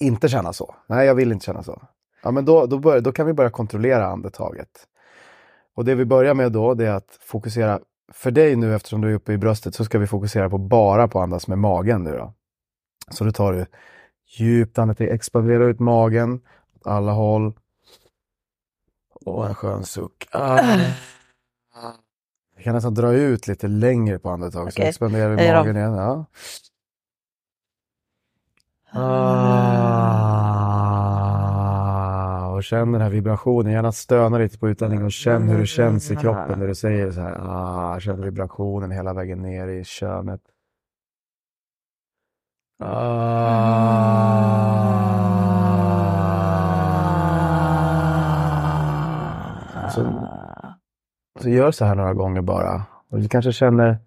inte 0.00 0.28
känna 0.28 0.52
så. 0.52 0.74
Nej, 0.86 1.06
jag 1.06 1.14
vill 1.14 1.32
inte 1.32 1.44
känna 1.46 1.62
så. 1.62 1.82
Ja, 2.22 2.30
men 2.30 2.44
då, 2.44 2.66
då, 2.66 2.78
bör, 2.78 3.00
då 3.00 3.12
kan 3.12 3.26
vi 3.26 3.32
börja 3.32 3.50
kontrollera 3.50 4.06
andetaget. 4.06 4.68
Och 5.74 5.84
det 5.84 5.94
vi 5.94 6.04
börjar 6.04 6.34
med 6.34 6.52
då, 6.52 6.74
det 6.74 6.86
är 6.86 6.94
att 6.94 7.18
fokusera, 7.20 7.80
för 8.12 8.30
dig 8.30 8.56
nu 8.56 8.74
eftersom 8.74 9.00
du 9.00 9.10
är 9.10 9.14
uppe 9.14 9.32
i 9.32 9.38
bröstet, 9.38 9.74
så 9.74 9.84
ska 9.84 9.98
vi 9.98 10.06
fokusera 10.06 10.50
på 10.50 10.58
bara 10.58 11.08
på 11.08 11.20
andas 11.20 11.48
med 11.48 11.58
magen 11.58 12.04
nu 12.04 12.10
då. 12.10 12.34
Så 13.10 13.24
då 13.24 13.32
tar 13.32 13.52
du 13.52 13.66
djupt 14.38 14.78
andetag, 14.78 15.08
expandera 15.08 15.64
ut 15.64 15.80
magen 15.80 16.40
åt 16.76 16.86
alla 16.86 17.12
håll. 17.12 17.52
Och 19.24 19.46
en 19.46 19.54
skön 19.54 19.84
suck. 19.84 20.28
Ah. 20.30 20.78
Jag 22.54 22.64
kan 22.64 22.74
nästan 22.74 22.94
dra 22.94 23.12
ut 23.12 23.46
lite 23.46 23.68
längre 23.68 24.18
på 24.18 24.30
andetaget, 24.30 24.74
så 24.74 24.80
Okej, 24.80 24.88
expanderar 24.88 25.36
vi 25.36 25.52
magen 25.52 25.76
igen. 25.76 25.94
Ja. 25.94 26.26
Ah, 28.94 30.31
och 32.62 32.66
känn 32.66 32.92
den 32.92 33.00
här 33.00 33.10
vibrationen, 33.10 33.72
gärna 33.72 33.92
stöna 33.92 34.38
lite 34.38 34.58
på 34.58 34.68
utandningen 34.68 35.04
och 35.04 35.12
känn 35.12 35.48
hur 35.48 35.58
det 35.58 35.66
känns 35.66 36.10
i 36.10 36.16
kroppen 36.16 36.58
när 36.58 36.66
du 36.66 36.74
säger 36.74 37.10
så 37.10 37.20
här. 37.20 37.36
Ah, 37.40 38.00
känn 38.00 38.22
vibrationen 38.22 38.90
hela 38.90 39.12
vägen 39.14 39.42
ner 39.42 39.68
i 39.68 39.84
könet. 39.84 40.40
Ah. 42.84 43.50
Så, 49.90 50.28
så 51.40 51.48
gör 51.48 51.70
så 51.70 51.84
här 51.84 51.94
några 51.94 52.14
gånger 52.14 52.42
bara. 52.42 52.82
Och 53.10 53.20
du 53.20 53.28
kanske 53.28 53.52
känner 53.52 53.98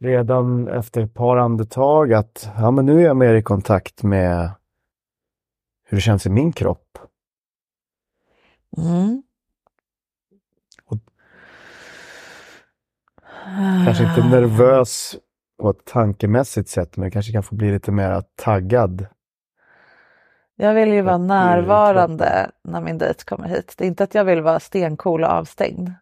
redan 0.00 0.68
efter 0.68 1.00
ett 1.02 1.14
par 1.14 1.36
andetag 1.36 2.12
att 2.12 2.50
ja, 2.56 2.70
men 2.70 2.86
nu 2.86 3.00
är 3.00 3.04
jag 3.04 3.16
mer 3.16 3.34
i 3.34 3.42
kontakt 3.42 4.02
med 4.02 4.50
hur 5.88 5.96
det 5.96 6.00
känns 6.00 6.26
i 6.26 6.30
min 6.30 6.52
kropp. 6.52 6.98
Mm. 8.76 9.22
Och- 10.84 10.98
Kanske 13.86 14.04
inte 14.04 14.24
nervös 14.28 15.16
på 15.60 15.70
ett 15.70 15.84
tankemässigt 15.84 16.68
sätt, 16.68 16.96
men 16.96 17.10
kanske 17.10 17.32
kan 17.32 17.42
få 17.42 17.54
bli 17.54 17.70
lite 17.72 17.92
mer 17.92 18.22
taggad. 18.34 19.06
Jag 20.56 20.74
vill 20.74 20.92
ju 20.92 21.02
vara 21.02 21.18
närvarande 21.18 22.50
när 22.64 22.80
min 22.80 22.98
dejt 22.98 23.24
kommer 23.24 23.48
hit. 23.48 23.74
Det 23.78 23.84
är 23.84 23.88
inte 23.88 24.04
att 24.04 24.14
jag 24.14 24.24
vill 24.24 24.40
vara 24.42 24.60
stencool 24.60 25.24
och 25.24 25.30
avstängd. 25.30 25.92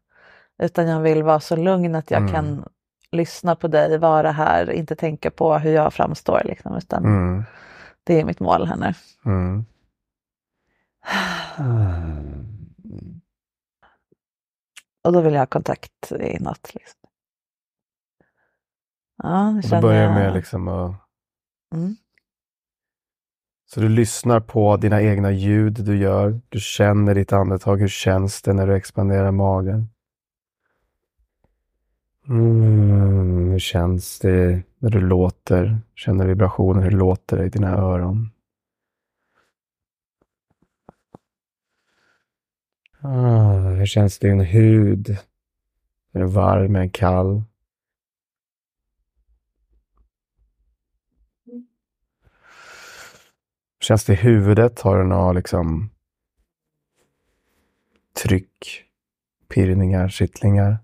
Utan 0.63 0.89
jag 0.89 1.01
vill 1.01 1.23
vara 1.23 1.41
så 1.41 1.57
lugn 1.57 1.95
att 1.95 2.11
jag 2.11 2.21
Mm. 2.21 2.33
kan 2.35 2.65
lyssna 3.11 3.57
på 3.57 3.69
dig, 3.69 3.99
vara 3.99 4.31
här, 4.33 4.71
inte 4.71 4.97
tänka 4.97 5.31
på 5.31 5.59
hur 5.59 5.73
jag 5.73 5.93
framstår. 5.95 6.43
Liksom, 6.45 6.77
utan 6.77 7.05
Mm. 7.05 7.45
det 8.05 8.21
är 8.21 8.25
mitt 8.25 8.41
mål 8.41 8.67
här 8.67 8.77
nu. 8.77 8.93
Mm. 9.25 9.65
Och 15.07 15.13
då 15.13 15.21
vill 15.21 15.33
jag 15.33 15.41
ha 15.41 15.47
kontakt 15.47 16.13
i 16.13 16.39
något. 16.41 16.75
Liksom. 16.75 17.01
Ja, 19.23 19.51
nu 19.51 19.63
känner 19.63 19.83
börjar 19.83 20.03
jag... 20.03 20.15
med 20.15 20.35
liksom 20.35 20.69
att... 20.69 20.95
Mm. 21.75 21.97
Så 23.67 23.81
du 23.81 23.89
lyssnar 23.89 24.41
på 24.41 24.77
dina 24.77 25.03
egna 25.03 25.31
ljud 25.31 25.73
du 25.85 25.99
gör. 25.99 26.41
Du 26.49 26.61
känner 26.61 27.15
ditt 27.15 27.33
andetag. 27.33 27.77
Hur 27.77 27.89
känns 27.89 28.43
det 28.43 28.53
när 28.53 28.67
du 28.67 28.77
expanderar 28.77 29.31
magen? 29.31 29.89
Mm, 32.29 33.51
hur 33.51 33.59
känns 33.59 34.19
det 34.19 34.63
när 34.79 34.91
du 34.91 35.01
låter? 35.01 35.79
Känner 35.95 36.27
vibrationen? 36.27 36.83
Hur 36.83 36.91
låter 36.91 37.37
det 37.37 37.45
i 37.45 37.49
dina 37.49 37.77
öron? 37.77 38.31
Ah, 43.09 43.59
hur 43.59 43.87
känns 43.87 44.19
din 44.19 44.41
hud? 44.41 45.11
Är 46.13 46.19
den 46.19 46.31
varm? 46.31 46.77
eller 46.77 46.89
kall? 46.89 47.25
kall? 47.27 47.43
Känns 53.81 54.05
det 54.05 54.13
i 54.13 54.17
huvudet? 54.17 54.81
Har 54.81 54.99
du 54.99 55.05
några 55.05 55.33
liksom 55.33 55.91
tryck, 58.23 58.85
pirrningar, 59.49 60.09
kittlingar? 60.09 60.79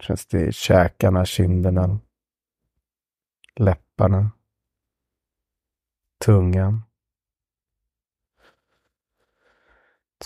Känns 0.00 0.26
det 0.26 0.46
i 0.46 0.52
käkarna, 0.52 1.24
kinderna, 1.24 1.98
läpparna, 3.56 4.30
tungan? 6.24 6.85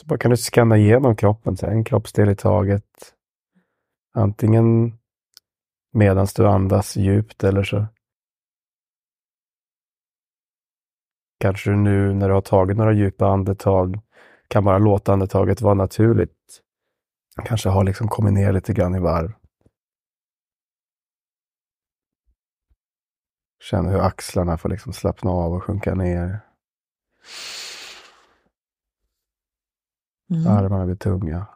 Så 0.00 0.06
bara 0.06 0.18
kan 0.18 0.30
du 0.30 0.36
skanna 0.36 0.76
igenom 0.76 1.16
kroppen, 1.16 1.56
så 1.56 1.66
en 1.66 1.84
kroppsdel 1.84 2.28
i 2.28 2.36
taget. 2.36 3.14
Antingen 4.14 4.98
medan 5.92 6.26
du 6.36 6.48
andas 6.48 6.96
djupt 6.96 7.44
eller 7.44 7.62
så 7.62 7.86
kanske 11.40 11.70
du 11.70 11.76
nu 11.76 12.14
när 12.14 12.28
du 12.28 12.34
har 12.34 12.40
tagit 12.40 12.76
några 12.76 12.92
djupa 12.92 13.26
andetag 13.26 14.00
kan 14.48 14.64
bara 14.64 14.78
låta 14.78 15.12
andetaget 15.12 15.60
vara 15.60 15.74
naturligt. 15.74 16.60
Kanske 17.44 17.68
har 17.68 17.84
liksom 17.84 18.08
kommit 18.08 18.32
ner 18.32 18.52
lite 18.52 18.72
grann 18.72 18.94
i 18.94 19.00
varv. 19.00 19.32
Känn 23.62 23.86
hur 23.86 24.00
axlarna 24.00 24.58
får 24.58 24.68
liksom 24.68 24.92
slappna 24.92 25.30
av 25.30 25.52
och 25.52 25.64
sjunka 25.64 25.94
ner. 25.94 26.40
Mm. 30.30 30.46
Armarna 30.46 30.86
blir 30.86 30.96
tunga. 30.96 31.46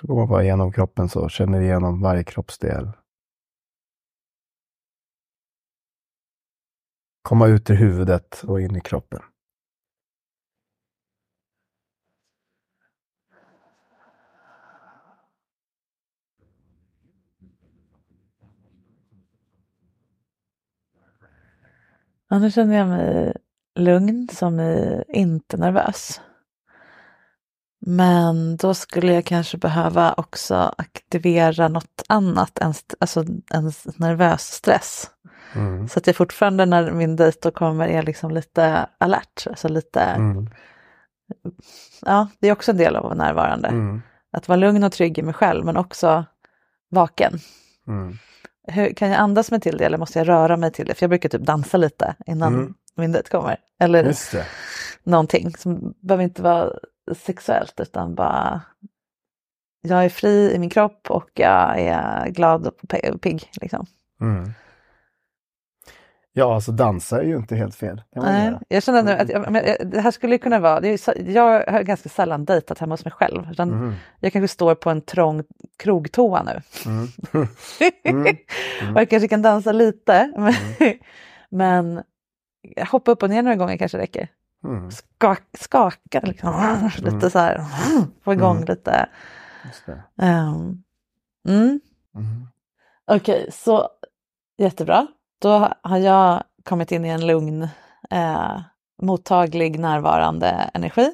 Så 0.00 0.06
går 0.06 0.16
man 0.16 0.28
bara 0.28 0.42
igenom 0.42 0.72
kroppen 0.72 1.08
så, 1.08 1.28
känner 1.28 1.60
igenom 1.60 2.00
varje 2.00 2.24
kroppsdel. 2.24 2.92
komma 7.30 7.46
ut 7.46 7.70
ur 7.70 7.74
huvudet 7.74 8.44
och 8.46 8.60
in 8.60 8.76
i 8.76 8.80
kroppen. 8.80 9.20
Ja, 22.28 22.38
nu 22.38 22.50
känner 22.50 22.76
jag 22.76 22.88
mig 22.88 23.36
lugn 23.74 24.28
som 24.32 24.60
i 24.60 25.04
inte 25.08 25.56
nervös. 25.56 26.20
Men 27.86 28.56
då 28.56 28.74
skulle 28.74 29.12
jag 29.14 29.24
kanske 29.24 29.58
behöva 29.58 30.12
också 30.16 30.74
aktivera 30.78 31.68
något 31.68 32.02
annat 32.08 32.58
än, 32.58 32.74
alltså 33.00 33.20
en 33.50 33.72
nervös 33.96 34.42
stress. 34.42 35.10
Mm. 35.54 35.88
Så 35.88 35.98
att 35.98 36.06
jag 36.06 36.16
fortfarande 36.16 36.66
när 36.66 36.90
min 36.90 37.16
dejt 37.16 37.50
kommer 37.50 37.88
är 37.88 38.02
liksom 38.02 38.30
lite 38.30 38.86
alert. 38.98 39.46
Alltså 39.46 39.68
lite, 39.68 40.00
Mm. 40.00 40.48
ja 42.02 42.28
det 42.40 42.48
är 42.48 42.52
också 42.52 42.70
en 42.70 42.76
del 42.76 42.96
av 42.96 43.04
att 43.06 43.08
vara 43.18 43.26
närvarande. 43.26 43.68
Mm. 43.68 44.02
Att 44.32 44.48
vara 44.48 44.56
lugn 44.56 44.84
och 44.84 44.92
trygg 44.92 45.18
i 45.18 45.22
mig 45.22 45.34
själv 45.34 45.64
men 45.64 45.76
också 45.76 46.24
vaken. 46.90 47.38
Mm. 47.86 48.18
Hur, 48.68 48.94
kan 48.94 49.08
jag 49.10 49.18
andas 49.18 49.50
mig 49.50 49.60
till 49.60 49.76
det 49.76 49.84
eller 49.84 49.98
måste 49.98 50.18
jag 50.18 50.28
röra 50.28 50.56
mig 50.56 50.72
till 50.72 50.86
det? 50.86 50.94
För 50.94 51.02
jag 51.02 51.10
brukar 51.10 51.28
typ 51.28 51.42
dansa 51.42 51.76
lite 51.76 52.14
innan 52.26 52.54
Mm. 52.54 52.74
min 52.96 53.12
dejt 53.12 53.28
kommer. 53.30 53.56
Eller 53.80 54.04
någonting 55.04 55.56
som 55.56 55.94
behöver 56.00 56.24
inte 56.24 56.42
vara 56.42 56.72
sexuellt 57.16 57.80
utan 57.80 58.14
bara 58.14 58.60
jag 59.82 60.04
är 60.04 60.08
fri 60.08 60.52
i 60.54 60.58
min 60.58 60.70
kropp 60.70 61.10
och 61.10 61.30
jag 61.34 61.80
är 61.80 62.28
glad 62.30 62.66
och 62.66 63.20
pigg. 63.20 63.50
Liksom. 63.60 63.86
Mm. 64.20 64.52
Ja, 66.32 66.54
alltså 66.54 66.72
dansa 66.72 67.18
är 67.20 67.24
ju 67.24 67.36
inte 67.36 67.56
helt 67.56 67.74
fel. 67.74 68.02
Nej, 68.16 68.58
jag 68.68 68.82
känner 68.82 69.02
nu 69.02 69.10
att 69.12 69.28
jag, 69.28 69.52
men, 69.52 69.64
jag- 69.66 69.90
det 69.90 70.00
här 70.00 70.10
skulle 70.10 70.38
kunna 70.38 70.58
vara, 70.58 70.78
är, 70.88 71.30
jag 71.30 71.72
har 71.72 71.82
ganska 71.82 72.08
sällan 72.08 72.44
dejtat 72.44 72.78
hemma 72.78 72.92
hos 72.92 73.04
mig 73.04 73.12
själv. 73.12 73.50
Utan 73.50 73.68
Mhm. 73.70 73.94
Jag 74.20 74.32
kanske 74.32 74.48
står 74.48 74.74
på 74.74 74.90
en 74.90 75.00
trång 75.00 75.44
krogtoa 75.76 76.42
nu. 76.42 76.60
Mm. 76.86 77.08
Mm. 78.04 78.94
och 78.94 79.00
jag 79.00 79.10
kanske 79.10 79.28
kan 79.28 79.42
dansa 79.42 79.72
lite. 79.72 80.32
Men, 80.36 80.54
men 81.50 82.02
hoppa 82.90 83.10
upp 83.10 83.22
och 83.22 83.30
ner 83.30 83.42
några 83.42 83.56
gånger 83.56 83.76
kanske 83.76 83.98
räcker. 83.98 84.28
Mm. 84.64 84.90
Skak, 84.90 85.42
skaka 85.60 86.20
liksom. 86.22 86.90
lite 86.98 87.30
så 87.30 87.38
här, 87.38 87.64
få 88.24 88.32
igång 88.32 88.56
Mm. 88.56 88.68
lite. 88.68 89.08
Ehm, 90.22 90.82
mm. 91.48 91.80
Mm. 92.14 92.46
Okej, 93.06 93.48
så 93.52 93.88
jättebra. 94.58 95.06
Då 95.42 95.68
har 95.82 95.98
jag 95.98 96.42
kommit 96.64 96.92
in 96.92 97.04
i 97.04 97.08
en 97.08 97.26
lugn, 97.26 97.68
eh, 98.10 98.60
mottaglig, 99.02 99.78
närvarande 99.78 100.70
energi. 100.74 101.10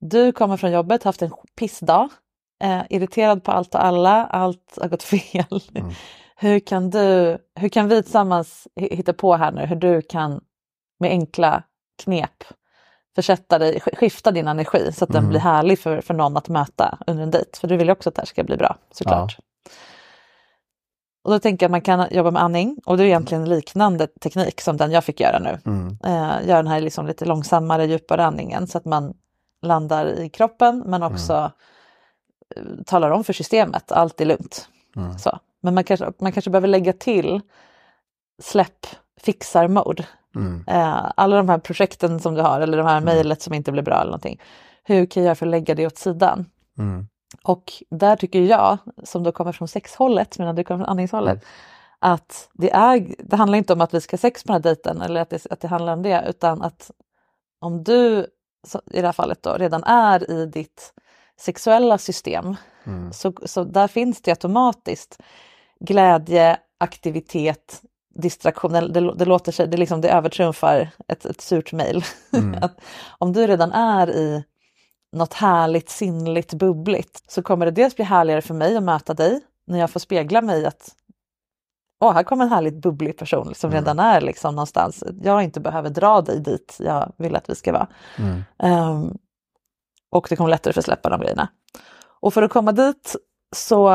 Du 0.00 0.32
kommer 0.32 0.56
från 0.56 0.72
jobbet, 0.72 1.02
haft 1.04 1.22
en 1.22 1.30
pissdag, 1.58 2.08
eh, 2.62 2.82
irriterad 2.90 3.44
på 3.44 3.52
allt 3.52 3.74
och 3.74 3.84
alla, 3.84 4.26
allt 4.26 4.78
har 4.80 4.88
gått 4.88 5.02
fel. 5.12 5.60
Mm. 5.74 5.90
Hur, 6.36 6.60
kan 6.60 6.90
du, 6.90 7.38
hur 7.54 7.68
kan 7.68 7.88
vi 7.88 8.02
tillsammans 8.02 8.68
hi- 8.80 8.94
hitta 8.96 9.12
på 9.12 9.36
här 9.36 9.52
nu 9.52 9.66
hur 9.66 9.76
du 9.76 10.02
kan 10.02 10.40
med 11.00 11.10
enkla 11.10 11.62
knep 12.02 12.44
försätta 13.14 13.58
dig, 13.58 13.78
sk- 13.78 13.96
skifta 13.96 14.30
din 14.30 14.48
energi 14.48 14.92
så 14.92 15.04
att 15.04 15.10
den 15.10 15.18
Mm. 15.18 15.30
blir 15.30 15.40
härlig 15.40 15.78
för, 15.78 16.00
för 16.00 16.14
någon 16.14 16.36
att 16.36 16.48
möta 16.48 16.98
under 17.06 17.22
en 17.22 17.30
dejt. 17.30 17.58
För 17.60 17.68
du 17.68 17.76
vill 17.76 17.86
ju 17.86 17.92
också 17.92 18.08
att 18.08 18.14
det 18.14 18.20
här 18.22 18.26
ska 18.26 18.44
bli 18.44 18.56
bra 18.56 18.76
såklart. 18.90 19.38
Och 21.24 21.30
då 21.30 21.38
tänker 21.38 21.64
jag 21.64 21.68
att 21.68 21.70
man 21.70 21.80
kan 21.80 22.06
jobba 22.10 22.30
med 22.30 22.42
andning 22.42 22.78
och 22.86 22.96
det 22.96 23.02
är 23.02 23.06
egentligen 23.06 23.42
en 23.42 23.48
liknande 23.48 24.06
teknik 24.06 24.60
som 24.60 24.76
den 24.76 24.90
jag 24.92 25.04
fick 25.04 25.20
göra 25.20 25.38
nu. 25.38 25.58
Mm. 25.66 25.98
Eh, 26.04 26.46
göra 26.48 26.56
den 26.62 26.66
här 26.66 26.80
liksom 26.80 27.06
lite 27.06 27.24
långsammare, 27.24 27.86
djupare 27.86 28.24
andningen 28.24 28.66
så 28.66 28.78
att 28.78 28.84
man 28.84 29.14
landar 29.62 30.06
i 30.06 30.28
kroppen 30.28 30.82
men 30.86 31.02
också 31.02 31.50
eh, 32.56 32.62
talar 32.86 33.10
om 33.10 33.24
för 33.24 33.32
systemet, 33.32 33.92
allt 33.92 34.20
är 34.20 34.24
lugnt. 34.24 34.68
Mm. 34.96 35.18
Så. 35.18 35.38
Men 35.60 35.74
man 35.74 35.84
kanske, 35.84 36.12
man 36.18 36.32
kanske 36.32 36.50
behöver 36.50 36.68
lägga 36.68 36.92
till 36.92 37.40
släpp 38.42 38.86
fixar-mode. 39.20 40.06
Mm. 40.34 40.64
Eh, 40.66 41.12
alla 41.16 41.36
de 41.36 41.48
här 41.48 41.58
projekten 41.58 42.20
som 42.20 42.34
du 42.34 42.42
har 42.42 42.60
eller 42.60 42.78
de 42.78 42.86
här 42.86 43.00
mejlet 43.00 43.42
som 43.42 43.54
inte 43.54 43.72
blir 43.72 43.82
bra 43.82 43.94
eller 43.94 44.10
någonting. 44.10 44.40
Hur 44.84 45.06
kan 45.06 45.22
jag 45.22 45.26
göra 45.26 45.34
för 45.34 45.46
att 45.46 45.50
lägga 45.50 45.74
det 45.74 45.86
åt 45.86 45.98
sidan? 45.98 46.46
Mm. 46.78 47.06
Och 47.44 47.72
där 47.90 48.16
tycker 48.16 48.40
jag, 48.40 48.78
som 49.04 49.22
då 49.22 49.32
kommer 49.32 49.52
från 49.52 49.68
sexhållet 49.68 50.38
medan 50.38 50.54
du 50.54 50.64
kommer 50.64 50.78
från 50.78 50.90
andningshållet, 50.90 51.44
att 51.98 52.48
det, 52.52 52.70
är, 52.70 53.14
det 53.18 53.36
handlar 53.36 53.58
inte 53.58 53.72
om 53.72 53.80
att 53.80 53.94
vi 53.94 54.00
ska 54.00 54.16
sex 54.16 54.44
på 54.44 54.52
den 54.52 54.54
här 54.54 54.62
dejten 54.62 55.02
eller 55.02 55.20
att 55.20 55.30
det, 55.30 55.46
att 55.50 55.60
det 55.60 55.68
handlar 55.68 55.92
om 55.92 56.02
det, 56.02 56.24
utan 56.28 56.62
att 56.62 56.90
om 57.60 57.84
du 57.84 58.26
i 58.90 59.00
det 59.00 59.06
här 59.06 59.12
fallet 59.12 59.42
då 59.42 59.56
redan 59.58 59.84
är 59.84 60.30
i 60.30 60.46
ditt 60.46 60.94
sexuella 61.40 61.98
system, 61.98 62.56
Mm. 62.86 63.12
så, 63.12 63.32
så 63.44 63.64
där 63.64 63.88
finns 63.88 64.22
det 64.22 64.30
automatiskt 64.30 65.22
glädje, 65.80 66.56
aktivitet, 66.78 67.82
distraktion, 68.14 68.72
det, 68.72 69.14
det 69.14 69.24
låter 69.24 69.52
sig, 69.52 69.68
det, 69.68 69.76
liksom, 69.76 70.00
det 70.00 70.10
övertrumfar 70.10 70.90
ett, 71.08 71.24
ett 71.24 71.40
surt 71.40 71.72
mejl. 71.72 72.04
Mm. 72.32 72.68
Om 73.18 73.32
du 73.32 73.46
redan 73.46 73.72
är 73.72 74.10
i 74.10 74.44
något 75.12 75.34
härligt, 75.34 75.90
sinnligt, 75.90 76.54
bubbligt 76.54 77.22
så 77.28 77.42
kommer 77.42 77.66
det 77.66 77.72
dels 77.72 77.96
bli 77.96 78.04
härligare 78.04 78.42
för 78.42 78.54
mig 78.54 78.76
att 78.76 78.82
möta 78.82 79.14
dig 79.14 79.40
när 79.66 79.78
jag 79.78 79.90
får 79.90 80.00
spegla 80.00 80.42
mig 80.42 80.66
att 80.66 80.94
Åh, 82.00 82.12
här 82.12 82.22
kommer 82.22 82.44
en 82.44 82.50
härligt 82.50 82.74
bubblig 82.74 83.18
person 83.18 83.54
som 83.54 83.70
redan 83.70 83.98
är 83.98 84.20
liksom 84.20 84.54
någonstans. 84.54 85.04
Jag 85.22 85.42
inte 85.42 85.60
behöver 85.60 85.90
dra 85.90 86.20
dig 86.20 86.40
dit 86.40 86.76
jag 86.80 87.12
vill 87.16 87.36
att 87.36 87.50
vi 87.50 87.54
ska 87.54 87.72
vara. 87.72 87.88
Mm. 88.18 88.42
Ehm, 88.58 89.18
och 90.10 90.26
det 90.30 90.36
kommer 90.36 90.50
lättare 90.50 90.72
för 90.72 90.80
att 90.80 90.84
släppa 90.84 91.08
de 91.08 91.20
grejerna. 91.20 91.48
Och 92.20 92.34
för 92.34 92.42
att 92.42 92.50
komma 92.50 92.72
dit 92.72 93.16
så 93.56 93.88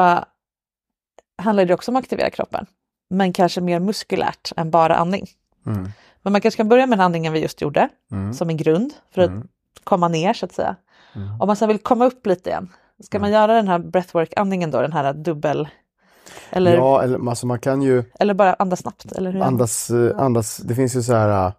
handlar 1.38 1.66
det 1.66 1.74
också 1.74 1.92
om 1.92 1.96
att 1.96 2.04
aktivera 2.04 2.30
kroppen. 2.30 2.66
Men 3.10 3.34
kanske 3.34 3.62
mer 3.62 3.80
muskulärt 3.80 4.52
än 4.58 4.72
bara 4.72 4.96
andning. 4.96 5.28
Mm. 5.66 5.90
Men 6.22 6.32
man 6.34 6.42
kanske 6.42 6.58
kan 6.58 6.70
börja 6.70 6.86
med 6.88 6.98
den 6.98 7.06
andningen 7.06 7.34
vi 7.34 7.40
just 7.40 7.62
gjorde 7.62 7.90
Mm. 8.12 8.34
som 8.34 8.50
en 8.50 8.58
grund 8.58 8.94
för 9.14 9.22
att 9.22 9.30
Mm. 9.30 9.48
komma 9.84 10.08
ner 10.08 10.34
så 10.34 10.46
att 10.46 10.52
säga. 10.54 10.76
Mm. 11.16 11.42
Om 11.42 11.48
man 11.48 11.56
sen 11.56 11.68
vill 11.68 11.80
komma 11.80 12.06
upp 12.06 12.26
lite 12.26 12.50
igen, 12.50 12.70
ska 13.04 13.20
man 13.20 13.32
göra 13.32 13.54
den 13.54 13.68
här 13.68 13.80
breathwork-andningen 13.80 14.72
då, 14.72 14.82
den 14.82 14.94
här 14.94 15.14
dubbel... 15.14 15.68
Eller, 16.50 16.74
Ja, 16.76 17.02
eller, 17.04 17.30
alltså 17.30 17.48
man 17.48 17.60
kan 17.60 17.82
ju 17.82 18.04
eller 18.20 18.34
bara 18.34 18.54
andas 18.54 18.80
snabbt? 18.80 19.12
Eller 19.12 19.32
hur? 19.32 19.42
andas, 19.42 19.90
eh, 19.90 20.20
andas, 20.20 20.58
det 20.58 20.76
finns 20.76 20.96
ju 20.96 21.04
så 21.04 21.14
här 21.14 21.46
eh, 21.48 21.52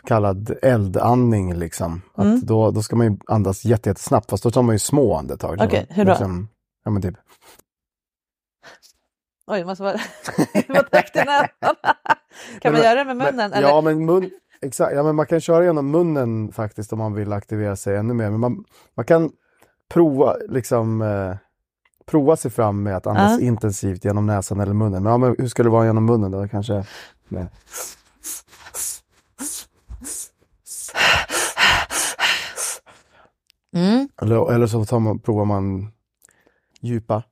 så 0.00 0.06
kallad 0.06 0.54
eldandning 0.62 1.54
liksom. 1.54 2.02
Att 2.14 2.24
Mm. 2.24 2.40
då, 2.42 2.70
då 2.70 2.82
ska 2.82 2.96
man 2.96 3.06
ju 3.06 3.18
andas 3.26 3.64
jätte- 3.64 3.90
jättesnabbt 3.90 4.30
fast 4.30 4.42
då 4.42 4.50
tar 4.50 4.62
man 4.62 4.74
ju 4.74 4.78
små 4.78 5.14
andetag. 5.16 5.60
Okej, 5.62 5.86
hur 5.90 6.04
då? 6.04 6.10
Liksom, 6.12 6.48
ja 6.84 6.90
men 6.90 7.02
typ. 7.02 7.14
Oj, 9.46 9.58
det 9.58 9.64
måste 9.66 9.82
vara 9.84 9.96
vara 10.68 10.82
täppt 10.82 11.16
i 11.16 11.18
näsan. 11.18 11.74
kan 12.60 12.72
man 12.72 12.82
göra 12.82 12.94
det 12.94 13.04
med 13.04 13.16
munnen? 13.16 13.36
Men, 13.36 13.52
eller? 13.52 13.68
Ja, 13.68 13.80
men 13.80 14.04
mun, 14.04 14.30
exakt, 14.62 14.94
ja, 14.96 15.02
men 15.02 15.16
man 15.16 15.26
kan 15.26 15.40
köra 15.40 15.64
genom 15.64 15.90
munnen 15.90 16.52
faktiskt 16.52 16.92
om 16.92 16.98
man 16.98 17.14
vill 17.14 17.32
aktivera 17.32 17.76
sig 17.76 17.96
ännu 17.96 18.14
mer. 18.14 18.30
Men 18.30 18.40
man, 18.40 18.64
man 18.94 19.04
kan 19.06 19.30
prova, 19.88 20.36
liksom, 20.48 21.02
eh, 21.02 21.36
prova 22.06 22.36
sig 22.36 22.50
fram 22.50 22.82
med 22.82 22.96
att 22.96 23.06
andas 23.06 23.40
Ja. 23.40 23.46
intensivt 23.46 24.04
genom 24.04 24.26
näsan 24.26 24.60
eller 24.60 24.72
munnen. 24.74 25.02
Men, 25.02 25.12
ja, 25.12 25.18
men 25.18 25.34
hur 25.38 25.48
ska 25.48 25.62
det 25.62 25.68
vara 25.68 25.86
genom 25.86 26.04
munnen 26.04 26.30
då? 26.30 26.48
Kanske... 26.48 26.84
Nej. 27.28 27.46
Mm. 33.76 34.08
Eller, 34.22 34.52
eller 34.52 34.66
så 34.66 34.84
tar 34.84 34.98
man, 34.98 35.18
provar 35.18 35.44
man 35.44 35.92
djupa. 36.80 37.22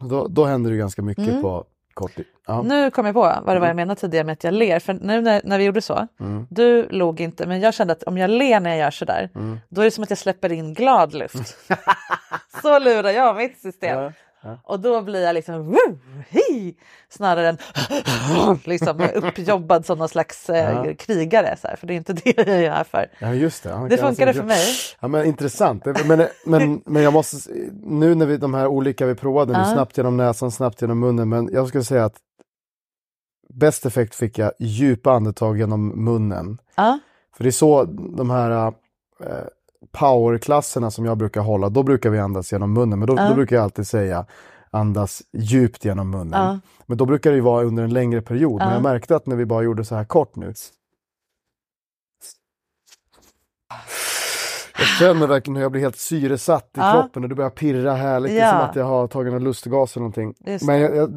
Då, 0.00 0.26
då 0.28 0.44
händer 0.44 0.70
det 0.70 0.76
ganska 0.76 1.02
mycket 1.02 1.28
Mm. 1.28 1.42
på 1.42 1.64
kort 1.94 2.14
tid. 2.14 2.24
Ja. 2.46 2.62
Nu 2.62 2.90
kom 2.90 3.06
jag 3.06 3.14
på 3.14 3.20
vad 3.20 3.56
det 3.56 3.60
var 3.60 3.66
jag 3.66 3.76
menade 3.76 4.00
tidigare 4.00 4.24
med 4.24 4.32
att 4.32 4.44
jag 4.44 4.54
ler. 4.54 4.78
För 4.80 4.92
nu 4.94 5.20
när, 5.20 5.40
när 5.44 5.58
vi 5.58 5.64
gjorde 5.64 5.82
så, 5.82 6.06
Mm. 6.20 6.46
du 6.50 6.88
log 6.88 7.20
inte, 7.20 7.46
men 7.46 7.60
jag 7.60 7.74
kände 7.74 7.92
att 7.92 8.02
om 8.02 8.18
jag 8.18 8.30
ler 8.30 8.60
när 8.60 8.70
jag 8.70 8.78
gör 8.78 8.90
sådär, 8.90 9.30
Mm. 9.34 9.58
då 9.68 9.80
är 9.80 9.84
det 9.84 9.90
som 9.90 10.04
att 10.04 10.10
jag 10.10 10.18
släpper 10.18 10.52
in 10.52 10.74
glad 10.74 11.14
luft. 11.14 11.56
så 12.62 12.78
lurar 12.78 13.10
jag 13.10 13.36
mitt 13.36 13.58
system. 13.60 13.98
Ja, 13.98 14.12
ja. 14.42 14.58
Och 14.64 14.80
då 14.80 15.02
blir 15.02 15.22
jag 15.22 15.34
liksom 15.34 15.76
hi, 16.28 16.74
snarare 17.08 17.48
än 17.48 17.58
liksom 18.64 19.08
uppjobbad 19.14 19.86
som 19.86 19.98
någon 19.98 20.08
slags 20.08 20.50
eh, 20.50 20.86
Ja. 20.86 20.94
krigare. 20.98 21.56
Så 21.62 21.68
här, 21.68 21.76
för 21.76 21.86
det 21.86 21.94
är 21.94 21.96
inte 21.96 22.12
det 22.24 22.36
jag 22.36 22.48
är 22.48 22.70
här 22.70 22.84
för. 22.84 23.06
Ja, 23.18 23.34
just 23.34 23.62
det. 23.62 23.86
Det 23.90 23.96
funkade 23.98 24.30
alltså- 24.30 24.42
för 24.42 24.48
mig. 24.48 24.66
Ja, 25.00 25.08
men 25.08 25.24
intressant. 25.26 25.84
Men, 26.06 26.26
men, 26.46 26.82
men 26.86 27.02
jag 27.02 27.12
måste, 27.12 27.50
nu 27.82 28.14
när 28.14 28.26
vi 28.26 28.36
de 28.36 28.54
här 28.54 28.66
olika 28.66 29.06
vi 29.06 29.14
provade, 29.14 29.58
nu, 29.58 29.64
snabbt 29.64 29.96
genom 29.96 30.16
näsan, 30.16 30.50
snabbt 30.50 30.82
genom 30.82 30.98
munnen, 31.00 31.28
men 31.28 31.48
jag 31.52 31.68
skulle 31.68 31.84
säga 31.84 32.04
att 32.04 32.16
bäst 33.54 33.86
effekt 33.86 34.14
fick 34.14 34.38
jag 34.38 34.52
djupa 34.58 35.12
andetag 35.12 35.58
genom 35.58 35.88
munnen. 36.04 36.58
För 37.36 37.44
det 37.44 37.48
är 37.50 37.52
så 37.52 37.84
de 38.16 38.30
här, 38.30 38.66
eh, 39.20 39.26
powerklasserna 39.92 40.90
som 40.90 41.04
jag 41.04 41.18
brukar 41.18 41.40
hålla, 41.40 41.68
då 41.68 41.82
brukar 41.82 42.10
vi 42.10 42.18
andas 42.18 42.52
genom 42.52 42.72
munnen. 42.72 42.98
Men 42.98 43.08
då, 43.08 43.14
Ja. 43.16 43.28
då 43.28 43.34
brukar 43.34 43.56
jag 43.56 43.62
alltid 43.62 43.86
säga 43.86 44.26
andas 44.70 45.22
djupt 45.32 45.84
genom 45.84 46.10
munnen. 46.10 46.40
Ja. 46.42 46.60
Men 46.86 46.98
då 46.98 47.06
brukar 47.06 47.32
det 47.32 47.40
vara 47.40 47.64
under 47.64 47.82
en 47.84 47.92
längre 47.92 48.22
period. 48.22 48.58
Men 48.58 48.68
Ja. 48.68 48.74
jag 48.74 48.82
märkte 48.82 49.16
att 49.16 49.26
när 49.26 49.36
vi 49.36 49.46
bara 49.46 49.62
gjorde 49.62 49.84
så 49.84 49.94
här 49.94 50.04
kort 50.04 50.36
nu. 50.36 50.54
Jag 54.78 54.86
känner 54.88 55.26
verkligen 55.26 55.56
hur 55.56 55.62
jag 55.62 55.72
blir 55.72 55.82
helt 55.82 55.96
syresatt 55.96 56.70
i 56.76 56.80
kroppen 56.92 57.22
och 57.22 57.28
det 57.28 57.34
börjar 57.34 57.50
pirra 57.50 57.94
härligt. 57.94 58.32
Det 58.32 58.38
är 58.40 58.46
Ja. 58.46 58.50
som 58.60 58.70
att 58.70 58.76
jag 58.76 58.84
har 58.84 59.06
tagit 59.08 59.32
någon 59.32 59.44
lustgas 59.44 59.96
eller 59.96 60.00
någonting. 60.08 60.34
Men 60.66 60.80
jag, 60.80 60.96
jag, 60.96 61.10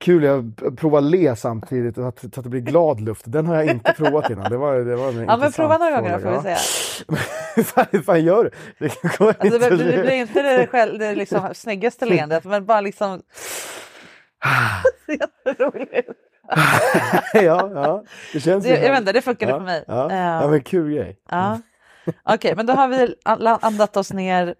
kul, 0.00 0.22
jag 0.22 0.54
provar 0.78 1.00
le 1.00 1.36
samtidigt 1.36 1.94
så 1.94 2.02
att, 2.08 2.18
så 2.20 2.26
att 2.26 2.42
det 2.44 2.48
blir 2.50 2.60
glad 2.60 3.00
luft. 3.00 3.22
Den 3.26 3.46
har 3.46 3.54
jag 3.56 3.66
inte 3.66 3.92
provat 3.92 4.30
innan. 4.30 4.50
Det 4.50 4.56
var, 4.56 4.76
det 4.76 4.96
var 4.96 5.08
en 5.08 5.24
Ja 5.28 5.36
men 5.36 5.52
prova 5.52 5.78
några 5.78 6.00
gånger 6.00 6.12
då 6.12 6.20
får 6.20 6.30
vi 6.42 6.56
se. 6.56 6.56
Hur 7.90 8.02
fan, 8.02 8.24
gör 8.24 8.44
du? 8.44 8.50
Det 8.78 8.84
Alltså, 9.04 9.58
det, 9.58 9.76
blir, 9.76 9.96
det 9.96 10.02
blir 10.02 10.12
inte 10.14 10.42
det, 10.42 10.66
själv, 10.66 10.98
det 10.98 11.14
liksom 11.14 11.48
snyggaste 11.54 12.06
leendet 12.06 12.44
men 12.44 12.66
bara 12.66 12.80
liksom... 12.80 13.22
Jätteroligt. 15.08 16.08
ja, 17.34 17.70
ja, 17.74 18.04
det 18.32 18.40
känns 18.40 18.64
Det- 18.64 18.82
jag 18.84 18.90
vet 18.90 19.00
inte, 19.00 19.12
det 19.12 19.22
funkade 19.22 19.52
ja, 19.52 19.58
för 19.58 19.64
mig. 19.64 19.84
Ja, 19.86 20.10
Eh, 20.10 20.16
ja 20.18 20.48
men 20.48 20.60
kul 20.62 20.94
grej. 20.94 21.16
Ja. 21.30 21.60
Okej, 22.24 22.52
men 22.56 22.66
då 22.66 22.72
har 22.72 22.88
vi 22.88 23.14
an- 23.24 23.58
andat 23.60 23.96
oss 23.96 24.12
ner, 24.12 24.54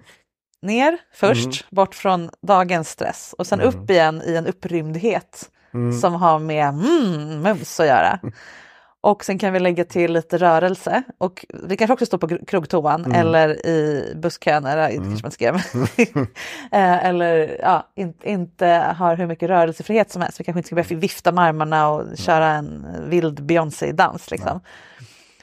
ner 0.63 0.99
först, 1.15 1.45
Mm. 1.47 1.57
bort 1.71 1.95
från 1.95 2.31
dagens 2.43 2.89
stress 2.91 3.35
och 3.39 3.47
sen 3.47 3.61
upp 3.61 3.91
igen 3.91 4.23
i 4.27 4.37
en 4.37 4.47
upprymdhet 4.47 5.51
Mm. 5.75 5.93
som 6.01 6.15
har 6.15 6.39
med 6.39 6.69
mm, 6.69 7.43
mums 7.43 7.81
att 7.81 7.87
göra. 7.87 8.19
Och 9.03 9.25
sen 9.25 9.39
kan 9.39 9.53
vi 9.53 9.61
lägga 9.61 9.85
till 9.85 10.13
lite 10.13 10.39
rörelse 10.39 11.03
och 11.19 11.47
vi 11.65 11.77
kanske 11.77 11.93
också 11.93 12.07
står 12.07 12.19
på 12.19 12.29
krogtoan 12.29 13.05
Mm. 13.05 13.21
eller 13.21 13.67
i 13.67 14.13
busskön, 14.17 14.67
eller 14.67 14.89
inte 14.89 15.07
kanske 15.09 15.25
man 15.25 15.31
skrev. 15.31 15.55
Eh, 16.73 17.05
eller 17.07 17.57
ja, 17.63 17.87
in, 17.97 18.15
inte 18.23 18.67
har 18.99 19.17
hur 19.17 19.27
mycket 19.27 19.49
rörelsefrihet 19.49 20.11
som 20.11 20.23
helst. 20.23 20.41
Vi 20.41 20.45
kanske 20.45 20.59
inte 20.59 20.67
ska 20.67 20.75
börja 20.77 21.01
vifta 21.01 21.33
med 21.33 21.45
armarna 21.45 21.89
och 21.89 22.19
köra 22.19 22.47
en 22.47 22.87
vild 23.11 23.43
Beyoncé-dans. 23.45 24.31
Liksom. 24.31 24.61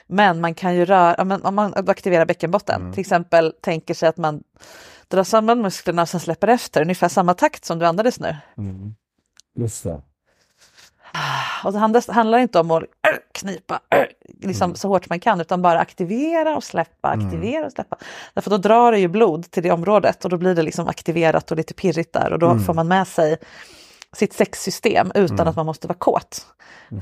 Men 0.06 0.40
man 0.40 0.54
kan 0.54 0.74
ju 0.74 0.84
röra, 0.84 1.14
ja, 1.18 1.24
men 1.24 1.42
om 1.44 1.54
man 1.54 1.74
aktiverar 1.88 2.26
bäckenbotten, 2.26 2.92
till 2.92 3.00
exempel 3.00 3.52
tänker 3.62 3.94
sig 3.94 4.08
att 4.08 4.16
man 4.16 4.42
drar 5.08 5.24
samman 5.24 5.62
musklerna 5.62 6.02
och 6.02 6.08
sen 6.08 6.20
släpper 6.20 6.48
efter, 6.48 6.82
ungefär 6.82 7.08
samma 7.08 7.34
takt 7.34 7.64
som 7.64 7.78
du 7.78 7.86
andades 7.86 8.20
nu. 8.20 8.36
Just 9.54 9.84
det. 9.84 10.02
Och 11.64 11.72
det 11.72 11.78
handlar, 11.78 12.12
handlar 12.12 12.38
inte 12.38 12.60
om 12.60 12.70
att 12.70 12.84
knipa 13.32 13.80
liksom 14.40 14.74
så 14.74 14.88
hårt 14.88 15.08
man 15.08 15.20
kan 15.20 15.40
utan 15.40 15.62
bara 15.62 15.80
aktivera 15.80 16.56
och 16.56 16.64
släppa, 16.64 17.08
aktivera 17.08 17.66
och 17.66 17.72
släppa. 17.72 17.96
Därför 18.34 18.50
då 18.50 18.56
drar 18.56 18.92
det 18.92 18.98
ju 18.98 19.08
blod 19.08 19.50
till 19.50 19.62
det 19.62 19.70
området 19.70 20.24
och 20.24 20.30
då 20.30 20.36
blir 20.36 20.54
det 20.54 20.62
liksom 20.62 20.88
aktiverat 20.88 21.50
och 21.50 21.56
lite 21.56 21.74
pirrigt 21.74 22.12
där 22.12 22.32
och 22.32 22.38
då 22.38 22.58
får 22.58 22.74
man 22.74 22.88
med 22.88 23.08
sig 23.08 23.36
sitt 24.12 24.32
sexsystem 24.32 25.12
utan 25.14 25.48
att 25.48 25.56
man 25.56 25.66
måste 25.66 25.88
vara 25.88 25.98
kåt. 25.98 26.46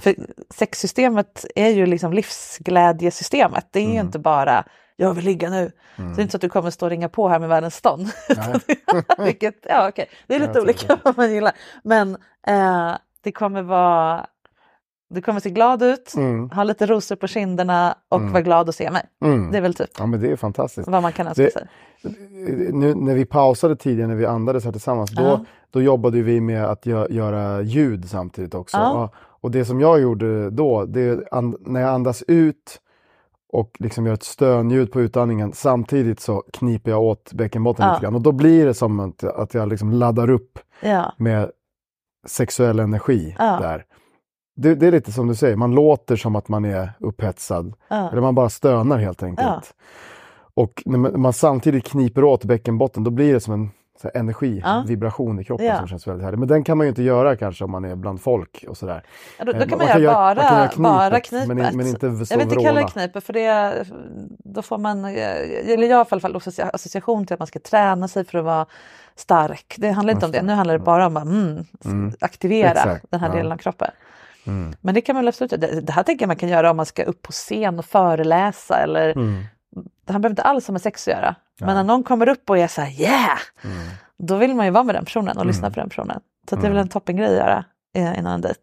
För 0.01 0.15
sexsystemet 0.55 1.47
är 1.55 1.69
ju 1.69 1.87
liksom 1.87 2.13
livsglädjesystemet. 2.13 3.69
Det 3.71 3.81
är 3.81 3.93
ju 3.93 4.01
inte 4.01 4.19
bara 4.19 4.65
jag 4.97 5.15
vill 5.15 5.25
ligga 5.25 5.51
nu. 5.51 5.73
Så 5.97 6.03
det 6.03 6.21
är 6.21 6.23
inte 6.23 6.31
så 6.33 6.37
att 6.37 6.41
du 6.41 6.49
kommer 6.49 6.71
stå 6.71 6.87
och 6.87 6.91
ringa 6.91 7.09
på 7.09 7.29
här 7.29 7.39
med 7.39 7.49
världens 7.49 7.75
stånd. 7.77 8.07
Vilket, 9.19 9.55
ja, 9.69 9.89
okej. 9.89 10.07
Det 10.27 10.35
är 10.35 10.41
lite 10.41 10.53
Jag 10.55 10.63
olika 10.63 10.99
vad 11.05 11.17
man 11.17 11.33
gillar. 11.33 11.53
Men 11.85 12.17
eh, 12.47 12.93
det 13.23 13.33
kommer 13.33 13.63
vara 13.63 14.27
du 15.11 15.23
kommer 15.23 15.41
se 15.41 15.51
glad 15.51 15.83
ut, 15.83 16.15
Mm. 16.17 16.51
ha 16.51 16.65
lite 16.65 16.87
rosor 16.87 17.17
på 17.17 17.27
kinderna 17.27 17.95
och 18.09 18.23
vara 18.23 18.41
glad 18.43 18.69
att 18.69 18.75
se 18.75 18.91
mig. 18.91 19.03
Mm. 19.25 19.51
Det 19.51 19.59
är 19.59 19.63
väl 19.63 19.75
typ 19.75 19.91
Ja 19.99 20.07
men 20.07 20.21
det 20.21 20.31
är 20.33 20.37
fantastiskt. 20.37 20.89
vad 20.89 21.03
man 21.03 21.13
kan 21.13 21.27
önska 21.27 21.43
Det- 21.43 21.51
sig. 21.53 21.67
Nu 22.73 22.95
när 22.95 23.15
vi 23.15 23.25
pausade 23.25 23.77
tidigare, 23.77 24.09
när 24.09 24.15
vi 24.17 24.27
andades 24.27 24.65
här 24.65 24.73
tillsammans, 24.73 25.11
då, 25.11 25.23
Ja. 25.23 25.45
då 25.71 25.83
jobbade 25.83 26.23
vi 26.23 26.41
med 26.41 26.65
att 26.65 26.85
gö- 26.87 27.13
göra 27.13 27.63
ljud 27.63 28.11
samtidigt 28.11 28.55
också. 28.55 28.77
Ja. 28.77 29.05
Och, 29.05 29.15
och 29.45 29.51
det 29.51 29.65
som 29.65 29.81
jag 29.81 30.01
gjorde 30.01 30.51
då, 30.51 30.85
det 30.85 31.01
är 31.01 31.25
när 31.71 31.81
jag 31.81 31.91
andas 31.91 32.23
ut 32.29 32.81
och 33.57 33.77
liksom 33.79 34.07
gör 34.07 34.15
ett 34.15 34.23
stönljud 34.23 34.93
på 34.93 35.01
utandningen, 35.01 35.53
samtidigt 35.53 36.21
så 36.21 36.43
kniper 36.53 36.91
jag 36.91 37.03
åt 37.03 37.33
bäckenbotten 37.33 37.87
Ja. 37.87 37.93
lite 37.93 38.03
grann. 38.05 38.15
Och 38.15 38.21
då 38.21 38.33
blir 38.33 38.67
det 38.67 38.75
som 38.75 39.01
att, 39.01 39.25
att 39.25 39.55
jag 39.55 39.69
liksom 39.69 39.93
laddar 39.93 40.31
upp 40.31 40.59
Ja, 40.81 41.13
med 41.17 41.51
sexuell 42.27 42.79
energi 42.79 43.37
Ja. 43.39 43.59
där. 43.61 43.85
Det, 44.57 44.75
det 44.75 44.87
är 44.87 44.93
lite 44.93 45.13
som 45.13 45.27
du 45.27 45.35
säger, 45.35 45.57
man 45.57 45.75
låter 45.75 46.17
som 46.17 46.37
att 46.37 46.49
man 46.49 46.65
är 46.65 46.93
upphetsad. 47.01 47.75
Eller 47.91 48.21
man 48.21 48.35
bara 48.35 48.49
stönar 48.49 48.99
helt 48.99 49.23
enkelt. 49.23 49.75
Och 50.55 50.83
när 50.87 50.99
man, 50.99 51.21
man 51.21 51.33
samtidigt 51.33 51.85
kniper 51.85 52.25
åt 52.25 52.45
bäckenbotten 52.45 53.05
då 53.05 53.11
blir 53.11 53.33
det 53.35 53.41
som 53.41 53.55
en 53.55 53.71
så 54.03 54.09
här, 54.15 54.21
energi, 54.21 54.61
Ja. 54.65 54.85
vibration 54.87 55.41
i 55.41 55.45
kroppen 55.45 55.67
Ja. 55.67 55.79
som 55.79 55.89
känns 55.89 56.07
väldigt 56.07 56.25
härlig. 56.25 56.39
Men 56.39 56.49
den 56.49 56.65
kan 56.65 56.79
man 56.79 56.87
ju 56.87 56.89
inte 56.89 57.03
göra 57.03 57.37
kanske 57.37 57.65
om 57.65 57.71
man 57.71 57.85
är 57.85 57.95
bland 57.97 58.21
folk 58.21 58.65
och 58.69 58.77
sådär. 58.77 59.03
Ja, 59.39 59.45
då, 59.45 59.53
då 59.53 59.59
Eh, 59.59 59.67
kan 59.69 59.79
man, 59.79 59.87
göra 60.03 60.13
bara, 60.13 60.35
man 60.35 60.69
kan 60.69 60.85
göra 60.85 61.11
bara 61.11 61.21
knipet, 61.21 61.29
knipet. 61.29 61.49
men 61.49 61.77
men 61.77 61.87
inte 61.87 62.27
så 62.27 62.33
jag 62.35 62.39
vill 62.39 62.47
inte 62.53 62.65
kalla 62.65 62.81
det 62.81 62.87
knipet 62.89 63.25
för 63.25 63.33
det, 63.33 63.85
då 64.45 64.63
får 64.63 64.79
man, 64.79 65.05
eh, 65.05 65.11
eller 65.13 65.73
jag 65.87 65.89
i 65.89 65.93
alla 65.93 66.05
fall 66.21 66.37
associa- 66.37 66.71
association 66.73 67.27
till 67.27 67.35
att 67.35 67.41
man 67.41 67.47
ska 67.47 67.59
träna 67.59 68.09
sig 68.09 68.25
för 68.25 68.39
att 68.39 68.45
vara 68.45 68.67
stark. 69.15 69.75
Det 69.79 69.91
handlar 69.91 70.15
inte 70.15 70.27
om 70.27 70.33
det, 70.33 70.43
nu 70.43 70.53
handlar 70.53 70.79
det 70.79 70.85
bara 70.85 71.07
om 71.07 71.17
att 71.17 71.25
mm, 71.85 72.13
aktivera 72.21 72.71
Exakt, 72.71 73.07
den 73.11 73.21
här. 73.21 73.27
Mm. 73.27 73.37
delen 73.39 73.53
av 73.53 73.57
kroppen. 73.57 73.91
Men 74.81 74.95
det 74.95 75.01
kan 75.01 75.15
man 75.15 75.25
väl 75.25 75.29
absolut 75.29 75.51
det, 75.51 75.81
det 75.81 75.93
här 75.93 76.03
tänker 76.03 76.23
jag 76.23 76.29
man 76.29 76.37
kan 76.37 76.49
göra 76.49 76.71
om 76.71 76.77
man 76.77 76.87
ska 76.87 77.03
upp 77.05 77.23
på 77.23 77.33
scen 77.33 77.79
och 77.79 77.85
föreläsa 77.85 78.79
eller 78.79 79.11
Mm. 79.17 79.45
Här 79.77 79.83
behöver 80.07 80.31
inte 80.31 80.43
alls 80.43 80.67
ha 80.67 80.73
med 80.73 80.83
sex 80.83 81.09
att 81.09 81.15
göra. 81.15 81.35
Men 81.61 81.75
när 81.75 81.85
någon 81.85 82.03
kommer 82.03 82.29
upp 82.29 82.51
och 82.51 82.59
är 82.59 82.67
så 82.67 82.81
här 82.81 83.01
yeah! 83.01 83.39
Mm. 83.65 83.77
Då 84.19 84.37
vill 84.37 84.55
man 84.55 84.67
ju 84.67 84.73
vara 84.73 84.85
med 84.85 84.95
den 84.95 85.05
personen 85.05 85.39
och 85.39 85.47
lyssna 85.47 85.71
på 85.71 85.81
den 85.81 85.89
personen. 85.89 86.21
Så 86.51 86.57
det 86.57 86.67
är 86.67 86.71
väl 86.71 86.81
en 86.81 86.89
toppengrej 86.89 87.27
att 87.27 87.33
göra 87.33 87.65
eh, 87.97 88.19
innan 88.19 88.33
en 88.35 88.41
dejt. 88.41 88.61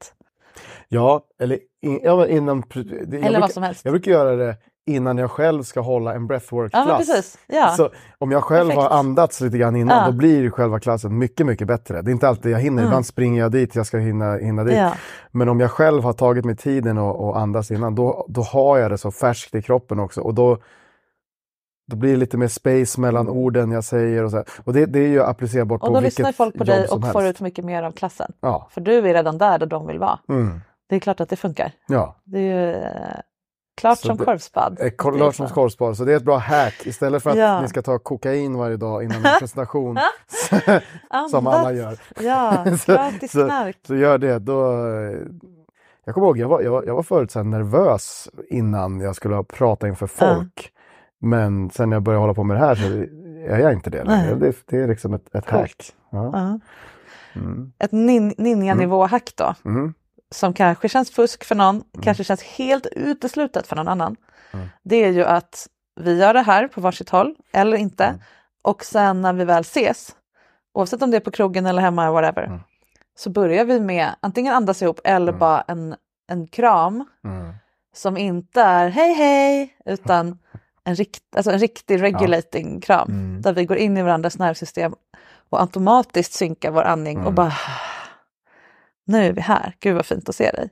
Ja, 0.88 1.22
eller 1.40 1.60
in, 1.82 2.00
ja, 2.04 2.28
innan... 2.28 2.64
Eller 2.76 3.06
brukar, 3.06 3.40
vad 3.40 3.52
som 3.52 3.64
helst. 3.64 3.82
Jag 3.86 3.92
brukar 3.92 4.12
göra 4.12 4.36
det 4.36 4.56
innan 4.86 5.18
jag 5.18 5.32
själv 5.32 5.64
ska 5.64 5.80
hålla 5.80 6.14
en 6.14 6.28
breathwork-klass. 6.28 7.38
Ja. 7.48 7.56
Ja. 7.56 7.70
Så 7.70 7.90
om 8.18 8.32
jag 8.32 8.44
själv 8.44 8.70
Perfekt. 8.70 8.90
har 8.90 9.00
andats 9.00 9.42
lite 9.42 9.58
grann 9.58 9.76
innan, 9.76 9.98
Ja. 9.98 10.06
då 10.06 10.12
blir 10.12 10.50
själva 10.50 10.80
klassen 10.80 11.18
mycket, 11.18 11.46
mycket 11.46 11.68
bättre. 11.68 12.02
Det 12.02 12.12
är 12.12 12.14
inte 12.14 12.28
alltid 12.28 12.52
jag 12.52 12.60
hinner, 12.60 12.84
ibland 12.84 13.06
springer 13.06 13.42
jag 13.42 13.52
dit, 13.52 13.76
jag 13.76 13.86
ska 13.86 13.98
hinna, 13.98 14.36
hinna 14.36 14.64
dit. 14.64 14.78
Ja. 14.78 14.94
Men 15.32 15.50
om 15.50 15.60
jag 15.60 15.72
själv 15.72 16.04
har 16.04 16.14
tagit 16.14 16.46
mig 16.46 16.56
tiden 16.56 16.98
och, 16.98 17.28
och 17.28 17.40
andas 17.40 17.72
innan, 17.72 17.96
då, 17.96 18.26
då 18.30 18.42
har 18.42 18.78
jag 18.78 18.92
det 18.92 18.98
så 18.98 19.12
färskt 19.12 19.56
i 19.56 19.62
kroppen 19.62 20.00
också. 20.00 20.22
Och 20.22 20.34
då, 20.34 20.58
då 21.94 21.98
blir 22.00 22.12
det 22.12 22.18
lite 22.18 22.38
mer 22.38 22.48
space 22.48 23.02
mellan 23.02 23.30
orden 23.30 23.72
jag 23.72 23.84
säger 23.84 24.24
och 24.24 24.32
så 24.32 24.38
här. 24.38 24.46
Och 24.64 24.74
det, 24.74 24.86
det 24.86 25.00
är 25.00 25.08
ju 25.08 25.24
applicerbart 25.24 25.82
Och 25.82 25.88
på 25.88 25.94
då 25.94 26.00
vilket 26.00 26.20
lyssnar 26.20 26.32
folk 26.32 26.54
på 26.54 26.60
jobb 26.60 26.68
dig 26.68 26.88
som 26.88 27.04
och 27.04 27.12
får 27.12 27.22
helst. 27.22 27.36
ut 27.38 27.42
mycket 27.44 27.66
mer 27.66 27.84
av 27.84 27.92
klassen. 27.92 28.32
Ja. 28.42 28.68
För 28.72 28.82
du 28.82 28.98
är 28.98 29.02
redan 29.02 29.38
där, 29.38 29.60
där 29.60 29.66
de 29.66 29.88
vill 29.88 30.00
vara. 30.00 30.20
Mm. 30.30 30.62
Det 30.90 30.96
är 30.96 31.00
klart 31.00 31.20
att 31.20 31.30
det 31.30 31.36
funkar. 31.36 31.72
Ja. 31.88 32.16
Det 32.24 32.38
är 32.40 32.42
ju 32.42 32.74
eh, 32.84 32.90
klart 33.82 33.98
Så 34.00 34.08
som 34.08 34.18
det- 34.18 34.26
korvspad. 34.26 34.78
Eh, 34.82 35.18
Lars 35.18 35.36
som 35.36 35.48
korvspad, 35.48 35.98
så 35.98 36.06
det 36.06 36.14
är 36.14 36.18
ett 36.18 36.24
bra 36.24 36.38
hack. 36.38 36.82
Istället 36.86 37.24
för 37.24 37.30
att 37.30 37.38
Ja. 37.38 37.62
ni 37.62 37.68
ska 37.68 37.82
ta 37.82 38.00
kokain 38.00 38.58
varje 38.58 38.78
dag 38.78 39.04
innan 39.04 39.26
en 39.26 39.32
presentation 39.40 39.98
som 41.32 41.48
alla 41.48 41.72
gör. 41.74 41.98
Ja, 42.22 42.66
så, 42.80 42.92
gratis 42.94 43.32
så, 43.32 43.46
knark. 43.46 43.78
så 43.88 43.96
gör 43.96 44.18
det. 44.18 44.40
Då, 44.40 44.72
eh, 44.88 45.18
jag 46.06 46.16
kommer 46.16 46.28
ihåg, 46.28 46.38
jag 46.38 46.48
var, 46.48 46.62
jag 46.62 46.72
var, 46.72 46.84
jag 46.84 46.96
var 46.96 47.04
förut 47.04 47.32
så 47.32 47.44
nervös 47.44 48.30
innan 48.50 49.00
jag 49.00 49.16
skulle 49.16 49.44
prata 49.44 49.88
inför 49.88 50.08
folk. 50.08 50.70
Men 51.24 51.70
sen 51.70 51.90
när 51.90 51.96
jag 51.96 52.04
började 52.04 52.22
hålla 52.22 52.34
på 52.34 52.44
med 52.44 52.58
det 52.58 52.66
här 52.66 52.76
så 52.76 52.88
är 53.54 53.60
jag 53.60 53.74
inte 53.74 53.90
det 53.90 54.04
längre. 54.04 54.36
Det, 54.36 54.56
det 54.68 54.78
är 54.78 54.88
liksom 54.88 55.14
ett, 55.14 55.36
ett 55.36 55.50
hack. 55.50 55.94
Ja. 56.10 56.32
Ja. 56.34 56.60
Ett 57.80 57.92
nin- 57.92 58.34
ninja-nivå-hack 58.38 59.32
då. 59.36 59.54
Mm. 59.66 59.94
Som 60.32 60.54
kanske 60.54 60.90
känns 60.90 61.12
fusk 61.12 61.44
för 61.44 61.56
någon, 61.56 61.84
kanske 62.02 62.24
känns 62.24 62.44
helt 62.44 62.86
uteslutet 62.86 63.68
för 63.68 63.76
någon 63.76 63.88
annan. 63.88 64.16
Det 64.84 64.96
är 64.96 65.10
ju 65.10 65.24
att 65.24 65.68
vi 66.02 66.20
gör 66.20 66.34
det 66.34 66.42
här 66.42 66.68
på 66.68 66.82
varsitt 66.82 67.10
håll 67.10 67.36
eller 67.54 67.78
inte. 67.78 68.20
Och 68.62 68.84
sen 68.86 69.22
när 69.22 69.34
vi 69.34 69.46
väl 69.46 69.62
ses, 69.62 70.16
oavsett 70.74 71.02
om 71.02 71.12
det 71.12 71.18
är 71.18 71.22
på 71.22 71.32
krogen 71.32 71.66
eller 71.66 71.82
hemma, 71.82 72.12
whatever, 72.12 72.60
så 73.16 73.30
börjar 73.30 73.66
vi 73.66 73.80
med 73.80 74.10
antingen 74.20 74.54
andas 74.54 74.82
ihop 74.82 75.00
eller 75.04 75.34
bara 75.34 75.62
en, 75.62 75.96
en 76.32 76.48
kram 76.48 77.06
Mm. 77.26 77.54
som 77.96 78.18
inte 78.18 78.62
är 78.62 78.90
hej 78.90 79.14
hej 79.14 79.78
utan 79.86 80.38
en, 80.86 80.96
rikt, 80.96 81.24
alltså 81.36 81.52
en 81.52 81.60
riktig 81.60 82.02
regulating 82.02 82.82
kram 82.82 83.08
Mm. 83.10 83.42
där 83.42 83.54
vi 83.54 83.66
går 83.66 83.78
in 83.78 83.98
i 83.98 84.02
varandras 84.02 84.38
nervsystem 84.38 84.94
och 85.50 85.62
automatiskt 85.62 86.34
synkar 86.34 86.72
vår 86.72 86.82
andning 86.84 87.16
Mm. 87.16 87.28
och 87.28 87.34
bara 87.34 87.54
nu 89.06 89.26
är 89.28 89.32
vi 89.34 89.42
här, 89.42 89.76
gud 89.80 89.96
vad 89.96 90.06
fint 90.06 90.30
att 90.30 90.36
se 90.36 90.52
dig. 90.52 90.70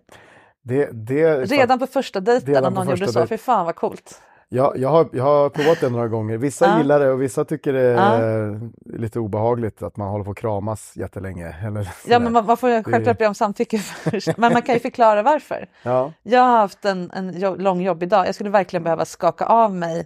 Det, 0.64 0.90
det, 0.94 1.46
Redan 1.46 1.80
på 1.80 1.88
första 1.88 2.20
dejten 2.20 2.66
om 2.66 2.74
någon 2.74 2.90
gjorde 2.90 3.08
så, 3.08 3.20
dejt. 3.20 3.38
fy 3.38 3.44
fan 3.44 3.66
vad 3.66 3.76
coolt. 3.76 4.22
Jag, 4.54 4.78
jag, 4.78 4.90
har, 4.90 5.10
jag 5.14 5.24
har 5.24 5.50
provat 5.50 5.78
det 5.82 5.90
några 5.90 6.08
gånger. 6.08 6.38
Vissa 6.38 6.66
Ja. 6.66 6.78
gillar 6.78 7.00
det 7.00 7.12
och 7.12 7.22
vissa 7.22 7.46
tycker 7.46 7.74
det 7.74 7.82
Ja. 7.82 8.02
är 8.16 8.60
lite 8.98 9.20
obehagligt 9.20 9.82
att 9.84 9.98
man 9.98 10.08
håller 10.10 10.26
på 10.26 10.32
att 10.32 10.38
kramas 10.38 10.98
jättelänge. 10.98 11.56
Eller 11.66 11.88
Ja 12.08 12.20
men 12.20 12.34
man, 12.34 12.46
man 12.46 12.58
får 12.58 12.84
självklart 12.84 13.18
be 13.18 13.28
om 13.28 13.36
samtycke 13.36 13.78
först, 14.04 14.38
men 14.38 14.54
man 14.54 14.62
kan 14.62 14.76
ju 14.76 14.80
förklara 14.82 15.22
varför. 15.24 15.68
ja. 15.84 16.14
Jag 16.24 16.42
har 16.42 16.58
haft 16.58 16.86
en, 16.86 17.12
en 17.12 17.34
jo- 17.36 17.56
lång 17.56 17.82
jobbig 17.82 18.10
dag, 18.10 18.28
jag 18.28 18.36
skulle 18.36 18.50
verkligen 18.50 18.84
behöva 18.84 19.06
skaka 19.06 19.46
av 19.46 19.76
mig 19.76 20.06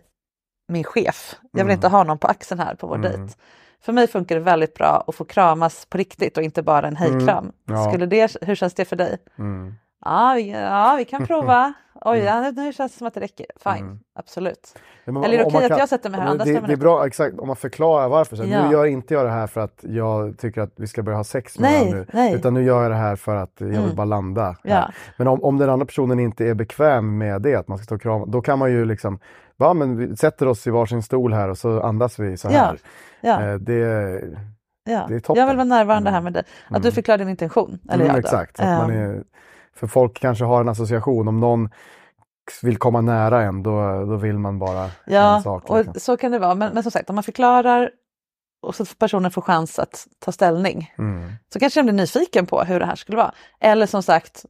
min 0.68 0.84
chef. 0.84 1.36
Jag 1.42 1.58
vill 1.58 1.62
Mm. 1.62 1.74
inte 1.74 1.88
ha 1.88 2.04
någon 2.04 2.18
på 2.18 2.28
axeln 2.28 2.60
här 2.60 2.76
på 2.76 2.88
vår 2.88 2.96
Mm. 2.96 3.12
dejt. 3.12 3.34
För 3.82 3.94
mig 3.94 4.08
funkar 4.08 4.36
det 4.36 4.42
väldigt 4.42 4.74
bra 4.74 5.04
att 5.08 5.16
få 5.16 5.26
kramas 5.26 5.86
på 5.86 5.98
riktigt 5.98 6.38
och 6.38 6.44
inte 6.44 6.64
bara 6.64 6.88
en 6.88 6.96
hejkram. 6.96 7.38
Mm. 7.38 7.52
Ja. 7.66 7.90
Skulle 7.92 8.06
det, 8.06 8.38
hur 8.42 8.56
känns 8.56 8.74
det 8.74 8.86
för 8.86 8.96
dig? 8.96 9.18
Mm. 9.40 9.74
Ja, 10.06 10.34
vi, 10.36 10.50
ja, 10.52 10.96
vi 10.98 11.06
kan 11.06 11.26
prova. 11.28 11.74
Oj, 12.02 12.18
ja, 12.20 12.52
nu- 12.52 12.74
känns 12.74 12.92
det 12.92 12.98
som 12.98 13.08
att 13.08 13.14
det 13.14 13.20
räcker. 13.20 13.46
Fine, 13.64 13.86
Mm. 13.86 14.00
absolut. 14.16 14.78
Men 15.06 15.24
Eller 15.24 15.34
är 15.34 15.38
det 15.38 15.46
okej 15.46 15.64
att 15.64 15.68
kan- 15.70 15.78
jag 15.80 15.90
sätter 15.90 16.10
mig 16.10 16.20
här 16.20 16.28
andra 16.28 16.46
det, 16.46 16.60
det 16.68 16.74
är 16.74 16.78
bra, 16.78 17.08
exakt, 17.08 17.40
om 17.40 17.48
man 17.48 17.56
förklarar 17.56 18.10
varför. 18.10 18.36
Så 18.36 18.44
här, 18.44 18.52
Ja. 18.52 18.66
Nu 18.68 18.72
gör 18.74 18.86
inte 18.86 19.14
jag 19.14 19.26
det 19.26 19.32
här 19.32 19.48
för 19.48 19.62
att 19.62 19.80
jag 19.82 20.38
tycker 20.38 20.62
att 20.62 20.74
vi 20.76 20.88
ska 20.88 21.04
börja 21.04 21.18
ha 21.18 21.24
sex 21.24 21.60
med 21.60 21.72
Nej, 21.72 21.92
nu. 21.92 22.06
nej. 22.14 22.34
Utan 22.34 22.54
nu 22.54 22.64
gör 22.64 22.82
jag 22.82 22.92
det 22.92 22.96
här 22.98 23.16
för 23.16 23.36
att 23.36 23.52
jag 23.58 23.68
vill 23.68 23.78
Mm. 23.78 23.96
bara 23.96 24.06
landa. 24.06 24.56
Ja. 24.64 24.90
Men 25.18 25.28
om, 25.28 25.44
om 25.44 25.58
den 25.58 25.70
andra 25.70 25.86
personen 25.86 26.20
inte 26.20 26.46
är 26.46 26.54
bekväm 26.54 27.18
med 27.18 27.42
det, 27.42 27.56
att 27.56 27.68
man 27.68 27.78
ska 27.78 27.86
stå 27.86 27.96
och 27.96 28.02
krama, 28.02 28.26
då 28.26 28.42
kan 28.42 28.60
man 28.60 28.72
ju 28.72 28.86
liksom, 28.86 29.20
ja 29.58 29.74
men 29.74 29.98
vi 29.98 30.18
sätter 30.18 30.48
oss 30.48 30.68
i 30.68 30.70
varsin 30.70 31.04
stol 31.04 31.34
här 31.34 31.50
och 31.50 31.58
så 31.58 31.82
andas 31.82 32.20
vi 32.20 32.38
så 32.38 32.50
här. 32.50 32.78
ja. 33.22 33.42
Eh, 33.42 33.54
det, 33.56 33.76
Ja. 34.88 35.06
det 35.10 35.16
är 35.16 35.20
toppen. 35.20 35.40
Jag 35.42 35.48
vill 35.48 35.56
vara 35.58 35.64
närvarande 35.66 36.10
här 36.10 36.18
Mm. 36.20 36.24
med 36.24 36.34
dig. 36.34 36.44
Att 36.68 36.82
du 36.82 36.88
Mm. 36.88 36.92
förklarar 36.96 37.18
din 37.18 37.30
intention. 37.30 37.80
Eller 37.90 37.96
mm, 38.04 38.08
jag 38.08 38.18
exakt. 38.18 38.60
Att 38.60 38.66
man 38.82 38.92
Ehm, 38.92 38.98
är, 39.12 39.24
för 39.80 39.88
folk 39.88 40.20
kanske 40.20 40.46
har 40.46 40.62
en 40.62 40.70
association, 40.70 41.28
om 41.28 41.40
någon 41.40 41.70
vill 42.62 42.78
komma 42.78 43.02
nära 43.02 43.42
en, 43.44 43.64
då, 43.64 44.06
då 44.06 44.16
vill 44.16 44.40
man 44.40 44.60
bara 44.60 44.90
Ja, 45.06 45.36
en 45.36 45.44
sak. 45.44 45.70
och 45.70 45.78
liksom. 45.78 45.94
så 46.00 46.18
kan 46.18 46.32
det 46.32 46.40
vara. 46.40 46.56
Men, 46.56 46.74
men 46.74 46.84
som 46.84 46.92
sagt, 46.92 47.10
om 47.10 47.16
man 47.16 47.24
förklarar 47.24 47.92
och 48.62 48.76
så 48.76 48.86
får 48.86 48.96
personen 48.96 49.32
får 49.32 49.42
chans 49.42 49.80
att 49.80 50.08
ta 50.20 50.32
ställning 50.32 50.94
Mm. 50.98 51.32
så 51.54 51.60
kanske 51.60 51.80
den 51.80 51.86
blir 51.86 51.96
nyfiken 51.96 52.46
på 52.46 52.64
hur 52.64 52.80
det 52.80 52.86
här 52.86 52.96
skulle 52.96 53.18
vara. 53.18 53.32
Eller 53.60 53.86
som 53.86 54.04
sagt 54.04 54.46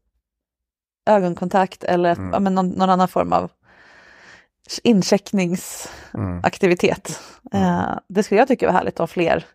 ögonkontakt 1.09 1.83
eller 1.83 2.11
Mm. 2.15 2.29
ja, 2.33 2.39
men 2.39 2.55
någon, 2.55 2.69
någon 2.69 2.89
annan 2.89 3.07
form 3.07 3.33
av 3.33 3.51
incheckningsaktivitet. 4.83 7.19
Mm. 7.53 7.65
Eh, 7.67 7.97
det 8.07 8.23
skulle 8.23 8.39
jag 8.41 8.47
tycka 8.47 8.65
var 8.65 8.73
härligt 8.73 8.99
om 8.99 9.07
fler 9.07 9.45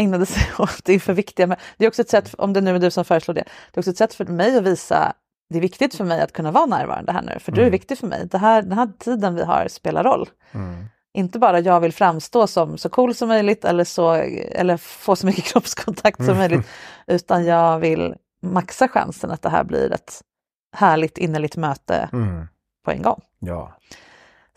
ägnade 0.00 0.26
sig 0.26 0.42
åt 0.58 0.88
inför 0.88 1.12
viktiga 1.12 1.56
Det 1.76 1.84
är 1.84 1.88
också 1.88 2.02
ett 2.02 2.10
sätt, 2.10 2.34
om 2.38 2.52
det 2.52 2.60
nu 2.60 2.74
är 2.74 2.78
du 2.78 2.90
som 2.90 3.04
föreslår 3.04 3.34
det, 3.34 3.44
det 3.72 3.76
är 3.76 3.80
också 3.80 3.90
ett 3.90 3.96
sätt 3.96 4.14
för 4.14 4.24
mig 4.24 4.56
att 4.58 4.64
visa 4.64 5.12
det 5.50 5.58
är 5.58 5.62
viktigt 5.62 5.94
för 5.94 6.04
mig 6.04 6.20
att 6.20 6.32
kunna 6.32 6.50
vara 6.50 6.66
närvarande 6.66 7.12
här 7.12 7.22
nu, 7.22 7.38
för 7.40 7.52
du 7.52 7.60
är 7.60 7.64
Mm. 7.64 7.72
viktig 7.72 7.98
för 7.98 8.06
mig. 8.06 8.26
Det 8.26 8.38
här, 8.38 8.62
den 8.62 8.72
här 8.78 8.88
tiden 8.98 9.34
vi 9.34 9.44
har 9.44 9.68
spelar 9.68 10.04
roll. 10.04 10.28
Mm. 10.52 10.84
Inte 11.14 11.38
bara 11.38 11.60
jag 11.60 11.80
vill 11.80 11.92
framstå 11.92 12.46
som 12.46 12.78
så 12.78 12.88
cool 12.88 13.14
som 13.14 13.28
möjligt 13.28 13.64
eller, 13.64 13.84
så, 13.84 14.12
eller 14.12 14.76
få 14.76 15.16
så 15.16 15.26
mycket 15.26 15.44
kroppskontakt 15.52 16.16
som 16.16 16.24
Mm. 16.28 16.38
möjligt, 16.38 16.66
utan 17.06 17.44
jag 17.44 17.78
vill 17.78 18.14
maxa 18.42 18.88
chansen 18.88 19.30
att 19.30 19.42
det 19.42 19.48
här 19.48 19.64
blir 19.64 19.92
ett 19.92 20.20
härligt 20.76 21.18
innerligt 21.18 21.56
möte 21.56 22.08
Mm. 22.12 22.46
på 22.84 22.90
en 22.90 23.02
gång. 23.02 23.20
Ja. 23.38 23.76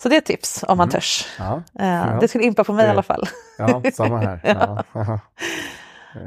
Så 0.02 0.10
det 0.10 0.16
är 0.16 0.18
ett 0.18 0.26
tips 0.26 0.64
om 0.68 0.78
man 0.78 0.86
Mm. 0.90 0.92
törs. 0.92 1.28
Ja. 1.40 1.64
Eh, 1.80 1.88
Ja. 1.88 2.18
Det 2.22 2.28
skulle 2.28 2.44
impa 2.44 2.64
på 2.64 2.74
mig 2.74 2.84
Det- 2.86 2.88
i 2.88 2.92
alla 2.92 3.04
fall. 3.04 3.28
ja, 3.58 3.82
samma 3.94 4.18
här. 4.18 4.40
Ja. 4.44 4.84
Ja. 4.94 5.20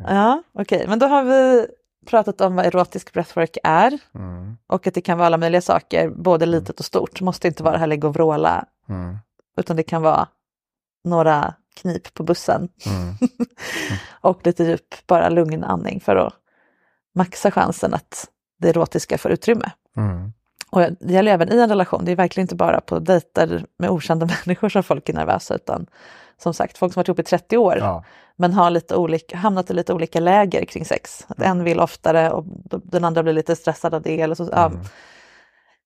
Ja, 0.08 0.42
Okej, 0.54 0.84
men 0.88 0.98
då 0.98 1.06
har 1.06 1.24
vi 1.24 1.66
pratat 2.06 2.40
om 2.40 2.56
vad 2.56 2.66
erotisk 2.66 3.12
breathwork 3.12 3.56
är 3.64 3.98
Mm. 4.14 4.56
och 4.66 4.86
att 4.86 4.94
det 4.94 5.00
kan 5.00 5.18
vara 5.18 5.26
alla 5.26 5.36
möjliga 5.36 5.60
saker, 5.60 6.10
både 6.10 6.46
litet 6.46 6.78
och 6.78 6.84
stort. 6.84 7.18
Det 7.18 7.24
måste 7.24 7.48
inte 7.48 7.62
vara 7.62 7.76
här 7.78 7.86
ligga 7.86 8.08
och 8.08 8.14
vråla, 8.14 8.64
Mm. 8.88 9.18
utan 9.58 9.76
det 9.76 9.82
kan 9.82 10.02
vara 10.02 10.28
några 11.04 11.54
knip 11.76 12.14
på 12.14 12.22
bussen 12.22 12.68
Mm. 12.86 13.14
och 14.20 14.46
lite 14.46 14.64
djup, 14.64 15.06
bara 15.06 15.28
lugn 15.28 15.64
andning 15.64 16.00
för 16.00 16.16
att 16.16 16.32
maxa 17.14 17.50
chansen 17.50 17.94
att 17.94 18.28
det 18.58 18.68
erotiska 18.68 19.18
får 19.18 19.30
utrymme. 19.30 19.70
Mm. 19.96 20.32
Och 20.70 20.80
det 21.00 21.12
gäller 21.12 21.32
även 21.32 21.52
i 21.52 21.58
en 21.58 21.68
relation, 21.68 22.04
det 22.04 22.12
är 22.12 22.16
verkligen 22.16 22.44
inte 22.44 22.54
bara 22.54 22.80
på 22.80 22.98
dejter 22.98 23.64
med 23.78 23.90
okända 23.90 24.28
människor 24.46 24.68
som 24.68 24.82
folk 24.82 25.08
är 25.08 25.12
nervösa, 25.14 25.54
utan 25.54 25.86
som 26.42 26.54
sagt, 26.54 26.78
folk 26.78 26.92
som 26.92 27.00
har 27.00 27.02
varit 27.02 27.08
ihop 27.08 27.18
i 27.18 27.22
30 27.22 27.56
år 27.56 27.78
Ja. 27.78 28.04
men 28.36 28.52
har 28.52 28.70
lite 28.70 28.96
olika, 28.96 29.36
hamnat 29.36 29.70
i 29.70 29.74
lite 29.74 29.92
olika 29.92 30.20
läger 30.20 30.64
kring 30.64 30.84
sex. 30.84 31.26
Att 31.28 31.40
en 31.42 31.64
vill 31.64 31.80
oftare 31.80 32.30
och 32.30 32.44
den 32.84 33.04
andra 33.04 33.22
blir 33.22 33.32
lite 33.32 33.56
stressad 33.56 33.94
av 33.94 34.02
det. 34.02 34.20
Eller 34.20 34.34
så, 34.34 34.48
ja. 34.52 34.66
Mm. 34.66 34.80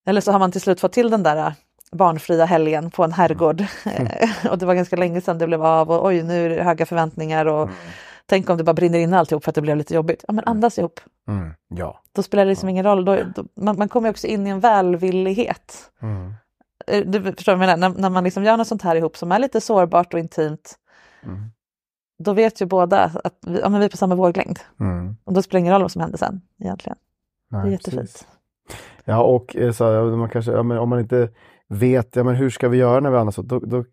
eller 0.06 0.20
så 0.20 0.32
har 0.32 0.38
man 0.38 0.52
till 0.52 0.60
slut 0.60 0.80
fått 0.80 0.92
till 0.92 1.10
den 1.10 1.22
där 1.22 1.36
äh, 1.36 1.52
barnfria 1.92 2.44
helgen 2.44 2.90
på 2.90 3.04
en 3.04 3.12
herrgård. 3.12 3.64
Mm. 3.84 4.08
och 4.50 4.58
det 4.58 4.66
var 4.66 4.74
ganska 4.74 4.96
länge 4.96 5.20
sedan 5.20 5.38
det 5.38 5.46
blev 5.46 5.64
av 5.64 5.90
och 5.90 6.06
oj 6.06 6.22
nu 6.22 6.46
är 6.46 6.50
det 6.56 6.62
höga 6.62 6.86
förväntningar 6.86 7.46
och 7.46 7.62
Mm. 7.62 7.74
Tänk 8.32 8.50
om 8.50 8.56
det 8.56 8.64
bara 8.64 8.74
brinner 8.74 8.98
in 8.98 9.14
alltihop 9.14 9.44
för 9.44 9.50
att 9.50 9.54
det 9.54 9.60
blev 9.62 9.76
lite 9.76 9.94
jobbigt. 9.94 10.24
Ja 10.28 10.32
men 10.32 10.44
andas 10.44 10.78
ihop, 10.78 11.00
Mm. 11.28 11.50
Ja. 11.68 12.00
då 12.12 12.22
spelar 12.22 12.44
det 12.44 12.48
liksom 12.50 12.68
ingen 12.68 12.84
roll. 12.84 13.04
Då, 13.04 13.16
då, 13.36 13.44
man, 13.56 13.78
man 13.78 13.88
kommer 13.88 14.10
också 14.10 14.26
in 14.26 14.46
i 14.46 14.50
en 14.50 14.60
välvillighet. 14.60 15.90
Mm. 16.02 16.32
Eh, 16.86 17.06
Du 17.06 17.22
förstår 17.22 17.52
vad 17.56 17.68
jag 17.68 17.76
menar, 17.78 17.88
när, 17.88 18.00
när 18.00 18.10
man 18.10 18.24
liksom 18.24 18.44
gör 18.44 18.56
något 18.56 18.66
sånt 18.68 18.82
här 18.82 18.96
ihop 18.96 19.16
som 19.16 19.32
är 19.32 19.38
lite 19.38 19.60
sårbart 19.60 20.14
och 20.14 20.20
intimt, 20.20 20.74
Mm. 21.24 21.40
då 22.18 22.32
vet 22.32 22.62
ju 22.62 22.66
båda 22.66 23.04
att 23.24 23.34
vi, 23.46 23.60
ja, 23.60 23.68
vi 23.68 23.84
är 23.84 23.88
på 23.88 23.96
samma 23.96 24.14
våglängd. 24.14 24.58
Mm. 24.80 25.16
Och 25.24 25.32
då 25.32 25.42
spelar 25.42 25.58
det 25.58 25.60
ingen 25.60 25.72
roll 25.72 25.82
vad 25.82 25.92
som 25.92 26.00
händer 26.00 26.18
sen 26.18 26.40
egentligen. 26.60 26.98
Det 27.50 27.56
är 27.56 27.62
Nej, 27.62 27.72
jättefint. 27.72 28.00
precis. 28.02 28.26
Ja, 29.04 29.22
och 29.22 29.56
eh, 29.56 29.72
så, 29.72 29.84
ja, 29.84 30.04
man 30.04 30.28
kanske, 30.28 30.52
ja, 30.52 30.60
om 30.80 30.88
man 30.88 31.00
inte 31.00 31.28
vet, 31.68 32.16
ja, 32.16 32.24
men 32.24 32.34
hur 32.34 32.50
ska 32.50 32.68
vi 32.68 32.76
göra 32.76 33.00
när 33.00 33.10
vi 33.10 33.16
andas, 33.16 33.36
då, 33.36 33.58
då 33.58 33.84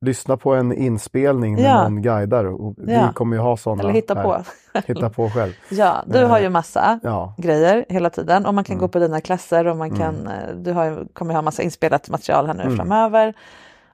lyssna 0.00 0.36
på 0.36 0.54
en 0.54 0.72
inspelning 0.72 1.54
när 1.56 1.62
Ja. 1.62 1.82
någon 1.82 2.02
guidar. 2.02 2.44
Och 2.44 2.74
Ja. 2.86 3.06
Vi 3.08 3.12
kommer 3.14 3.36
ju 3.36 3.42
ha 3.42 3.56
sådana. 3.56 3.82
Eller 3.82 3.92
hitta 3.92 4.14
här. 4.14 4.22
på. 4.22 4.42
Hitta 4.86 5.10
på 5.10 5.30
själv. 5.30 5.52
Ja, 5.70 6.02
du 6.06 6.18
Eh, 6.18 6.28
har 6.28 6.38
ju 6.40 6.48
massa 6.48 7.00
Ja. 7.02 7.34
grejer 7.38 7.84
hela 7.88 8.10
tiden 8.10 8.46
och 8.46 8.54
man 8.54 8.64
kan 8.64 8.74
Mm. 8.74 8.80
gå 8.80 8.88
på 8.88 8.98
dina 8.98 9.20
klasser 9.20 9.66
och 9.66 9.76
man 9.76 9.88
Mm. 9.88 10.00
kan, 10.00 10.26
eh, 10.26 10.54
du 10.56 10.72
har, 10.72 11.06
kommer 11.12 11.34
ha 11.34 11.42
massa 11.42 11.62
inspelat 11.62 12.08
material 12.08 12.46
här 12.46 12.54
nu 12.54 12.62
Mm. 12.62 12.76
framöver. 12.76 13.34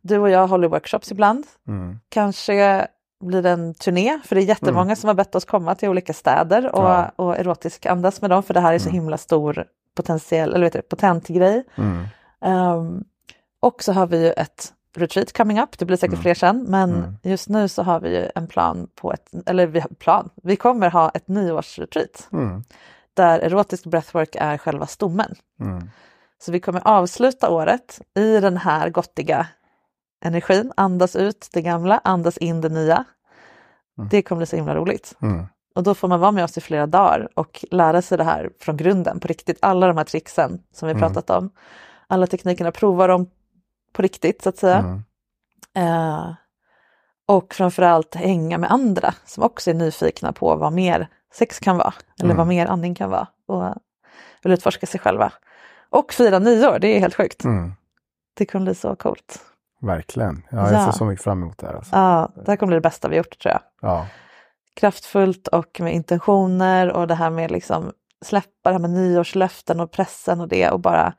Du 0.03 0.19
och 0.19 0.31
jag 0.31 0.47
håller 0.47 0.69
workshops 0.69 1.13
ibland. 1.13 1.45
Mm. 1.69 1.99
Kanske 2.09 2.87
blir 3.25 3.43
det 3.43 3.51
en 3.51 3.75
turné, 3.75 4.21
för 4.25 4.35
det 4.35 4.43
är 4.43 4.45
jättemånga 4.45 4.97
som 4.97 5.09
har 5.09 5.15
bett 5.15 5.35
oss 5.35 5.45
komma 5.45 5.75
till 5.75 5.89
olika 5.89 6.13
städer 6.13 6.75
och, 6.77 6.83
Ja. 6.85 7.11
och 7.17 7.37
erotisk 7.39 7.87
andas 7.87 8.21
med 8.21 8.31
dem, 8.31 8.43
för 8.43 8.55
det 8.55 8.61
här 8.61 8.73
är 8.75 8.79
så 8.79 8.89
Mm. 8.89 9.01
himla 9.01 9.17
stor 9.19 9.65
potentiell, 9.97 10.55
eller 10.55 10.67
vet 10.67 10.73
du, 10.73 10.83
potent 10.83 11.29
grej. 11.29 11.65
Mm. 11.77 12.05
Ehm, 12.45 13.05
och 13.63 13.83
så 13.83 13.93
har 13.93 14.07
vi 14.07 14.25
ju 14.27 14.31
ett 14.33 14.73
retreat 14.97 15.33
coming 15.37 15.61
up, 15.61 15.79
det 15.79 15.85
blir 15.85 15.97
säkert 15.97 16.13
Mm. 16.13 16.23
fler 16.23 16.35
sen, 16.35 16.65
men 16.69 16.91
Mm. 16.95 17.17
just 17.23 17.49
nu 17.49 17.69
så 17.69 17.83
har 17.83 18.01
vi 18.01 18.09
ju 18.17 18.29
en 18.35 18.47
plan 18.47 18.89
på 18.95 19.13
ett, 19.13 19.29
eller 19.47 19.67
vi 19.67 19.81
har 19.81 19.89
plan, 19.89 20.31
vi 20.43 20.57
kommer 20.57 20.91
ha 20.91 21.11
ett 21.11 21.29
nyårsretreat 21.29 22.29
Mm. 22.33 22.65
där 23.15 23.39
erotisk 23.41 23.85
breathwork 23.85 24.37
är 24.41 24.59
själva 24.59 24.87
stommen. 24.87 25.35
Mm. 25.61 25.91
Så 26.43 26.53
vi 26.53 26.61
kommer 26.61 26.81
avsluta 26.89 27.51
året 27.51 28.01
i 28.15 28.41
den 28.41 28.57
här 28.57 28.91
gottiga 28.91 29.47
energin, 30.25 30.73
andas 30.77 31.17
ut 31.17 31.49
det 31.53 31.63
gamla, 31.63 32.01
andas 32.05 32.39
in 32.39 32.61
det 32.61 32.69
nya. 32.69 33.05
Mm. 33.99 34.09
Det 34.11 34.23
kommer 34.23 34.39
bli 34.39 34.47
så 34.47 34.57
himla 34.57 34.75
roligt. 34.75 35.15
Mm. 35.23 35.47
Och 35.75 35.83
då 35.83 35.95
får 35.95 36.09
man 36.09 36.21
vara 36.21 36.33
med 36.33 36.45
oss 36.45 36.59
i 36.59 36.61
flera 36.61 36.87
dagar 36.87 37.29
och 37.35 37.65
lära 37.71 38.03
sig 38.03 38.19
det 38.19 38.25
här 38.25 38.51
från 38.61 38.77
grunden 38.77 39.21
på 39.21 39.29
riktigt. 39.29 39.59
Alla 39.63 39.87
de 39.87 39.97
här 39.97 40.05
tricksen 40.05 40.63
som 40.73 40.89
vi 40.89 40.95
pratat 40.95 41.31
om. 41.31 41.51
Alla 42.07 42.27
teknikerna, 42.27 42.73
prova 42.73 43.07
dem 43.07 43.27
på 43.93 44.03
riktigt 44.03 44.43
så 44.43 44.49
att 44.49 44.57
säga. 44.57 44.77
Mm. 44.79 45.03
Eh, 45.75 46.35
och 47.29 47.55
framförallt 47.55 48.15
hänga 48.15 48.59
med 48.59 48.71
andra 48.73 49.15
som 49.25 49.43
också 49.43 49.71
är 49.71 49.75
nyfikna 49.75 50.33
på 50.33 50.57
vad 50.57 50.73
mer 50.73 51.09
sex 51.35 51.59
kan 51.59 51.77
vara. 51.77 51.95
Eller 52.19 52.25
Mm. 52.31 52.37
vad 52.37 52.47
mer 52.47 52.67
andning 52.67 52.95
kan 52.95 53.11
vara. 53.11 53.27
Och 53.47 53.75
vill 54.43 54.53
utforska 54.53 54.87
sig 54.87 55.01
själva. 55.01 55.33
Och 55.91 56.13
fira 56.13 56.39
nyår, 56.39 56.79
det 56.79 56.89
är 56.89 57.01
helt 57.01 57.15
sjukt. 57.15 57.45
Mm. 57.45 57.73
Det 58.35 58.47
kommer 58.47 58.65
bli 58.65 58.75
så 58.75 58.97
coolt. 58.97 59.43
Verkligen. 59.81 60.43
Ja, 60.51 60.57
jag 60.73 60.73
Ja. 60.81 60.85
ser 60.87 60.93
så 60.99 61.05
mycket 61.05 61.25
fram 61.25 61.43
emot 61.43 61.59
det 61.59 61.67
här. 61.67 61.75
Alltså. 61.75 61.97
Ja, 61.97 62.31
det 62.35 62.51
här 62.51 62.57
kommer 62.57 62.69
bli 62.71 62.77
det 62.77 62.81
bästa 62.81 63.09
vi 63.09 63.17
gjort 63.17 63.39
tror 63.39 63.53
jag. 63.53 63.61
Ja. 63.81 64.07
Kraftfullt 64.75 65.49
och 65.49 65.81
med 65.81 65.95
intentioner 65.95 66.93
och 66.93 67.07
det 67.07 67.15
här 67.15 67.31
med 67.31 67.51
liksom 67.51 67.93
släppa 68.25 68.49
det 68.63 68.73
här 68.73 68.79
med 68.79 68.91
nyårslöften 68.91 69.81
och 69.81 69.91
pressen 69.93 70.41
och 70.41 70.49
det 70.49 70.71
och 70.71 70.81
bara 70.81 71.13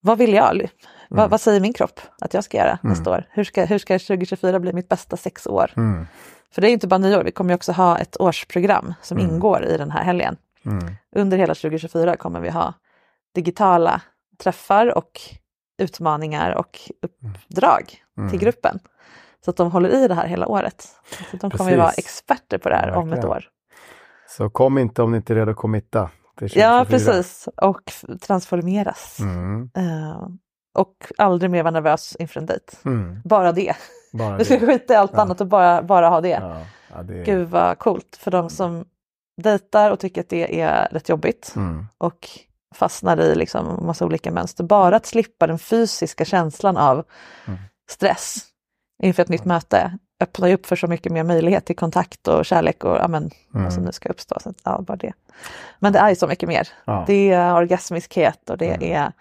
vad 0.00 0.18
vill 0.18 0.32
jag? 0.34 0.68
Vad, 1.08 1.18
Mm. 1.20 1.30
vad 1.30 1.40
säger 1.40 1.60
min 1.60 1.72
kropp 1.72 2.00
att 2.20 2.34
jag 2.34 2.44
ska 2.44 2.56
göra 2.56 2.70
Mm. 2.70 2.78
nästa 2.82 3.10
år? 3.10 3.24
Hur 3.30 3.44
ska, 3.44 3.64
hur 3.64 3.78
ska 3.78 3.98
2024 3.98 4.60
bli 4.60 4.72
mitt 4.72 4.88
bästa 4.88 5.16
sexår? 5.16 5.70
Mm. 5.76 6.06
För 6.50 6.60
det 6.62 6.70
är 6.70 6.72
inte 6.72 6.86
bara 6.86 6.98
nyår, 6.98 7.24
vi 7.24 7.30
kommer 7.30 7.54
också 7.54 7.72
ha 7.72 7.98
ett 7.98 8.20
årsprogram 8.20 8.94
som 9.02 9.18
Mm. 9.18 9.30
ingår 9.34 9.64
i 9.64 9.76
den 9.76 9.90
här 9.90 10.02
helgen. 10.04 10.36
Mm. 10.64 10.94
Under 11.16 11.38
hela 11.38 11.54
2024 11.54 12.16
kommer 12.16 12.40
vi 12.40 12.50
ha 12.50 12.72
digitala 13.34 14.00
träffar 14.42 14.98
och 14.98 15.20
utmaningar 15.78 16.52
och 16.54 16.78
uppdrag 17.02 17.94
Mm. 18.18 18.30
till 18.30 18.38
gruppen. 18.40 18.78
Så 19.44 19.50
att 19.50 19.56
de 19.56 19.70
håller 19.72 19.88
i 19.88 20.08
det 20.08 20.14
här 20.14 20.26
hela 20.26 20.46
året. 20.46 20.88
Så 21.30 21.36
de 21.36 21.50
kommer 21.50 21.70
ju 21.70 21.76
vara 21.76 21.86
Precis. 21.88 22.04
experter 22.04 22.58
på 22.58 22.68
det 22.68 22.76
här 22.76 22.92
om 22.92 23.08
ett 23.08 23.12
Verkligen. 23.16 23.30
år. 23.36 23.44
Så 24.36 24.50
kom 24.50 24.78
inte 24.78 25.02
om 25.02 25.10
ni 25.10 25.16
inte 25.16 25.32
är 25.32 25.34
redo 25.34 25.50
att 25.50 25.56
committa. 25.56 25.98
Ja, 26.40 26.84
2024. 26.84 26.84
precis. 26.84 27.48
Och 27.56 27.92
transformeras. 28.20 29.18
Mm. 29.20 29.70
Eh, 29.76 30.28
och 30.78 30.94
aldrig 31.18 31.50
mer 31.50 31.62
vara 31.62 31.70
nervös 31.70 32.16
inför 32.18 32.40
en 32.40 32.46
dejt. 32.46 32.76
Mm. 32.84 33.20
Bara 33.24 33.52
det. 33.52 33.74
Bara 34.12 34.36
Vi 34.36 34.44
ska 34.44 34.58
skita 34.60 34.94
i 34.94 34.96
allt 34.96 35.10
Ja. 35.14 35.20
annat 35.22 35.40
och 35.40 35.46
bara, 35.46 35.82
bara 35.82 36.08
ha 36.08 36.20
det. 36.20 36.28
Ja, 36.28 36.62
ja, 36.94 37.02
det. 37.02 37.24
Gud 37.24 37.48
vad 37.48 37.78
coolt 37.78 38.16
för 38.20 38.30
de 38.30 38.50
som 38.50 38.84
dejtar 39.42 39.90
och 39.90 40.00
tycker 40.00 40.20
att 40.20 40.28
det 40.28 40.60
är 40.60 40.88
rätt 40.90 41.08
jobbigt 41.08 41.52
Mm. 41.56 41.86
och 41.98 42.28
fastnar 42.74 43.20
i 43.20 43.34
liksom 43.34 43.86
massa 43.86 44.04
olika 44.04 44.30
mönster. 44.30 44.64
Bara 44.64 44.96
att 44.96 45.06
slippa 45.06 45.46
den 45.46 45.58
fysiska 45.58 46.24
känslan 46.24 46.76
av 46.76 47.04
Mm. 47.46 47.60
stress 47.90 48.36
inför 49.02 49.22
ett 49.22 49.28
nytt 49.28 49.44
möte 49.44 49.98
öppnar 50.22 50.48
ju 50.48 50.54
upp 50.54 50.66
för 50.66 50.76
så 50.76 50.86
mycket 50.86 51.12
mer 51.12 51.22
möjlighet 51.24 51.64
till 51.64 51.76
kontakt 51.76 52.28
och 52.28 52.46
kärlek 52.46 52.84
och 52.84 52.96
ja, 52.96 53.08
men, 53.08 53.30
Mm. 53.54 53.64
vad 53.64 53.72
som 53.72 53.82
nu 53.84 53.92
ska 53.92 54.08
uppstå. 54.08 54.36
Så, 54.40 54.54
ja, 54.64 54.80
bara 54.80 54.96
det. 54.96 55.12
Men 55.78 55.92
det 55.92 55.98
är 55.98 56.08
ju 56.08 56.16
så 56.16 56.26
mycket 56.26 56.48
mer. 56.48 56.68
Ja. 56.84 57.04
Det 57.06 57.30
är 57.32 57.54
orgasmiskhet 57.54 58.50
och 58.50 58.58
det 58.58 58.74
Mm. 58.74 58.92
är 58.92 59.12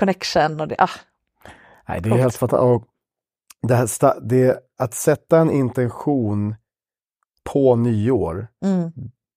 connection 0.00 0.60
och 0.60 0.68
det, 0.68 0.76
ah, 0.78 0.88
Nej, 1.88 2.00
det 2.00 2.08
är 2.08 2.10
Coolt. 2.10 2.22
helt 2.22 2.34
fantastiskt. 2.36 2.90
Det 3.62 3.74
här, 3.74 4.20
det, 4.20 4.58
att 4.78 4.94
sätta 4.94 5.38
en 5.38 5.50
intention 5.50 6.54
på 7.52 7.76
nyår, 7.76 8.46
mm, 8.64 8.92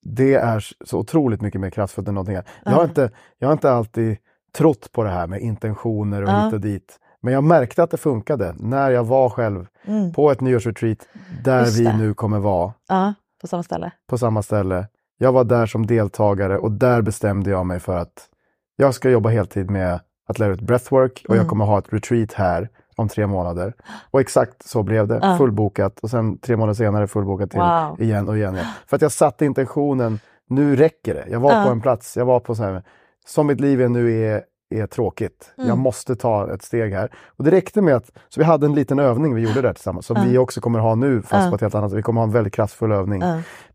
det 0.06 0.34
är 0.34 0.66
så 0.86 0.98
otroligt 1.00 1.42
mycket 1.42 1.62
mer 1.62 1.70
kraftfullt 1.70 2.08
än 2.08 2.14
någonting 2.14 2.36
annat. 2.36 2.48
Jag 2.66 2.72
har, 2.72 2.84
inte, 2.84 3.12
jag 3.38 3.48
har 3.48 3.54
inte 3.54 3.72
alltid 3.72 4.18
trott 4.58 4.92
på 4.92 5.04
det 5.04 5.10
här 5.10 5.28
med 5.28 5.42
intentioner 5.42 6.22
och 6.22 6.30
Ja. 6.30 6.46
hit 6.46 6.54
och 6.54 6.60
dit. 6.62 7.00
Men 7.22 7.34
jag 7.34 7.44
märkte 7.44 7.84
att 7.84 7.92
det 7.92 7.98
funkade 7.98 8.56
när 8.60 8.92
jag 8.92 9.04
var 9.04 9.30
själv 9.30 9.68
mm, 9.86 10.14
på 10.14 10.32
ett 10.32 10.42
nyårsretreat 10.42 10.98
där 11.44 11.60
Just 11.66 11.80
vi 11.80 11.84
det. 11.84 11.98
nu 11.98 12.14
kommer 12.14 12.40
vara 12.40 12.74
ja, 12.88 13.14
på 13.42 13.48
samma 13.48 13.64
ställe. 13.64 13.92
på 14.10 14.18
samma 14.18 14.44
ställe. 14.44 14.88
Jag 15.18 15.32
var 15.32 15.44
där 15.44 15.66
som 15.66 15.86
deltagare 15.88 16.58
och 16.58 16.72
där 16.72 17.02
bestämde 17.02 17.50
jag 17.50 17.66
mig 17.66 17.80
för 17.80 17.98
att 17.98 18.30
jag 18.76 18.94
ska 18.96 19.10
jobba 19.10 19.30
heltid 19.30 19.70
med 19.70 20.00
att 20.36 20.40
lära 20.40 20.54
ut 20.54 20.62
breathwork 20.62 21.26
och 21.30 21.36
jag 21.36 21.40
Mm. 21.42 21.50
kommer 21.50 21.66
ha 21.66 21.80
ett 21.80 21.94
retreat 21.94 22.34
här 22.34 22.70
om 22.96 23.08
tre 23.10 23.28
månader. 23.28 23.74
Och 24.12 24.22
exakt 24.22 24.68
så 24.68 24.84
blev 24.84 25.08
det, 25.08 25.20
Ja. 25.22 25.38
fullbokat 25.38 26.00
och 26.00 26.10
sen 26.10 26.38
tre 26.38 26.56
månader 26.58 26.74
senare 26.74 27.08
fullbokat 27.08 27.52
till 27.52 27.60
Wow. 27.60 28.02
igen 28.02 28.30
och 28.30 28.38
igen. 28.38 28.58
För 28.88 28.96
att 28.96 29.02
jag 29.02 29.12
satte 29.12 29.46
intentionen, 29.46 30.20
nu 30.50 30.76
räcker 30.76 31.14
det. 31.14 31.26
Jag 31.30 31.40
var 31.40 31.52
Ja. 31.54 31.64
på 31.66 31.72
en 31.72 31.82
plats, 31.82 32.18
jag 32.18 32.26
var 32.26 32.40
på 32.40 32.56
så 32.56 32.64
här, 32.64 32.84
som 33.26 33.48
mitt 33.48 33.60
liv 33.60 33.82
är 33.82 33.90
nu 33.90 34.24
är, 34.24 34.44
är 34.76 34.88
tråkigt. 34.88 35.54
Mm. 35.58 35.68
Jag 35.70 35.78
måste 35.78 36.16
ta 36.16 36.54
ett 36.54 36.62
steg 36.62 36.94
här. 36.94 37.10
Och 37.38 37.44
det 37.44 37.52
räckte 37.52 37.82
med 37.82 37.96
att, 37.96 38.12
så 38.30 38.40
vi 38.40 38.44
hade 38.44 38.66
en 38.66 38.74
liten 38.76 39.00
övning 39.00 39.36
vi 39.36 39.42
gjorde 39.42 39.62
där 39.62 39.74
tillsammans, 39.74 40.06
som 40.06 40.16
Ja. 40.18 40.24
vi 40.28 40.38
också 40.38 40.62
kommer 40.62 40.80
ha 40.80 40.96
nu, 40.96 41.22
fast 41.22 41.50
på 41.50 41.56
ett 41.56 41.62
helt 41.62 41.76
annat 41.76 41.90
sätt. 41.92 41.98
Vi 41.98 42.02
kommer 42.04 42.22
ha 42.22 42.26
en 42.28 42.32
väldigt 42.34 42.54
kraftfull 42.54 42.92
övning 42.92 43.22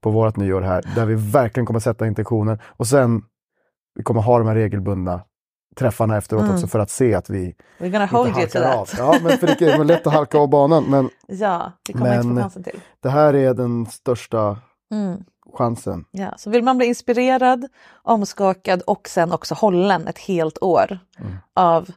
på 0.01 0.11
vårt 0.11 0.37
nyår 0.37 0.61
här, 0.61 0.85
där 0.95 1.07
vi 1.07 1.15
verkligen 1.15 1.67
kommer 1.67 1.81
sätta 1.81 2.07
intentionen. 2.07 2.59
Och 2.67 2.87
sen, 2.87 3.23
vi 3.95 4.03
kommer 4.03 4.21
ha 4.23 4.39
de 4.39 4.47
här 4.49 4.55
regelbundna 4.55 5.21
träffarna 5.79 6.17
efteråt 6.17 6.43
Mm. 6.43 6.55
också 6.55 6.67
för 6.67 6.79
att 6.79 6.91
se 6.91 7.15
att 7.15 7.31
vi 7.31 7.55
We're 7.79 7.89
gonna 7.91 8.03
inte 8.05 8.17
hold 8.17 8.29
you 8.29 8.49
to 8.49 8.59
halkar 8.59 8.79
av. 8.79 8.87
that. 8.87 8.99
Ja, 8.99 9.15
men 9.23 9.39
för 9.39 9.47
det 9.47 9.63
är 9.63 9.85
lätt 9.85 10.07
att 10.07 10.13
halka 10.13 10.39
av 10.39 10.49
banan. 10.49 10.85
Men 10.85 11.11
Ja, 11.27 11.73
det 11.87 11.93
kommer 11.93 12.07
jag 12.07 12.15
inte 12.17 12.23
få 12.29 12.35
Men- 12.35 12.43
chansen 12.43 12.63
till. 12.63 12.81
det 13.01 13.11
här 13.11 13.35
är 13.35 13.55
den 13.55 13.87
största 13.87 14.59
Mm. 14.91 15.25
chansen. 15.59 16.05
Ja, 16.11 16.35
så 16.37 16.51
vill 16.51 16.65
man 16.65 16.77
bli 16.79 16.87
inspirerad, 16.87 17.69
omskakad 18.03 18.83
och 18.83 19.09
sen 19.09 19.33
också 19.33 19.55
hållen 19.55 20.07
ett 20.09 20.19
helt 20.19 20.63
år 20.63 20.99
Mm. 21.19 21.37
av 21.55 21.91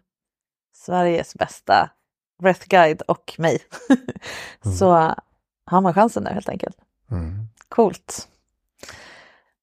Sveriges 0.76 1.36
bästa 1.36 1.90
breath 2.42 2.68
guide 2.68 3.02
och 3.02 3.36
mig. 3.38 3.60
så 4.80 5.14
har 5.66 5.82
man 5.82 5.94
chansen 5.94 6.24
nu 6.24 6.30
helt 6.30 6.50
enkelt. 6.50 6.78
Mm. 7.12 7.48
Coolt. 7.70 8.28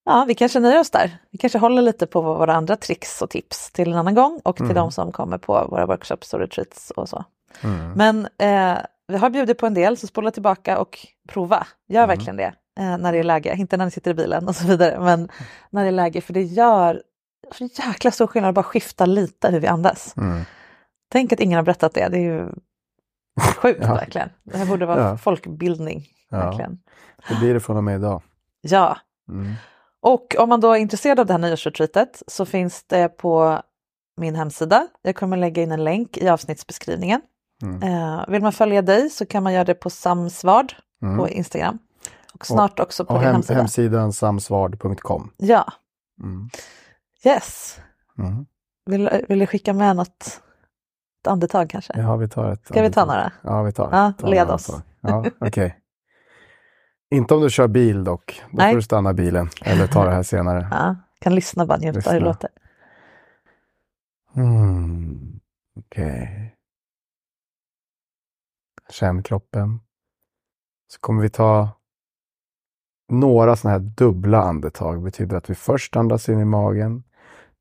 Ja, 0.09 0.25
vi 0.29 0.35
kanske 0.35 0.61
nöjer 0.61 0.81
oss 0.81 0.91
där. 0.91 1.19
Vi 1.31 1.39
kanske 1.39 1.59
håller 1.59 1.83
lite 1.83 2.07
på 2.07 2.21
våra 2.21 2.55
andra 2.55 2.77
tricks 2.77 3.23
och 3.23 3.31
tips 3.31 3.71
till 3.73 3.93
en 3.93 3.99
annan 3.99 4.15
gång 4.15 4.41
och 4.45 4.57
till 4.57 4.65
Mm. 4.65 4.75
de 4.75 4.93
som 4.93 5.13
kommer 5.13 5.39
på 5.39 5.67
våra 5.71 5.87
workshops 5.87 6.35
och 6.35 6.41
retreats 6.41 6.91
och 6.91 7.09
så. 7.09 7.25
Mm. 7.61 7.93
Men 7.93 8.29
eh, 8.39 8.79
vi 9.09 9.17
har 9.17 9.31
bjudit 9.31 9.59
på 9.59 9.67
en 9.67 9.75
del 9.75 9.97
så 9.97 10.07
spola 10.07 10.31
tillbaka 10.31 10.79
och 10.79 10.99
prova. 11.29 11.67
Gör 11.89 12.05
Mm. 12.05 12.09
verkligen 12.17 12.37
det 12.37 12.53
eh, 12.81 12.99
när 12.99 13.13
det 13.13 13.19
är 13.19 13.25
läge. 13.25 13.55
Inte 13.57 13.77
när 13.77 13.85
ni 13.85 13.91
sitter 13.91 14.11
i 14.11 14.15
bilen 14.15 14.49
och 14.49 14.57
så 14.57 14.67
vidare, 14.67 15.01
men 15.01 15.29
när 15.71 15.83
det 15.83 15.89
är 15.89 15.93
läge. 15.93 16.21
För 16.21 16.33
det 16.33 16.43
gör 16.43 17.03
så 17.53 17.65
jäkla 17.65 18.11
stor 18.11 18.27
skillnad 18.27 18.49
att 18.49 18.55
bara 18.55 18.63
skifta 18.63 19.07
lite 19.07 19.51
hur 19.51 19.61
vi 19.61 19.67
andas. 19.67 20.15
Mm. 20.17 20.43
Tänk 21.11 21.33
att 21.33 21.41
ingen 21.41 21.57
har 21.57 21.63
berättat 21.65 21.95
det. 21.95 22.09
Det 22.09 22.17
är 22.17 22.21
ju 22.23 22.49
sjukt 23.57 23.81
Ja. 23.83 23.95
verkligen. 23.95 24.29
Det 24.45 24.59
här 24.59 24.67
borde 24.67 24.87
vara 24.87 25.01
Ja. 25.09 25.17
folkbildning. 25.19 26.07
Ja. 26.31 26.39
Verkligen. 26.39 26.79
Det 27.29 27.35
blir 27.35 27.55
det 27.55 27.61
från 27.61 27.77
och 27.77 27.85
med 27.85 27.95
idag. 27.99 28.23
Ja, 28.61 28.97
Mm. 29.29 29.53
Och 30.03 30.35
om 30.39 30.49
man 30.49 30.61
då 30.61 30.73
är 30.73 30.77
intresserad 30.79 31.21
av 31.21 31.27
det 31.27 31.33
här 31.33 31.39
nyårsretreatet 31.41 32.23
så 32.27 32.45
finns 32.45 32.85
det 32.87 33.09
på 33.09 33.63
min 34.17 34.35
hemsida. 34.35 34.89
Jag 35.03 35.17
kommer 35.17 35.37
lägga 35.37 35.63
in 35.63 35.73
en 35.73 35.85
länk 35.85 36.17
i 36.17 36.29
avsnittsbeskrivningen. 36.29 37.21
Mm. 37.63 37.83
Eh, 37.83 38.25
vill 38.29 38.43
man 38.43 38.53
följa 38.53 38.83
dig 38.83 39.11
så 39.11 39.27
kan 39.27 39.43
man 39.43 39.53
göra 39.53 39.65
det 39.65 39.75
på 39.75 39.91
samsvard 39.91 40.75
Mm. 41.03 41.19
på 41.19 41.29
Instagram. 41.29 41.79
Och 42.35 42.47
snart 42.47 42.81
också 42.81 43.05
på 43.05 43.15
Och 43.15 43.21
hem, 43.21 43.33
hemsida. 43.33 43.59
hemsidan 43.59 44.13
samsvard.com. 44.13 45.31
Ja, 45.37 45.73
Mm. 46.23 46.49
yes. 47.25 47.79
Mm. 48.19 48.47
Vill, 48.87 49.11
vill 49.29 49.39
du 49.39 49.47
skicka 49.47 49.73
med 49.73 49.97
något 49.97 50.41
ett 51.23 51.27
andetag 51.29 51.71
kanske? 51.71 51.93
Ja, 52.01 52.17
vi 52.17 52.29
tar 52.29 52.53
ett. 52.53 52.67
Ska 52.67 52.83
vi 52.83 52.91
ta 52.93 53.05
några? 53.05 53.33
Ja, 53.43 53.63
vi 53.63 53.73
tar. 53.73 53.89
Ja, 54.21 54.29
led 54.29 54.51
oss. 54.51 54.71
andetag. 54.71 55.33
Ja, 55.41 55.47
okej. 55.47 55.79
Inte 57.11 57.35
om 57.35 57.41
du 57.41 57.51
kör 57.51 57.69
bil 57.69 58.05
dock. 58.05 58.43
Då 58.51 58.57
Nej. 58.59 58.73
får 58.73 58.77
du 58.77 58.83
stanna 58.83 59.13
bilen. 59.15 59.49
Eller 59.63 59.87
ta 59.87 60.05
det 60.05 60.11
här 60.11 60.23
senare. 60.23 60.69
Ja, 60.71 60.97
kan 61.19 61.35
lyssna 61.35 61.67
bara, 61.67 61.79
njuta 61.79 61.93
hur 61.93 62.03
det 62.03 62.13
Lyssna. 62.13 62.27
låter. 62.27 62.51
Mm. 64.37 65.41
Okej. 65.81 66.55
Känn 68.91 69.23
kroppen. 69.23 69.81
Så 70.93 71.01
kommer 71.01 71.23
vi 71.23 71.29
ta 71.31 71.69
några 73.13 73.57
sådana 73.57 73.79
här 73.79 73.85
dubbla 73.97 74.43
andetag. 74.43 74.97
Det 74.97 75.03
betyder 75.03 75.37
att 75.37 75.51
vi 75.51 75.55
först 75.55 75.97
andas 75.97 76.29
in 76.29 76.41
i 76.41 76.45
magen, 76.45 77.03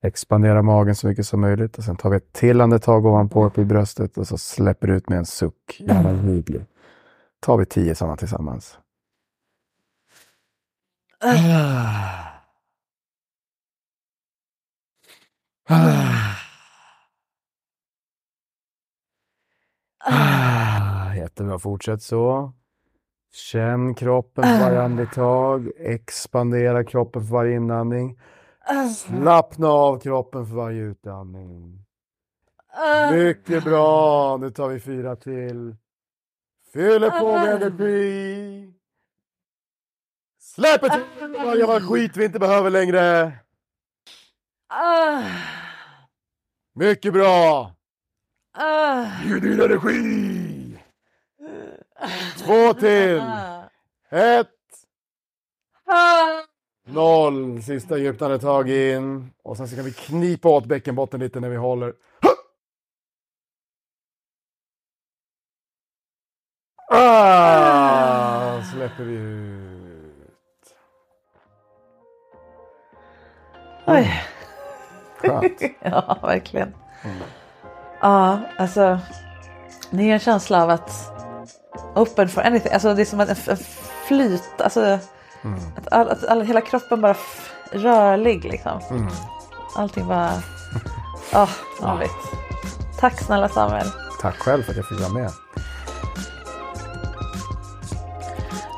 expanderar 0.04 0.62
magen 0.62 0.96
så 0.96 1.08
mycket 1.08 1.28
som 1.28 1.42
möjligt 1.42 1.78
och 1.78 1.84
sen 1.84 1.96
tar 1.96 2.10
vi 2.10 2.18
ett 2.18 2.34
till 2.34 2.62
andetag 2.62 3.06
ovanpå 3.06 3.46
upp 3.46 3.58
i 3.58 3.66
bröstet 3.66 4.18
och 4.18 4.28
så 4.28 4.38
släpper 4.38 4.88
ut 4.88 5.10
med 5.10 5.18
en 5.18 5.26
suck. 5.26 5.78
Gärna 5.80 6.10
hygglig. 6.14 6.66
Tar 7.40 7.58
vi 7.58 7.66
tio 7.66 7.96
sådana 7.96 8.18
tillsammans. 8.18 8.80
Ah, 20.00 21.14
jättebra, 21.16 21.60
fortsätt 21.60 22.02
så. 22.02 22.54
Känn 23.34 23.96
kroppen 23.96 24.44
för 24.44 24.60
varje 24.60 24.82
andetag. 24.82 25.72
Expandera 25.78 26.84
kroppen 26.84 27.26
för 27.26 27.34
varje 27.34 27.56
inandning. 27.56 28.20
Slappna 28.96 29.68
av 29.68 30.00
kroppen 30.00 30.46
för 30.48 30.56
varje 30.56 30.82
utandning. 30.82 31.86
Mycket 33.12 33.64
bra! 33.64 34.38
Nu 34.38 34.50
tar 34.50 34.70
vi 34.70 34.80
fyra 34.80 35.16
till. 35.16 35.76
Fyller 36.74 37.10
på 37.20 37.32
med 37.32 37.56
energi. 37.62 38.74
Släpp 40.58 40.84
ett 40.84 41.02
varje 41.22 41.82
skit 41.82 42.18
vi 42.18 42.26
inte 42.26 42.40
behöver 42.40 42.70
längre. 42.70 43.32
Mycket 46.74 47.14
bra! 47.14 47.72
Ge 49.26 49.40
din 49.40 49.62
energi! 49.62 50.80
Två 52.38 52.74
till! 52.74 53.22
Ett! 54.10 54.48
Noll! 56.86 57.64
Sista 57.64 57.98
djupt 57.98 58.22
andetag 58.22 58.70
in. 58.70 59.32
Och 59.44 59.58
sen 59.58 59.68
så 59.68 59.76
kan 59.76 59.86
vi 59.86 59.94
knipa 59.94 60.50
åt 60.50 60.66
bäckenbotten 60.66 61.20
lite 61.20 61.40
när 61.40 61.50
vi 61.50 61.56
håller. 61.56 61.94
Ah! 66.90 68.64
Släpper 68.64 69.04
vi 69.04 69.16
ut. 69.16 69.57
Oj. 73.88 74.24
Skönt. 75.18 75.62
ja, 75.80 76.18
verkligen. 76.22 76.74
Ja, 78.02 78.40
alltså. 78.58 79.00
Det 79.90 80.04
är 80.04 80.14
en 80.14 80.20
känsla 80.20 80.64
av 80.64 80.70
att 80.70 81.12
open 81.96 82.30
for 82.30 82.42
anything. 82.42 82.74
Alltså 82.74 82.94
det 82.94 83.02
är 83.02 83.06
som 83.06 83.20
en, 83.20 83.30
en 83.30 83.58
flyt. 84.08 84.62
Alltså 84.62 85.00
att, 85.78 85.94
all, 85.94 86.10
att 86.10 86.26
all, 86.26 86.42
hela 86.42 86.62
kroppen 86.62 87.02
bara 87.02 87.16
rörlig 87.72 88.44
liksom. 88.44 88.82
Mm. 88.90 89.08
Allting 89.76 90.08
bara... 90.08 90.32
Ja, 91.32 91.50
oh, 91.80 92.04
Tack 93.00 93.22
snälla 93.22 93.50
Samuel. 93.50 93.88
Tack 94.22 94.38
själv 94.38 94.64
för 94.64 94.72
att 94.72 94.78
jag 94.78 94.88
fick 94.88 95.00
vara 95.00 95.14
med. 95.14 95.32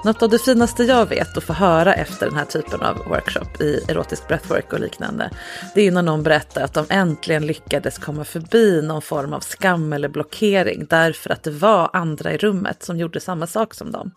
Något 0.03 0.21
av 0.21 0.29
det 0.29 0.39
finaste 0.39 0.83
jag 0.83 1.05
vet 1.05 1.37
att 1.37 1.43
få 1.43 1.53
höra 1.53 1.93
efter 1.93 2.25
den 2.25 2.35
här 2.35 2.45
typen 2.45 2.81
av 2.81 2.97
workshop 2.97 3.61
i 3.61 3.83
erotisk 3.87 4.27
breathwork 4.27 4.73
och 4.73 4.79
liknande, 4.79 5.29
det 5.75 5.81
är 5.81 5.85
ju 5.85 5.91
när 5.91 6.01
någon 6.01 6.23
berättar 6.23 6.61
att 6.61 6.73
de 6.73 6.85
äntligen 6.89 7.45
lyckades 7.45 7.97
komma 7.97 8.23
förbi 8.23 8.81
någon 8.81 9.01
form 9.01 9.33
av 9.33 9.39
skam 9.39 9.93
eller 9.93 10.09
blockering 10.09 10.85
därför 10.89 11.29
att 11.29 11.43
det 11.43 11.51
var 11.51 11.89
andra 11.93 12.33
i 12.33 12.37
rummet 12.37 12.83
som 12.83 12.97
gjorde 12.97 13.19
samma 13.19 13.47
sak 13.47 13.73
som 13.73 13.91
dem. 13.91 14.11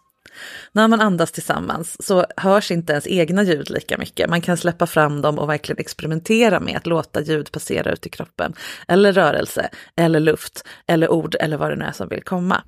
När 0.72 0.88
man 0.88 1.00
andas 1.00 1.32
tillsammans 1.32 2.06
så 2.06 2.26
hörs 2.36 2.70
inte 2.70 2.92
ens 2.92 3.06
egna 3.06 3.42
ljud 3.42 3.70
lika 3.70 3.98
mycket. 3.98 4.30
Man 4.30 4.40
kan 4.40 4.56
släppa 4.56 4.86
fram 4.86 5.22
dem 5.22 5.38
och 5.38 5.48
verkligen 5.48 5.80
experimentera 5.80 6.60
med 6.60 6.76
att 6.76 6.86
låta 6.86 7.20
ljud 7.20 7.52
passera 7.52 7.92
ut 7.92 8.06
i 8.06 8.10
kroppen. 8.10 8.54
Eller 8.88 9.12
rörelse, 9.12 9.68
eller 9.96 10.20
luft, 10.20 10.64
eller 10.86 11.12
ord 11.12 11.36
eller 11.40 11.56
vad 11.56 11.70
det 11.70 11.76
nu 11.76 11.84
är 11.84 11.92
som 11.92 12.08
vill 12.08 12.22
komma. 12.22 12.62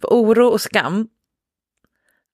För 0.00 0.08
oro 0.08 0.46
och 0.46 0.60
skam, 0.60 1.08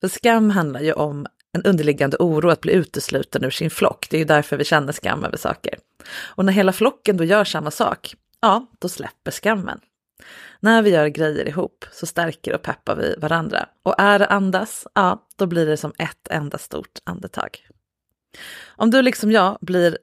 för 0.05 0.09
skam 0.09 0.51
handlar 0.51 0.81
ju 0.81 0.93
om 0.93 1.27
en 1.53 1.63
underliggande 1.63 2.17
oro 2.21 2.51
att 2.51 2.61
bli 2.61 2.73
utesluten 2.73 3.45
ur 3.45 3.51
sin 3.51 3.71
flock. 3.71 4.07
Det 4.11 4.17
är 4.17 4.19
ju 4.19 4.25
därför 4.25 4.57
vi 4.57 4.65
känner 4.65 4.93
skam 4.93 5.25
över 5.25 5.37
saker. 5.37 5.79
Och 6.17 6.45
när 6.45 6.53
hela 6.53 6.73
flocken 6.73 7.17
då 7.17 7.25
gör 7.25 7.45
samma 7.45 7.71
sak, 7.71 8.15
ja, 8.41 8.67
då 8.79 8.89
släpper 8.89 9.31
skammen. 9.31 9.81
När 10.61 10.83
vi 10.83 10.91
gör 10.91 11.07
grejer 11.07 11.49
ihop 11.49 11.85
så 11.93 12.07
stärker 12.07 12.55
och 12.55 12.63
peppar 12.63 12.97
vi 12.97 13.15
varandra. 13.19 13.69
Och 13.83 13.95
är 13.99 14.19
det 14.19 14.27
andas, 14.27 14.87
ja, 14.95 15.27
då 15.37 15.47
blir 15.47 15.67
det 15.67 15.77
som 15.77 15.93
ett 15.99 16.29
enda 16.31 16.59
stort 16.59 16.99
andetag. 17.05 17.67
Om 18.67 18.91
du 18.91 19.03
liksom 19.03 19.33
jag 19.33 19.59
blir 19.61 19.99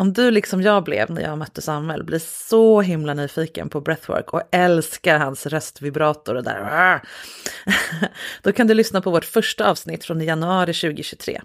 om 0.00 0.12
du 0.12 0.30
liksom 0.30 0.62
jag 0.62 0.84
blev 0.84 1.10
när 1.10 1.22
jag 1.22 1.38
mötte 1.38 1.62
Samuel, 1.62 2.04
blir 2.04 2.18
så 2.48 2.80
himla 2.80 3.14
nyfiken 3.14 3.68
på 3.68 3.80
breathwork 3.80 4.34
och 4.34 4.42
älskar 4.52 5.18
hans 5.18 5.46
röstvibrator 5.46 6.34
och 6.34 6.44
där, 6.44 7.02
då 8.42 8.52
kan 8.52 8.66
du 8.66 8.74
lyssna 8.74 9.00
på 9.00 9.10
vårt 9.10 9.24
första 9.24 9.70
avsnitt 9.70 10.04
från 10.04 10.20
januari 10.20 10.74
2023. 10.74 11.40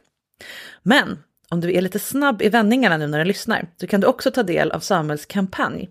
Men 0.84 1.24
om 1.49 1.62
du 1.62 1.74
är 1.74 1.82
lite 1.82 1.99
snabb 1.99 2.41
i 2.41 2.49
vändningarna 2.49 2.97
nu 2.97 3.08
när 3.08 3.20
du 3.20 3.26
lyssnar, 3.26 3.68
så 3.80 3.88
kan 3.88 4.01
du 4.01 4.08
också 4.08 4.32
ta 4.32 4.43
del 4.43 4.72
av 4.72 4.80
Samuels 4.80 5.26
kampanj 5.26 5.89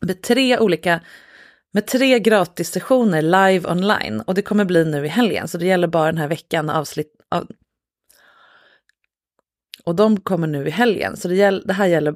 med 0.00 0.22
tre 0.22 0.58
olika 0.58 1.00
med 1.72 1.86
tre 1.86 2.18
gratis 2.18 2.70
sessioner 2.70 3.22
live 3.22 3.70
online 3.70 4.20
och 4.20 4.34
det 4.34 4.42
kommer 4.42 4.64
bli 4.64 4.84
nu 4.84 5.04
i 5.04 5.08
helgen 5.08 5.48
så 5.48 5.58
det 5.58 5.66
gäller 5.66 5.88
bara 5.88 6.06
den 6.06 6.18
här 6.18 6.28
veckan 6.28 6.70
avsnitt, 6.70 7.12
av, 7.28 7.48
och 9.84 9.94
de 9.94 10.20
kommer 10.20 10.46
nu 10.46 10.66
i 10.66 10.70
helgen, 10.70 11.16
så 11.16 11.28
det, 11.28 11.34
gäll, 11.34 11.62
det 11.66 11.72
här 11.72 11.86
gäller... 11.86 12.14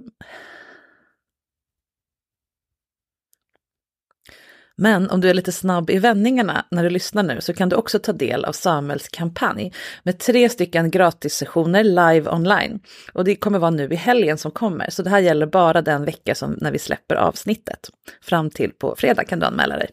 Men 4.78 5.10
om 5.10 5.20
du 5.20 5.30
är 5.30 5.34
lite 5.34 5.52
snabb 5.52 5.90
i 5.90 5.98
vändningarna 5.98 6.66
när 6.70 6.82
du 6.82 6.90
lyssnar 6.90 7.22
nu 7.22 7.40
så 7.40 7.54
kan 7.54 7.68
du 7.68 7.76
också 7.76 7.98
ta 7.98 8.12
del 8.12 8.44
av 8.44 8.52
Samuels 8.52 9.08
kampanj 9.08 9.72
med 10.02 10.18
tre 10.18 10.48
stycken 10.48 10.90
gratissessioner 10.90 11.84
live 11.84 12.30
online. 12.30 12.80
Och 13.12 13.24
det 13.24 13.36
kommer 13.36 13.58
vara 13.58 13.70
nu 13.70 13.88
i 13.92 13.94
helgen 13.94 14.38
som 14.38 14.50
kommer, 14.50 14.90
så 14.90 15.02
det 15.02 15.10
här 15.10 15.18
gäller 15.18 15.46
bara 15.46 15.82
den 15.82 16.04
vecka 16.04 16.34
som 16.34 16.58
när 16.60 16.70
vi 16.70 16.78
släpper 16.78 17.14
avsnittet. 17.14 17.90
Fram 18.22 18.50
till 18.50 18.70
på 18.70 18.94
fredag 18.98 19.24
kan 19.24 19.40
du 19.40 19.46
anmäla 19.46 19.76
dig. 19.76 19.88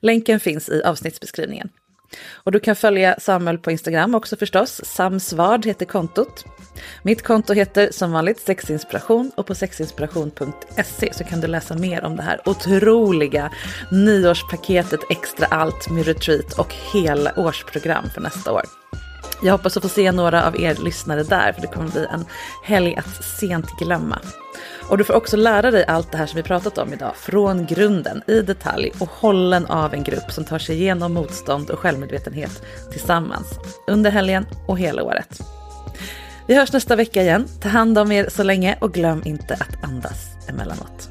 Länken 0.00 0.40
finns 0.40 0.68
i 0.68 0.82
avsnittsbeskrivningen. 0.82 1.68
Och 2.34 2.52
du 2.52 2.60
kan 2.60 2.76
följa 2.76 3.16
Samuel 3.18 3.58
på 3.58 3.70
Instagram 3.70 4.14
också 4.14 4.36
förstås. 4.36 4.80
Samsvard 4.84 5.66
heter 5.66 5.86
kontot. 5.86 6.44
Mitt 7.02 7.22
konto 7.22 7.52
heter 7.52 7.88
som 7.92 8.12
vanligt 8.12 8.40
sexinspiration 8.40 9.32
och 9.36 9.46
på 9.46 9.54
sexinspiration.se 9.54 11.14
så 11.14 11.24
kan 11.24 11.40
du 11.40 11.46
läsa 11.46 11.74
mer 11.74 12.04
om 12.04 12.16
det 12.16 12.22
här 12.22 12.40
otroliga 12.48 13.52
nyårspaketet 13.90 15.00
Extra 15.10 15.46
allt 15.46 15.90
med 15.90 16.06
retreat 16.06 16.58
och 16.58 16.74
hela 16.92 17.32
årsprogram 17.36 18.10
för 18.14 18.20
nästa 18.20 18.52
år. 18.52 18.62
Jag 19.42 19.52
hoppas 19.52 19.76
att 19.76 19.82
få 19.82 19.88
se 19.88 20.12
några 20.12 20.46
av 20.46 20.60
er 20.60 20.74
lyssnare 20.84 21.22
där 21.22 21.52
för 21.52 21.60
det 21.60 21.66
kommer 21.66 21.90
bli 21.90 22.06
en 22.06 22.24
helg 22.64 22.96
att 22.96 23.24
sent 23.24 23.78
glömma. 23.78 24.18
Och 24.92 24.98
du 24.98 25.04
får 25.04 25.14
också 25.14 25.36
lära 25.36 25.70
dig 25.70 25.84
allt 25.84 26.12
det 26.12 26.18
här 26.18 26.26
som 26.26 26.36
vi 26.36 26.42
pratat 26.42 26.78
om 26.78 26.92
idag 26.92 27.16
från 27.16 27.66
grunden 27.66 28.22
i 28.26 28.42
detalj 28.42 28.92
och 28.98 29.08
hållen 29.08 29.66
av 29.66 29.94
en 29.94 30.02
grupp 30.02 30.30
som 30.30 30.44
tar 30.44 30.58
sig 30.58 30.76
igenom 30.76 31.12
motstånd 31.14 31.70
och 31.70 31.78
självmedvetenhet 31.78 32.62
tillsammans 32.90 33.46
under 33.86 34.10
helgen 34.10 34.46
och 34.66 34.78
hela 34.78 35.02
året. 35.02 35.40
Vi 36.46 36.54
hörs 36.54 36.72
nästa 36.72 36.96
vecka 36.96 37.22
igen. 37.22 37.48
Ta 37.60 37.68
hand 37.68 37.98
om 37.98 38.12
er 38.12 38.28
så 38.28 38.42
länge 38.42 38.78
och 38.80 38.94
glöm 38.94 39.22
inte 39.24 39.54
att 39.54 39.84
andas 39.84 40.48
emellanåt. 40.48 41.10